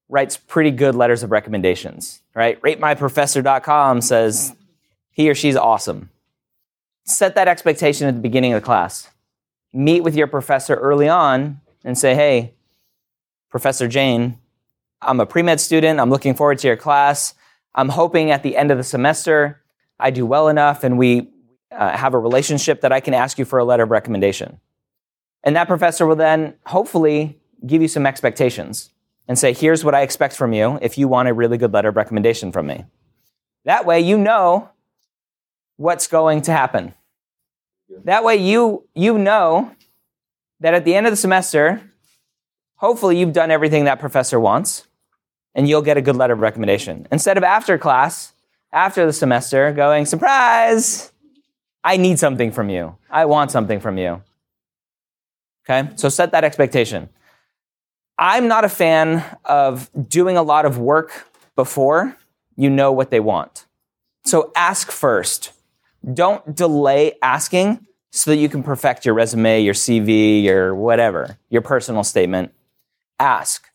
writes 0.10 0.36
pretty 0.36 0.72
good 0.72 0.96
letters 0.96 1.24
of 1.24 1.32
recommendations, 1.32 2.22
right? 2.36 2.62
RateMyProfessor.com 2.62 4.02
says 4.02 4.54
he 5.12 5.30
or 5.30 5.36
she's 5.36 5.56
awesome. 5.56 6.10
Set 7.06 7.36
that 7.36 7.48
expectation 7.48 8.08
at 8.08 8.16
the 8.16 8.22
beginning 8.22 8.52
of 8.52 8.62
the 8.62 8.66
class. 8.66 9.08
Meet 9.74 10.02
with 10.02 10.16
your 10.16 10.28
professor 10.28 10.76
early 10.76 11.08
on 11.08 11.62
and 11.84 11.98
say, 11.98 12.16
hey, 12.16 12.54
Professor 13.50 13.88
Jane, 13.88 14.40
I'm 15.02 15.20
a 15.20 15.26
pre 15.26 15.42
med 15.42 15.60
student. 15.60 16.00
I'm 16.00 16.10
looking 16.10 16.34
forward 16.34 16.60
to 16.60 16.68
your 16.68 16.78
class. 16.78 17.34
I'm 17.76 17.90
hoping 17.90 18.32
at 18.32 18.44
the 18.44 18.58
end 18.58 18.72
of 18.72 18.78
the 18.78 18.84
semester 18.84 19.62
I 20.00 20.12
do 20.12 20.26
well 20.26 20.48
enough 20.48 20.84
and 20.84 20.98
we 20.98 21.30
uh, 21.72 21.96
have 21.96 22.14
a 22.14 22.20
relationship 22.20 22.82
that 22.82 22.92
I 22.92 23.00
can 23.00 23.14
ask 23.14 23.38
you 23.38 23.46
for 23.46 23.60
a 23.60 23.64
letter 23.64 23.84
of 23.84 23.92
recommendation. 23.92 24.60
And 25.44 25.56
that 25.56 25.68
professor 25.68 26.06
will 26.06 26.16
then 26.16 26.56
hopefully 26.66 27.40
give 27.66 27.82
you 27.82 27.88
some 27.88 28.06
expectations 28.06 28.92
and 29.28 29.38
say, 29.38 29.54
here's 29.54 29.84
what 29.86 29.94
I 29.94 30.02
expect 30.02 30.36
from 30.36 30.54
you 30.54 30.80
if 30.82 30.98
you 30.98 31.08
want 31.08 31.30
a 31.30 31.34
really 31.34 31.58
good 31.58 31.74
letter 31.74 31.90
of 31.90 31.96
recommendation 31.96 32.52
from 32.52 32.68
me. 32.68 32.86
That 33.66 33.86
way 33.86 34.00
you 34.00 34.18
know 34.18 34.70
what's 35.78 36.08
going 36.08 36.42
to 36.44 36.52
happen. 36.52 36.94
That 38.04 38.24
way 38.24 38.36
you, 38.38 38.88
you 38.94 39.18
know 39.18 39.76
that 40.60 40.74
at 40.74 40.86
the 40.86 40.96
end 40.96 41.08
of 41.08 41.12
the 41.12 41.18
semester, 41.18 41.82
hopefully 42.76 43.18
you've 43.18 43.34
done 43.34 43.52
everything 43.52 43.86
that 43.86 44.00
professor 44.00 44.40
wants 44.40 44.88
and 45.56 45.68
you'll 45.68 45.82
get 45.82 45.98
a 45.98 46.02
good 46.02 46.16
letter 46.16 46.34
of 46.34 46.40
recommendation. 46.40 47.08
Instead 47.12 47.38
of 47.38 47.44
after 47.44 47.78
class, 47.78 48.34
after 48.72 49.06
the 49.06 49.14
semester, 49.14 49.72
going, 49.72 50.06
surprise, 50.06 51.12
I 51.84 51.98
need 51.98 52.20
something 52.20 52.52
from 52.52 52.70
you. 52.70 52.98
I 53.10 53.26
want 53.26 53.52
something 53.52 53.80
from 53.80 53.98
you. 53.98 54.22
Okay, 55.68 55.90
so 55.96 56.10
set 56.10 56.32
that 56.32 56.44
expectation. 56.44 57.10
I'm 58.18 58.48
not 58.48 58.66
a 58.66 58.70
fan 58.70 59.24
of 59.46 59.90
doing 60.10 60.36
a 60.36 60.44
lot 60.44 60.66
of 60.66 60.78
work 60.78 61.28
before 61.56 62.18
you 62.56 62.70
know 62.70 62.92
what 62.92 63.12
they 63.12 63.20
want. 63.20 63.66
So 64.26 64.52
ask 64.56 64.92
first. 64.92 65.54
Don't 66.14 66.56
delay 66.56 67.14
asking 67.22 67.86
so 68.12 68.32
that 68.32 68.38
you 68.38 68.50
can 68.50 68.64
perfect 68.64 69.06
your 69.06 69.14
resume, 69.14 69.62
your 69.62 69.74
CV, 69.74 70.44
your 70.44 70.74
whatever, 70.74 71.38
your 71.50 71.62
personal 71.62 72.04
statement. 72.04 72.54
Ask. 73.20 73.70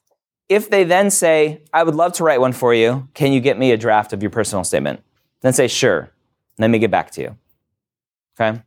If 0.49 0.71
they 0.71 0.85
then 0.85 1.11
say, 1.11 1.63
I 1.73 1.83
would 1.83 1.95
love 1.95 2.13
to 2.15 2.25
write 2.25 2.41
one 2.41 2.53
for 2.53 2.75
you, 2.75 3.09
can 3.15 3.33
you 3.33 3.41
get 3.41 3.59
me 3.59 3.73
a 3.73 3.77
draft 3.77 4.13
of 4.13 4.23
your 4.23 4.31
personal 4.31 4.65
statement? 4.65 5.03
Then 5.41 5.53
say, 5.53 5.69
sure. 5.69 6.11
Let 6.59 6.71
me 6.71 6.79
get 6.79 6.91
back 6.91 7.11
to 7.13 7.23
you. 7.23 7.37
Okay? 8.39 8.61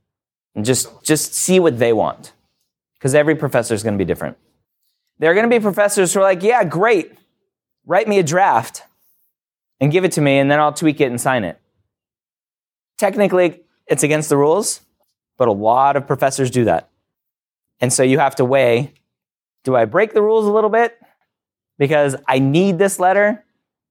And 0.56 0.66
just, 0.66 1.04
just 1.04 1.34
see 1.34 1.60
what 1.60 1.80
they 1.80 1.94
want. 1.94 2.34
Because 2.96 3.14
every 3.14 3.36
professor 3.36 3.74
is 3.74 3.84
going 3.84 3.94
to 3.94 3.98
be 3.98 4.06
different. 4.06 4.38
There 5.20 5.30
are 5.32 5.34
going 5.34 5.50
to 5.50 5.56
be 5.56 5.62
professors 5.62 6.14
who 6.14 6.20
are 6.20 6.24
like, 6.24 6.44
yeah, 6.44 6.64
great. 6.64 7.12
Write 7.86 8.08
me 8.08 8.20
a 8.20 8.24
draft 8.24 8.84
and 9.80 9.92
give 9.92 10.04
it 10.04 10.12
to 10.14 10.22
me, 10.22 10.40
and 10.40 10.50
then 10.50 10.60
I'll 10.60 10.74
tweak 10.74 11.00
it 11.00 11.06
and 11.06 11.22
sign 11.22 11.44
it. 11.44 11.60
Technically, 12.98 13.62
it's 13.88 14.04
against 14.04 14.30
the 14.30 14.38
rules, 14.38 14.82
but 15.38 15.48
a 15.48 15.52
lot 15.52 15.96
of 15.96 16.08
professors 16.08 16.50
do 16.50 16.66
that. 16.66 16.90
And 17.80 17.94
so 17.94 18.04
you 18.04 18.20
have 18.20 18.36
to 18.36 18.46
weigh 18.46 18.94
do 19.64 19.76
I 19.76 19.84
break 19.86 20.14
the 20.14 20.22
rules 20.22 20.46
a 20.46 20.52
little 20.52 20.70
bit 20.70 20.98
because 21.78 22.16
I 22.26 22.40
need 22.40 22.78
this 22.80 23.00
letter, 23.00 23.44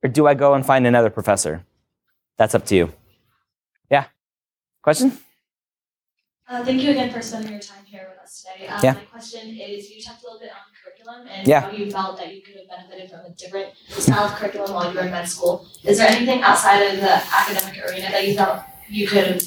or 0.02 0.08
do 0.08 0.26
I 0.26 0.32
go 0.32 0.54
and 0.54 0.64
find 0.64 0.86
another 0.86 1.10
professor? 1.10 1.64
That's 2.38 2.54
up 2.54 2.64
to 2.66 2.74
you. 2.74 2.92
Yeah. 3.90 4.06
Question? 4.82 5.18
Uh, 6.48 6.64
thank 6.64 6.80
you 6.82 6.92
again 6.92 7.12
for 7.12 7.20
spending 7.20 7.52
your 7.52 7.60
time 7.60 7.84
here 7.84 8.08
with 8.08 8.18
us 8.22 8.42
today. 8.42 8.66
Um, 8.68 8.80
Yeah. 8.82 8.92
My 8.94 9.00
question 9.04 9.50
is, 9.50 9.90
you 9.90 10.00
talked 10.00 10.22
a 10.22 10.26
little 10.26 10.40
bit 10.40 10.50
on 10.50 10.64
curriculum 10.82 11.26
and 11.28 11.46
Yeah. 11.46 11.60
how 11.60 11.72
you 11.72 11.90
felt 11.90 12.16
that 12.18 12.34
you 12.34 12.40
could 12.40 12.54
have 12.56 12.68
benefited 12.68 13.10
from 13.10 13.20
a 13.26 13.30
different 13.30 13.74
style 13.90 14.24
of 14.26 14.32
curriculum 14.36 14.72
while 14.72 14.90
you 14.90 14.96
were 14.96 15.04
in 15.04 15.10
med 15.10 15.28
school. 15.28 15.66
Is 15.84 15.98
there 15.98 16.08
anything 16.08 16.40
outside 16.42 16.78
of 16.82 17.00
the 17.00 17.12
academic 17.12 17.84
arena 17.84 18.10
that 18.12 18.26
you 18.26 18.34
felt 18.34 18.62
you 18.88 19.06
could 19.06 19.26
have 19.26 19.42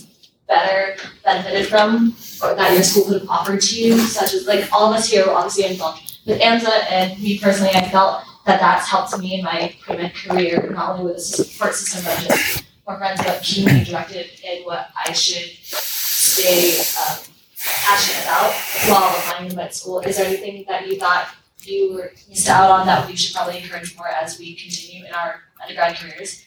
better 0.48 0.96
benefited 1.24 1.68
from, 1.68 2.16
or 2.44 2.56
that 2.56 2.74
your 2.74 2.84
school 2.84 3.06
could 3.06 3.22
have 3.22 3.30
offered 3.30 3.62
to 3.62 3.82
you? 3.82 3.98
Such 4.00 4.34
as, 4.34 4.48
like, 4.48 4.72
all 4.72 4.92
of 4.92 4.98
us 4.98 5.10
here 5.10 5.26
were 5.26 5.34
obviously 5.34 5.66
involved 5.66 6.22
with 6.26 6.40
AMSA, 6.42 6.92
and 6.92 7.20
me 7.22 7.40
personally, 7.40 7.72
I 7.74 7.88
felt 7.90 8.24
that 8.46 8.60
that's 8.60 8.90
helped 8.90 9.18
me 9.20 9.40
in 9.40 9.44
my 9.44 9.76
pre-med 9.82 10.14
career, 10.16 10.70
not 10.74 10.92
only 10.92 11.06
with 11.06 11.16
the 11.16 11.22
support 11.22 11.76
system, 11.76 12.04
but 12.04 12.20
just 12.20 12.66
more 12.88 12.98
friends, 12.98 13.22
but 13.24 13.42
me 13.58 13.84
directed 13.84 14.28
in 14.44 14.64
what 14.64 14.90
I 15.06 15.12
should 15.14 15.50
stay 15.64 16.80
um, 16.80 17.20
passionate 17.58 18.24
about 18.24 18.54
while 18.88 19.16
applying 19.18 19.50
to 19.50 19.56
med 19.56 19.74
school. 19.74 20.00
Is 20.00 20.18
there 20.18 20.26
anything 20.26 20.66
that 20.68 20.88
you 20.88 20.98
thought 20.98 21.28
you 21.62 21.94
were 21.94 22.12
missed 22.30 22.50
out 22.50 22.72
on 22.72 22.88
that 22.88 23.08
we 23.08 23.16
should 23.16 23.36
probably 23.36 23.62
encourage 23.62 23.96
more 23.96 24.08
as 24.08 24.40
we 24.40 24.56
continue 24.56 25.06
in 25.06 25.14
our 25.14 25.42
undergrad 25.62 25.98
careers? 25.98 26.46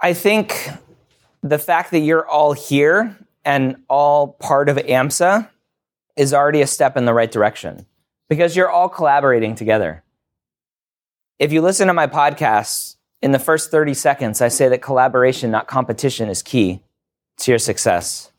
I 0.00 0.12
think 0.12 0.68
the 1.44 1.58
fact 1.58 1.90
that 1.90 2.00
you're 2.00 2.26
all 2.26 2.54
here 2.54 3.16
and 3.44 3.76
all 3.88 4.28
part 4.28 4.70
of 4.70 4.78
AMSA 4.78 5.48
is 6.16 6.32
already 6.32 6.62
a 6.62 6.66
step 6.66 6.96
in 6.96 7.04
the 7.04 7.12
right 7.12 7.30
direction 7.30 7.84
because 8.30 8.56
you're 8.56 8.70
all 8.70 8.88
collaborating 8.88 9.54
together. 9.54 10.02
If 11.38 11.52
you 11.52 11.60
listen 11.60 11.86
to 11.88 11.92
my 11.92 12.06
podcasts, 12.06 12.96
in 13.20 13.32
the 13.32 13.38
first 13.38 13.70
30 13.70 13.94
seconds, 13.94 14.40
I 14.40 14.48
say 14.48 14.68
that 14.68 14.82
collaboration, 14.82 15.50
not 15.50 15.66
competition, 15.66 16.28
is 16.28 16.42
key 16.42 16.82
to 17.38 17.52
your 17.52 17.58
success. 17.58 18.32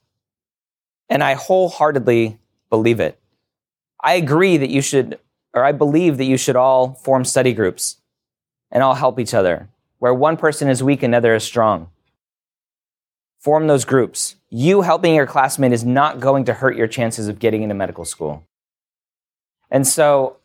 And 1.07 1.23
I 1.23 1.33
wholeheartedly 1.33 2.39
believe 2.69 2.99
it. 2.99 3.19
I 4.03 4.13
agree 4.13 4.57
that 4.57 4.69
you 4.69 4.81
should, 4.81 5.19
or 5.53 5.63
I 5.63 5.71
believe 5.71 6.17
that 6.17 6.25
you 6.25 6.37
should 6.37 6.55
all 6.55 6.93
form 6.93 7.23
study 7.25 7.53
groups 7.53 7.97
and 8.71 8.81
all 8.81 8.95
help 8.95 9.19
each 9.19 9.33
other 9.33 9.69
where 9.99 10.13
one 10.13 10.37
person 10.37 10.69
is 10.69 10.83
weak, 10.83 11.01
another 11.03 11.33
is 11.35 11.43
strong. 11.43 11.89
Form 13.45 13.67
those 13.67 13.85
groups. 13.85 14.37
You 14.49 14.81
helping 14.81 15.13
your 15.13 15.27
classmate 15.27 15.71
is 15.71 15.83
not 15.85 16.19
going 16.19 16.45
to 16.45 16.53
hurt 16.55 16.75
your 16.75 16.87
chances 16.87 17.27
of 17.27 17.37
getting 17.37 17.61
into 17.61 17.75
medical 17.75 18.03
school. 18.03 18.43
And 19.69 19.85
so 19.85 20.37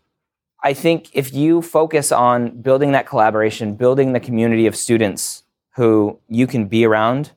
I 0.63 0.75
think 0.75 1.09
if 1.15 1.33
you 1.33 1.63
focus 1.63 2.13
on 2.13 2.61
building 2.61 2.93
that 2.93 3.07
collaboration, 3.07 3.75
building 3.75 4.13
the 4.13 4.21
community 4.21 4.67
of 4.67 4.77
students 4.77 5.45
who 5.77 6.19
you 6.29 6.47
can 6.47 6.67
be 6.67 6.85
around 6.85 7.31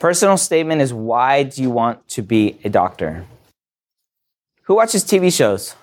Personal 0.00 0.38
statement 0.38 0.80
is 0.80 0.94
why 0.94 1.42
do 1.42 1.60
you 1.60 1.68
want 1.68 2.08
to 2.08 2.22
be 2.22 2.58
a 2.64 2.70
doctor? 2.70 3.26
Who 4.62 4.76
watches 4.76 5.04
TV 5.04 5.30
shows? 5.30 5.74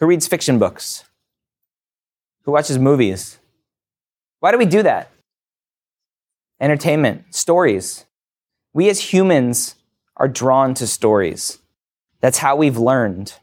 Who 0.00 0.06
reads 0.06 0.26
fiction 0.26 0.58
books? 0.58 1.04
Who 2.44 2.52
watches 2.52 2.78
movies? 2.78 3.38
Why 4.40 4.52
do 4.52 4.58
we 4.58 4.64
do 4.64 4.82
that? 4.82 5.10
Entertainment, 6.60 7.34
stories. 7.34 8.06
We 8.72 8.88
as 8.88 9.12
humans 9.12 9.74
are 10.16 10.28
drawn 10.28 10.72
to 10.74 10.86
stories. 10.86 11.58
That's 12.22 12.38
how 12.38 12.56
we've 12.56 12.78
learned 12.78 13.34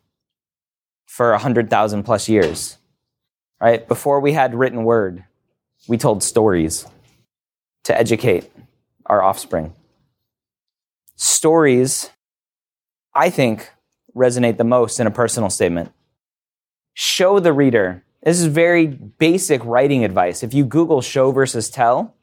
for 1.05 1.31
100,000 1.31 2.03
plus 2.03 2.27
years. 2.27 2.77
Right? 3.61 3.85
Before 3.87 4.21
we 4.21 4.31
had 4.31 4.55
written 4.55 4.85
word, 4.85 5.25
we 5.87 5.97
told 5.97 6.23
stories 6.23 6.87
to 7.83 7.97
educate 7.97 8.49
our 9.05 9.21
offspring. 9.21 9.73
Stories, 11.17 12.09
I 13.13 13.29
think, 13.29 13.69
resonate 14.15 14.57
the 14.57 14.63
most 14.63 14.99
in 14.99 15.07
a 15.07 15.11
personal 15.11 15.49
statement. 15.49 15.91
Show 16.93 17.39
the 17.39 17.51
reader. 17.51 18.03
This 18.23 18.39
is 18.39 18.45
very 18.45 18.87
basic 18.87 19.63
writing 19.65 20.05
advice. 20.05 20.41
If 20.41 20.53
you 20.53 20.63
Google 20.63 21.01
show 21.01 21.31
versus 21.31 21.69
tell, 21.69 22.15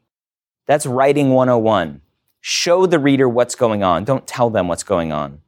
that's 0.65 0.87
writing 0.87 1.29
101. 1.29 2.01
Show 2.41 2.87
the 2.87 2.99
reader 2.99 3.29
what's 3.29 3.55
going 3.55 3.83
on. 3.83 4.05
Don't 4.05 4.25
tell 4.25 4.49
them 4.49 4.67
what's 4.67 4.83
going 4.83 5.11
on. 5.11 5.41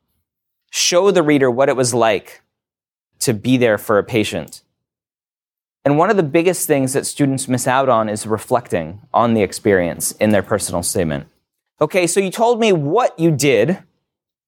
Show 0.69 1.11
the 1.11 1.23
reader 1.23 1.49
what 1.49 1.69
it 1.69 1.75
was 1.75 1.93
like 1.93 2.41
to 3.19 3.33
be 3.33 3.57
there 3.57 3.77
for 3.77 3.97
a 3.97 4.03
patient. 4.03 4.63
And 5.85 5.97
one 5.97 6.09
of 6.09 6.17
the 6.17 6.23
biggest 6.23 6.67
things 6.67 6.93
that 6.93 7.05
students 7.05 7.47
miss 7.47 7.67
out 7.67 7.89
on 7.89 8.09
is 8.09 8.27
reflecting 8.27 9.01
on 9.13 9.33
the 9.33 9.41
experience 9.41 10.11
in 10.13 10.31
their 10.31 10.43
personal 10.43 10.83
statement. 10.83 11.27
Okay, 11.81 12.05
so 12.07 12.19
you 12.19 12.29
told 12.29 12.59
me 12.59 12.73
what 12.73 13.17
you 13.17 13.31
did, 13.31 13.79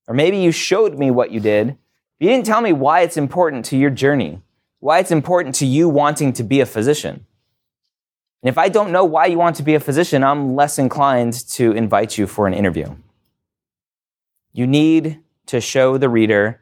or 0.08 0.14
maybe 0.14 0.38
you 0.38 0.52
showed 0.52 1.00
me 1.00 1.10
what 1.10 1.32
you 1.32 1.40
did. 1.40 1.68
but 1.68 1.78
You 2.26 2.30
didn't 2.30 2.46
tell 2.46 2.62
me 2.62 2.74
why 2.74 3.02
it's 3.02 3.18
important 3.18 3.66
to 3.66 3.78
your 3.78 3.90
journey, 3.90 4.42
why 4.80 5.00
it's 5.00 5.12
important 5.12 5.56
to 5.56 5.66
you 5.66 5.88
wanting 5.88 6.34
to 6.34 6.44
be 6.44 6.60
a 6.60 6.66
physician. 6.66 7.26
And 8.44 8.50
if 8.50 8.58
I 8.58 8.70
don't 8.70 8.92
know 8.92 9.06
why 9.06 9.28
you 9.28 9.38
want 9.38 9.56
to 9.58 9.64
be 9.64 9.76
a 9.76 9.80
physician, 9.80 10.24
I'm 10.24 10.56
less 10.56 10.78
inclined 10.78 11.34
to 11.52 11.72
invite 11.72 12.18
you 12.18 12.28
for 12.28 12.48
an 12.48 12.54
interview. 12.54 12.96
You 14.52 14.68
need 14.68 15.20
to 15.52 15.60
show 15.60 15.98
the 15.98 16.08
reader 16.08 16.62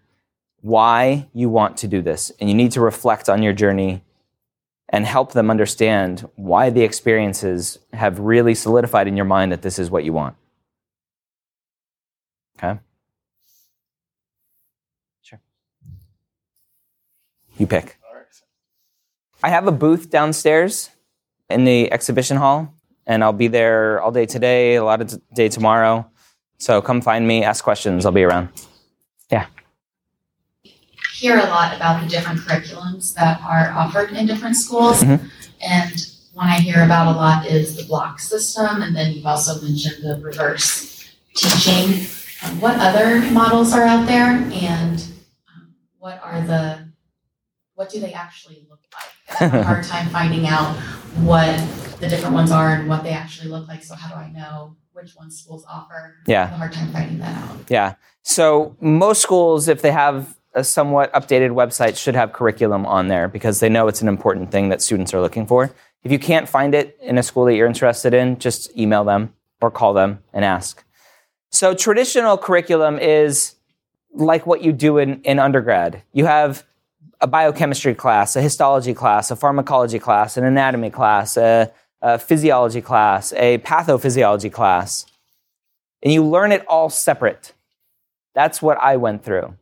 why 0.62 1.30
you 1.32 1.48
want 1.48 1.78
to 1.78 1.88
do 1.88 2.02
this, 2.02 2.32
and 2.40 2.50
you 2.50 2.56
need 2.56 2.72
to 2.72 2.82
reflect 2.82 3.30
on 3.30 3.44
your 3.44 3.54
journey 3.54 4.04
and 4.90 5.06
help 5.06 5.34
them 5.34 5.52
understand 5.52 6.28
why 6.36 6.72
the 6.72 6.82
experiences 6.82 7.78
have 7.94 8.18
really 8.18 8.56
solidified 8.56 9.08
in 9.08 9.16
your 9.16 9.28
mind 9.28 9.52
that 9.52 9.62
this 9.62 9.78
is 9.78 9.92
what 9.92 10.04
you 10.04 10.12
want. 10.12 10.36
Okay? 12.58 12.80
Sure. 15.22 15.40
You 17.60 17.68
pick. 17.68 18.00
I 19.44 19.50
have 19.50 19.68
a 19.68 19.72
booth 19.72 20.10
downstairs 20.10 20.90
in 21.48 21.64
the 21.64 21.94
exhibition 21.94 22.38
hall, 22.38 22.74
and 23.06 23.24
I'll 23.24 23.34
be 23.34 23.50
there 23.50 24.02
all 24.02 24.12
day 24.12 24.26
today, 24.26 24.78
a 24.78 24.84
lot 24.84 25.00
of 25.00 25.22
day 25.36 25.48
tomorrow. 25.48 26.10
So 26.58 26.82
come 26.82 27.02
find 27.02 27.28
me, 27.28 27.44
ask 27.44 27.64
questions. 27.64 28.04
I'll 28.08 28.12
be 28.12 28.24
around. 28.24 28.50
Yeah. 29.32 29.45
hear 31.13 31.38
a 31.38 31.43
lot 31.47 31.75
about 31.75 32.01
the 32.01 32.07
different 32.07 32.39
curriculums 32.39 33.13
that 33.13 33.41
are 33.41 33.71
offered 33.73 34.11
in 34.11 34.25
different 34.25 34.55
schools. 34.55 35.03
Mhm. 35.03 35.30
And 35.61 36.07
one 36.34 36.47
I 36.47 36.59
hear 36.61 36.82
about 36.84 37.13
a 37.13 37.17
lot 37.17 37.45
is 37.45 37.75
the 37.75 37.84
block 37.84 38.21
system, 38.21 38.82
and 38.82 38.95
then 38.95 39.11
you've 39.11 39.25
also 39.25 39.59
mentioned 39.61 40.01
the 40.01 40.17
reverse 40.21 41.03
teaching. 41.36 42.07
Um, 42.41 42.61
What 42.61 42.75
other 42.80 43.19
models 43.32 43.73
are 43.73 43.84
out 43.84 44.07
there, 44.07 44.30
and 44.53 45.03
um, 45.53 45.73
what 45.97 46.21
are 46.23 46.39
the, 46.39 46.88
what 47.75 47.89
do 47.89 47.99
they 47.99 48.13
actually 48.13 48.65
look 48.69 48.80
like? 48.93 49.41
I 49.41 49.43
have 49.43 49.53
a 49.55 49.63
hard 49.63 49.84
time 49.93 50.07
finding 50.07 50.47
out 50.47 50.73
what 51.17 51.59
the 51.99 52.07
different 52.07 52.34
ones 52.34 52.49
are 52.49 52.69
and 52.75 52.88
what 52.88 53.03
they 53.03 53.09
actually 53.11 53.49
look 53.49 53.67
like, 53.67 53.84
so 53.84 53.93
how 53.95 54.07
do 54.07 54.15
I 54.15 54.30
know 54.32 54.77
which 54.94 55.16
ones 55.16 55.40
schools 55.40 55.66
offer? 55.70 56.16
Yeah. 56.28 56.46
have 56.46 56.54
a 56.54 56.58
hard 56.58 56.74
time 56.74 56.92
finding 56.92 57.20
that 57.20 57.36
out. 57.38 57.58
Yeah. 57.70 57.96
So 58.22 58.76
most 58.80 59.22
schools, 59.22 59.68
if 59.68 59.82
they 59.82 59.92
have 59.92 60.38
a 60.54 60.64
somewhat 60.64 61.12
updated 61.14 61.52
website, 61.52 61.98
should 61.98 62.16
have 62.16 62.34
curriculum 62.34 62.86
on 62.86 63.08
there 63.08 63.28
because 63.28 63.60
they 63.60 63.70
know 63.70 63.88
it's 63.88 64.02
an 64.02 64.08
important 64.08 64.52
thing 64.52 64.70
that 64.70 64.82
students 64.82 65.14
are 65.14 65.22
looking 65.22 65.46
for. 65.46 65.72
If 66.04 66.12
you 66.12 66.20
can't 66.20 66.48
find 66.48 66.74
it 66.74 66.98
in 67.02 67.18
a 67.18 67.24
school 67.24 67.46
that 67.46 67.56
you're 67.56 67.68
interested 67.68 68.14
in, 68.14 68.40
just 68.40 68.76
email 68.78 69.04
them 69.04 69.34
or 69.62 69.70
call 69.70 69.94
them 69.94 70.20
and 70.34 70.46
ask. 70.46 70.84
So 71.52 71.74
traditional 71.74 72.38
curriculum 72.38 73.00
is 73.00 73.56
like 74.14 74.46
what 74.46 74.62
you 74.62 74.72
do 74.72 74.98
in, 74.98 75.22
in 75.22 75.40
undergrad. 75.40 76.04
You 76.14 76.26
have 76.26 76.66
a 77.22 77.28
biochemistry 77.28 77.96
class, 77.96 78.36
a 78.36 78.42
histology 78.42 78.94
class, 78.94 79.30
a 79.30 79.36
pharmacology 79.36 80.00
class, 80.00 80.38
an 80.38 80.46
anatomy 80.46 80.90
class, 80.90 81.38
a, 81.38 81.72
a 82.02 82.18
physiology 82.18 82.82
class, 82.82 83.34
a 83.34 83.58
pathophysiology 83.60 84.52
class. 84.52 85.06
And 86.02 86.14
you 86.14 86.24
learn 86.24 86.52
it 86.52 86.66
all 86.68 86.89
separate. 86.89 87.54
That's 88.34 88.62
what 88.62 88.78
I 88.78 88.97
went 88.97 89.24
through. 89.24 89.56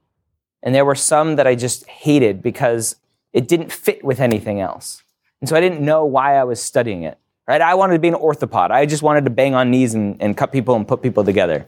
And 0.61 0.75
there 0.75 0.85
were 0.85 0.95
some 0.95 1.35
that 1.37 1.47
I 1.47 1.55
just 1.55 1.87
hated 1.87 2.41
because 2.41 2.95
it 3.33 3.47
didn't 3.47 3.71
fit 3.71 4.03
with 4.03 4.19
anything 4.19 4.59
else. 4.59 5.03
And 5.41 5.49
so 5.49 5.55
I 5.55 5.61
didn't 5.61 5.81
know 5.81 6.05
why 6.05 6.35
I 6.37 6.43
was 6.43 6.61
studying 6.61 7.03
it. 7.03 7.17
Right? 7.47 7.61
I 7.61 7.75
wanted 7.75 7.93
to 7.93 7.99
be 7.99 8.09
an 8.09 8.13
orthopod. 8.13 8.71
I 8.71 8.85
just 8.85 9.03
wanted 9.03 9.23
to 9.23 9.29
bang 9.29 9.55
on 9.55 9.71
knees 9.71 9.93
and, 9.93 10.21
and 10.21 10.35
cut 10.35 10.51
people 10.51 10.75
and 10.75 10.85
put 10.85 11.01
people 11.01 11.23
together. 11.23 11.65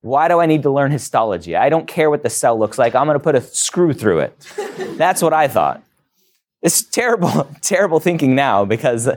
Why 0.00 0.28
do 0.28 0.38
I 0.38 0.46
need 0.46 0.62
to 0.62 0.70
learn 0.70 0.92
histology? 0.92 1.56
I 1.56 1.68
don't 1.68 1.88
care 1.88 2.10
what 2.10 2.22
the 2.22 2.30
cell 2.30 2.56
looks 2.56 2.78
like. 2.78 2.94
I'm 2.94 3.06
going 3.06 3.18
to 3.18 3.22
put 3.22 3.34
a 3.34 3.40
screw 3.40 3.92
through 3.92 4.20
it. 4.20 4.38
That's 4.96 5.20
what 5.20 5.32
I 5.32 5.48
thought. 5.48 5.82
It's 6.62 6.82
terrible, 6.82 7.48
terrible 7.60 7.98
thinking 7.98 8.36
now 8.36 8.64
because 8.64 9.08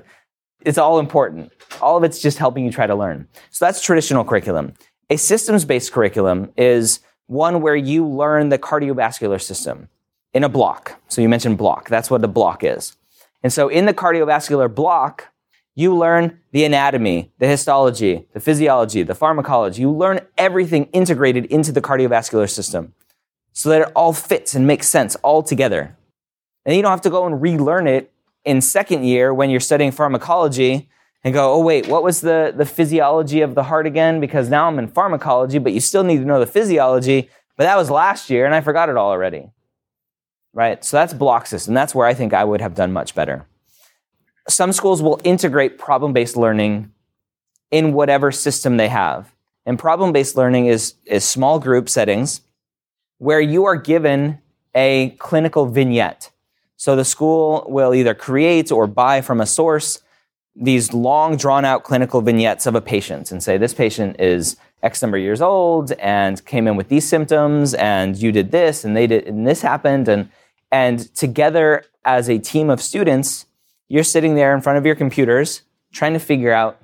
it's 0.62 0.78
all 0.78 1.00
important. 1.00 1.52
All 1.82 1.98
of 1.98 2.04
it's 2.04 2.20
just 2.20 2.38
helping 2.38 2.66
you 2.66 2.72
try 2.72 2.88
to 2.88 2.96
learn. 2.96 3.28
So 3.52 3.66
that's 3.66 3.82
traditional 3.82 4.24
curriculum. 4.24 4.74
A 5.10 5.18
systems 5.18 5.66
based 5.66 5.92
curriculum 5.92 6.52
is 6.58 7.00
one 7.28 7.62
where 7.62 7.76
you 7.76 8.06
learn 8.06 8.50
the 8.50 8.58
cardiovascular 8.58 9.42
system 9.42 9.88
in 10.34 10.44
a 10.44 10.50
block. 10.50 11.00
So 11.08 11.22
you 11.22 11.30
mentioned 11.30 11.58
block. 11.58 11.90
That's 11.90 12.12
what 12.12 12.24
a 12.24 12.28
block 12.28 12.64
is. 12.64 12.96
And 13.42 13.54
so 13.54 13.70
in 13.70 13.86
the 13.86 13.94
cardiovascular 13.94 14.74
block, 14.74 15.28
you 15.76 15.96
learn 15.96 16.40
the 16.52 16.66
anatomy, 16.66 17.32
the 17.38 17.48
histology, 17.48 18.28
the 18.34 18.40
physiology, 18.40 19.04
the 19.04 19.16
pharmacology. 19.16 19.82
You 19.82 19.92
learn 19.92 20.20
everything 20.38 20.86
integrated 20.86 21.46
into 21.46 21.72
the 21.72 21.82
cardiovascular 21.82 22.50
system 22.50 22.94
so 23.54 23.70
that 23.70 23.82
it 23.82 23.92
all 23.96 24.12
fits 24.12 24.56
and 24.56 24.68
makes 24.68 24.90
sense 24.90 25.16
all 25.18 25.42
together. 25.42 25.96
And 26.66 26.76
you 26.76 26.82
don't 26.82 26.92
have 26.92 27.02
to 27.02 27.10
go 27.10 27.26
and 27.26 27.42
relearn 27.42 27.88
it 27.88 28.12
in 28.46 28.62
second 28.62 29.04
year 29.04 29.34
when 29.34 29.50
you're 29.50 29.60
studying 29.60 29.92
pharmacology 29.92 30.90
and 31.24 31.34
go, 31.34 31.54
oh, 31.54 31.62
wait, 31.62 31.88
what 31.88 32.04
was 32.04 32.22
the, 32.22 32.54
the 32.56 32.66
physiology 32.66 33.42
of 33.42 33.56
the 33.56 33.64
heart 33.64 33.86
again? 33.86 34.20
Because 34.20 34.50
now 34.50 34.68
I'm 34.68 34.80
in 34.80 34.88
pharmacology, 34.88 35.58
but 35.60 35.74
you 35.74 35.80
still 35.80 36.04
need 36.04 36.20
to 36.20 36.26
know 36.26 36.40
the 36.40 36.48
physiology. 36.48 37.30
But 37.58 37.66
that 37.66 37.78
was 37.78 37.90
last 37.90 38.30
year 38.30 38.46
and 38.46 38.56
I 38.56 38.62
forgot 38.62 38.90
it 38.90 38.96
all 38.96 39.10
already. 39.10 39.52
Right? 40.54 40.84
So 40.84 40.98
that's 40.98 41.14
block 41.14 41.46
system. 41.46 41.74
That's 41.74 41.94
where 41.94 42.08
I 42.08 42.14
think 42.14 42.34
I 42.34 42.44
would 42.44 42.62
have 42.62 42.74
done 42.74 42.94
much 42.94 43.14
better. 43.14 43.46
Some 44.48 44.72
schools 44.72 45.02
will 45.02 45.20
integrate 45.24 45.78
problem 45.78 46.14
based 46.14 46.38
learning 46.38 46.92
in 47.70 47.94
whatever 47.94 48.32
system 48.32 48.78
they 48.78 48.88
have. 48.88 49.34
And 49.66 49.78
problem 49.78 50.14
based 50.14 50.36
learning 50.36 50.68
is, 50.68 50.96
is 51.06 51.24
small 51.24 51.60
group 51.60 51.90
settings 51.90 52.42
where 53.18 53.42
you 53.42 53.66
are 53.66 53.76
given 53.76 54.40
a 54.74 55.10
clinical 55.20 55.66
vignette. 55.66 56.32
So 56.80 56.96
the 56.96 57.04
school 57.04 57.66
will 57.68 57.94
either 57.94 58.14
create 58.14 58.72
or 58.72 58.88
buy 58.88 59.20
from 59.20 59.42
a 59.42 59.46
source 59.46 60.00
these 60.56 60.94
long 60.94 61.36
drawn 61.36 61.66
out 61.66 61.84
clinical 61.84 62.22
vignettes 62.22 62.66
of 62.66 62.74
a 62.74 62.80
patient 62.80 63.34
and 63.34 63.44
say 63.44 63.58
this 63.58 63.74
patient 63.74 64.16
is 64.18 64.56
x 64.82 65.02
number 65.02 65.18
of 65.18 65.24
years 65.24 65.42
old 65.42 65.92
and 66.00 66.44
came 66.46 66.70
in 66.70 66.78
with 66.78 66.88
these 66.88 67.06
symptoms 67.06 67.74
and 67.74 68.16
you 68.16 68.32
did 68.32 68.52
this 68.52 68.86
and 68.86 68.96
they 68.96 69.08
did 69.08 69.28
and 69.28 69.46
this 69.46 69.62
happened. 69.62 70.08
And 70.08 70.30
and 70.72 71.14
together 71.16 71.84
as 72.06 72.30
a 72.30 72.40
team 72.40 72.70
of 72.70 72.82
students 72.82 73.46
you're 73.90 74.02
sitting 74.02 74.36
there 74.36 74.56
in 74.56 74.62
front 74.62 74.78
of 74.78 74.86
your 74.86 74.96
computers 74.96 75.64
trying 75.92 76.14
to 76.14 76.20
figure 76.20 76.54
out 76.54 76.80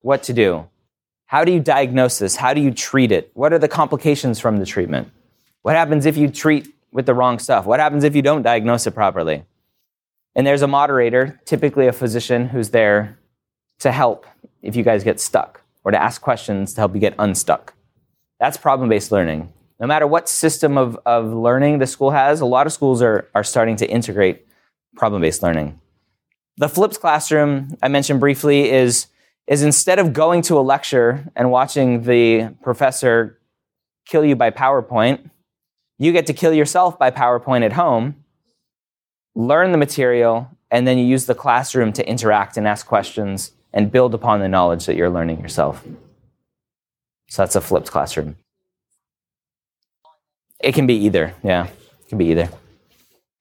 what 0.00 0.22
to 0.22 0.32
do. 0.32 0.66
How 1.26 1.44
do 1.44 1.52
you 1.52 1.60
diagnose 1.60 2.18
this? 2.18 2.36
How 2.36 2.54
do 2.54 2.62
you 2.62 2.70
treat 2.70 3.12
it? 3.12 3.32
What 3.34 3.52
are 3.52 3.58
the 3.58 3.68
complications 3.68 4.40
from 4.40 4.56
the 4.56 4.64
treatment? 4.64 5.10
What 5.60 5.76
happens 5.76 6.06
if 6.06 6.16
you 6.16 6.30
treat 6.30 6.72
with 6.96 7.06
the 7.06 7.14
wrong 7.14 7.38
stuff 7.38 7.66
what 7.66 7.78
happens 7.78 8.02
if 8.02 8.16
you 8.16 8.22
don't 8.22 8.42
diagnose 8.42 8.86
it 8.86 8.94
properly 9.02 9.44
and 10.36 10.46
there's 10.46 10.60
a 10.60 10.68
moderator, 10.68 11.40
typically 11.46 11.86
a 11.86 11.92
physician, 11.92 12.48
who's 12.48 12.68
there 12.68 13.18
to 13.78 13.90
help 13.90 14.26
if 14.62 14.76
you 14.76 14.82
guys 14.82 15.02
get 15.02 15.18
stuck 15.18 15.62
or 15.82 15.90
to 15.90 16.00
ask 16.00 16.20
questions 16.20 16.74
to 16.74 16.82
help 16.82 16.94
you 16.94 17.00
get 17.00 17.14
unstuck. 17.18 17.72
That's 18.38 18.58
problem 18.58 18.90
based 18.90 19.10
learning. 19.10 19.52
no 19.80 19.86
matter 19.86 20.06
what 20.06 20.28
system 20.28 20.76
of, 20.76 20.98
of 21.06 21.32
learning 21.32 21.78
the 21.78 21.86
school 21.86 22.10
has, 22.10 22.40
a 22.40 22.46
lot 22.46 22.66
of 22.66 22.72
schools 22.72 23.00
are, 23.00 23.28
are 23.34 23.44
starting 23.44 23.76
to 23.76 23.88
integrate 23.88 24.46
problem 24.94 25.22
based 25.22 25.42
learning. 25.42 25.80
The 26.58 26.68
flipped 26.68 27.00
classroom 27.00 27.76
I 27.82 27.88
mentioned 27.88 28.20
briefly 28.20 28.70
is, 28.70 29.06
is 29.46 29.62
instead 29.62 29.98
of 29.98 30.12
going 30.12 30.42
to 30.42 30.58
a 30.58 30.60
lecture 30.60 31.30
and 31.34 31.50
watching 31.50 32.02
the 32.02 32.54
professor 32.62 33.38
kill 34.06 34.24
you 34.24 34.36
by 34.36 34.50
PowerPoint, 34.50 35.30
you 35.98 36.12
get 36.12 36.26
to 36.26 36.32
kill 36.32 36.52
yourself 36.52 36.98
by 36.98 37.10
PowerPoint 37.10 37.64
at 37.64 37.72
home, 37.72 38.16
learn 39.34 39.72
the 39.72 39.78
material, 39.78 40.50
and 40.70 40.86
then 40.86 40.98
you 40.98 41.04
use 41.04 41.26
the 41.26 41.34
classroom 41.34 41.92
to 41.94 42.08
interact 42.08 42.56
and 42.56 42.66
ask 42.66 42.86
questions 42.86 43.52
and 43.72 43.92
build 43.92 44.14
upon 44.14 44.40
the 44.40 44.48
knowledge 44.48 44.86
that 44.86 44.96
you're 44.96 45.10
learning 45.10 45.40
yourself. 45.40 45.84
So 47.28 47.42
that's 47.42 47.56
a 47.56 47.60
flipped 47.60 47.90
classroom. 47.90 48.36
It 50.60 50.72
can 50.72 50.86
be 50.86 50.94
either. 50.94 51.34
Yeah, 51.42 51.66
it 51.66 52.08
can 52.08 52.18
be 52.18 52.26
either. 52.26 52.48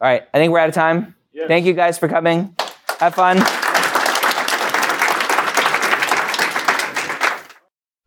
All 0.01 0.09
right, 0.09 0.23
I 0.33 0.37
think 0.37 0.51
we're 0.51 0.59
out 0.59 0.69
of 0.69 0.75
time. 0.75 1.15
Yes. 1.33 1.47
Thank 1.47 1.65
you 1.65 1.73
guys 1.73 1.97
for 1.97 2.07
coming. 2.07 2.55
Have 2.99 3.15
fun. 3.15 3.37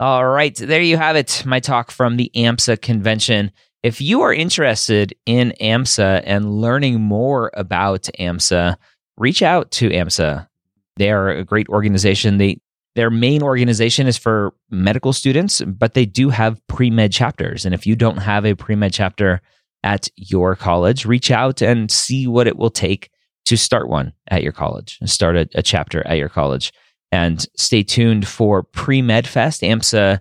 All 0.01 0.27
right, 0.27 0.55
there 0.55 0.83
you 0.83 0.97
have 0.97 1.17
it. 1.17 1.43
My 1.45 1.61
talk 1.61 1.91
from 1.91 2.17
the 2.17 2.31
AMSA 2.35 2.81
convention. 2.81 3.51
If 3.83 4.01
you 4.01 4.23
are 4.23 4.33
interested 4.33 5.15
in 5.25 5.55
AMSA 5.61 6.23
and 6.25 6.61
learning 6.61 7.01
more 7.01 7.51
about 7.55 8.09
AMSA, 8.19 8.77
reach 9.17 9.43
out 9.43 9.71
to 9.73 9.89
AMSA. 9.91 10.49
They 10.97 11.11
are 11.11 11.31
a 11.31 11.45
great 11.45 11.69
organization. 11.69 12.39
They 12.39 12.61
their 12.97 13.11
main 13.11 13.45
organization 13.45 14.09
is 14.09 14.19
for 14.19 14.53
medical 14.71 15.13
students, 15.13 15.61
but 15.61 15.95
they 15.95 16.05
do 16.05 16.31
have 16.31 16.61
pre 16.67 16.91
med 16.91 17.13
chapters. 17.13 17.65
And 17.65 17.73
if 17.73 17.87
you 17.87 17.95
don't 17.95 18.17
have 18.17 18.45
a 18.45 18.55
pre 18.55 18.75
med 18.75 18.93
chapter 18.93 19.41
at 19.85 20.09
your 20.17 20.57
college, 20.57 21.07
reach 21.07 21.31
out 21.31 21.63
and 21.63 21.91
see 21.91 22.27
what 22.27 22.49
it 22.49 22.57
will 22.57 22.71
take 22.71 23.11
to 23.47 23.57
start 23.57 23.89
one 23.89 24.13
at 24.29 24.43
your 24.43 24.53
college, 24.53 24.99
and 25.01 25.09
start 25.09 25.37
a, 25.37 25.49
a 25.55 25.63
chapter 25.63 26.05
at 26.07 26.19
your 26.19 26.29
college. 26.29 26.73
And 27.13 27.47
stay 27.57 27.83
tuned 27.83 28.29
for 28.29 28.63
Pre 28.63 29.01
Med 29.01 29.27
Fest. 29.27 29.63
AMSA 29.63 30.21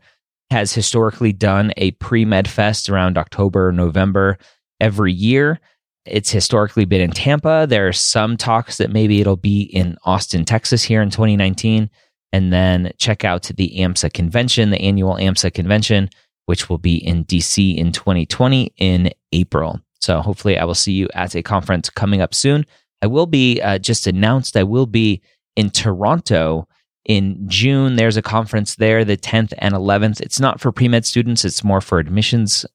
has 0.50 0.74
historically 0.74 1.34
done 1.34 1.74
a 1.78 1.92
pre 1.92 2.26
med 2.26 2.48
fest 2.48 2.90
around 2.90 3.18
October, 3.18 3.72
November 3.72 4.38
every 4.80 5.14
year. 5.14 5.60
It's 6.06 6.32
historically 6.32 6.86
been 6.86 7.02
in 7.02 7.12
Tampa. 7.12 7.66
There 7.68 7.88
are 7.88 7.94
some 7.94 8.38
talks 8.38 8.78
that 8.78 8.92
maybe 8.92 9.20
it'll 9.20 9.36
be 9.36 9.64
in 9.64 9.98
Austin, 10.06 10.46
Texas 10.46 10.84
here 10.84 11.02
in 11.02 11.10
2019 11.10 11.90
and 12.34 12.52
then 12.52 12.92
check 12.98 13.24
out 13.24 13.44
the 13.44 13.74
AMSA 13.78 14.14
convention, 14.14 14.70
the 14.70 14.82
annual 14.82 15.16
AMSA 15.16 15.54
convention, 15.54 16.10
which 16.46 16.70
will 16.70 16.78
be 16.78 16.96
in 16.96 17.26
DC 17.26 17.76
in 17.76 17.92
2020 17.92 18.74
in 18.78 19.12
April. 19.32 19.80
So 20.00 20.22
hopefully, 20.22 20.58
I 20.58 20.66
will 20.66 20.76
see 20.76 20.94
you 20.94 21.08
at 21.14 21.36
a 21.36 21.42
conference 21.42 21.90
coming 21.90 22.22
up 22.22 22.34
soon. 22.34 22.66
I 23.02 23.08
will 23.08 23.26
be 23.26 23.62
uh, 23.62 23.80
just 23.80 24.08
announced, 24.08 24.58
I 24.58 24.64
will 24.64 24.86
be 24.86 25.22
in 25.56 25.70
Toronto 25.70 26.68
in 27.08 27.48
June. 27.48 27.96
There's 27.96 28.18
a 28.18 28.22
conference 28.22 28.76
there, 28.76 29.04
the 29.04 29.18
10th 29.18 29.54
and 29.58 29.74
11th. 29.74 30.22
It's 30.22 30.40
not 30.40 30.62
for 30.62 30.72
pre 30.72 30.88
med 30.88 31.06
students, 31.06 31.44
it's 31.44 31.64
more 31.64 31.82
for 31.82 31.98
admissions, 31.98 32.66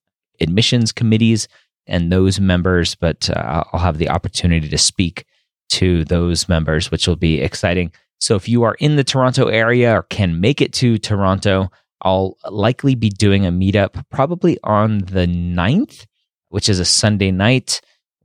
admissions 0.40 0.90
committees 0.90 1.46
and 1.86 2.10
those 2.10 2.40
members, 2.40 2.94
but 2.94 3.28
uh, 3.30 3.64
I'll 3.72 3.80
have 3.80 3.98
the 3.98 4.08
opportunity 4.08 4.68
to 4.68 4.78
speak 4.78 5.26
to 5.70 6.04
those 6.04 6.48
members, 6.48 6.90
which 6.90 7.06
will 7.06 7.16
be 7.16 7.40
exciting. 7.40 7.92
So 8.20 8.36
if 8.36 8.48
you 8.48 8.62
are 8.62 8.74
in 8.74 8.96
the 8.96 9.04
Toronto 9.04 9.48
area 9.48 9.96
or 9.96 10.02
can 10.04 10.40
make 10.40 10.60
it 10.60 10.72
to 10.74 10.98
Toronto, 10.98 11.70
I'll 12.02 12.36
likely 12.48 12.94
be 12.94 13.10
doing 13.10 13.46
a 13.46 13.52
meetup 13.52 14.04
probably 14.10 14.58
on 14.62 14.98
the 14.98 15.26
9th, 15.26 16.06
which 16.48 16.68
is 16.68 16.78
a 16.78 16.84
Sunday 16.84 17.30
night 17.30 17.80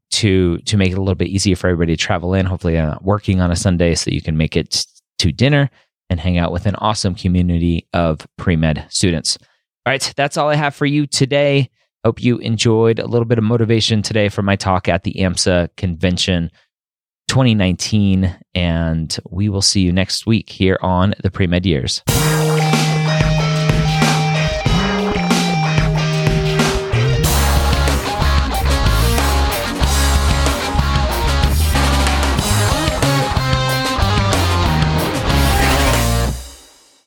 to 0.10 0.60
to 0.60 0.78
make 0.78 0.92
it 0.92 0.98
a 0.98 1.02
little 1.02 1.16
bit 1.16 1.28
easier 1.28 1.56
for 1.56 1.68
everybody 1.68 1.96
to 1.96 2.02
travel 2.02 2.34
in. 2.34 2.46
Hopefully, 2.46 2.80
I'm 2.80 2.88
not 2.88 3.04
working 3.04 3.42
on 3.42 3.52
a 3.52 3.56
Sunday 3.56 3.94
so 3.96 4.10
you 4.10 4.22
can 4.22 4.38
make 4.38 4.56
it 4.56 4.86
to 5.20 5.32
dinner 5.32 5.70
and 6.10 6.20
hang 6.20 6.38
out 6.38 6.52
with 6.52 6.66
an 6.66 6.76
awesome 6.76 7.16
community 7.16 7.88
of 7.94 8.28
pre-med 8.38 8.86
students. 8.90 9.38
All 9.86 9.92
right, 9.92 10.14
that's 10.16 10.38
all 10.38 10.50
I 10.50 10.56
have 10.56 10.76
for 10.76 10.86
you 10.86 11.08
today. 11.08 11.70
Hope 12.04 12.22
you 12.22 12.38
enjoyed 12.38 13.00
a 13.00 13.08
little 13.08 13.26
bit 13.26 13.38
of 13.38 13.44
motivation 13.44 14.02
today 14.02 14.30
from 14.30 14.46
my 14.46 14.56
talk 14.56 14.88
at 14.88 15.04
the 15.04 15.14
AMSA 15.14 15.76
convention. 15.76 16.52
2019. 17.28 18.38
And 18.56 19.18
we 19.30 19.50
will 19.50 19.62
see 19.62 19.82
you 19.82 19.92
next 19.92 20.26
week 20.26 20.50
here 20.50 20.80
on 20.82 21.14
the 21.22 21.32
Pre 21.32 21.48
Med 21.48 21.66
Years. 21.66 22.02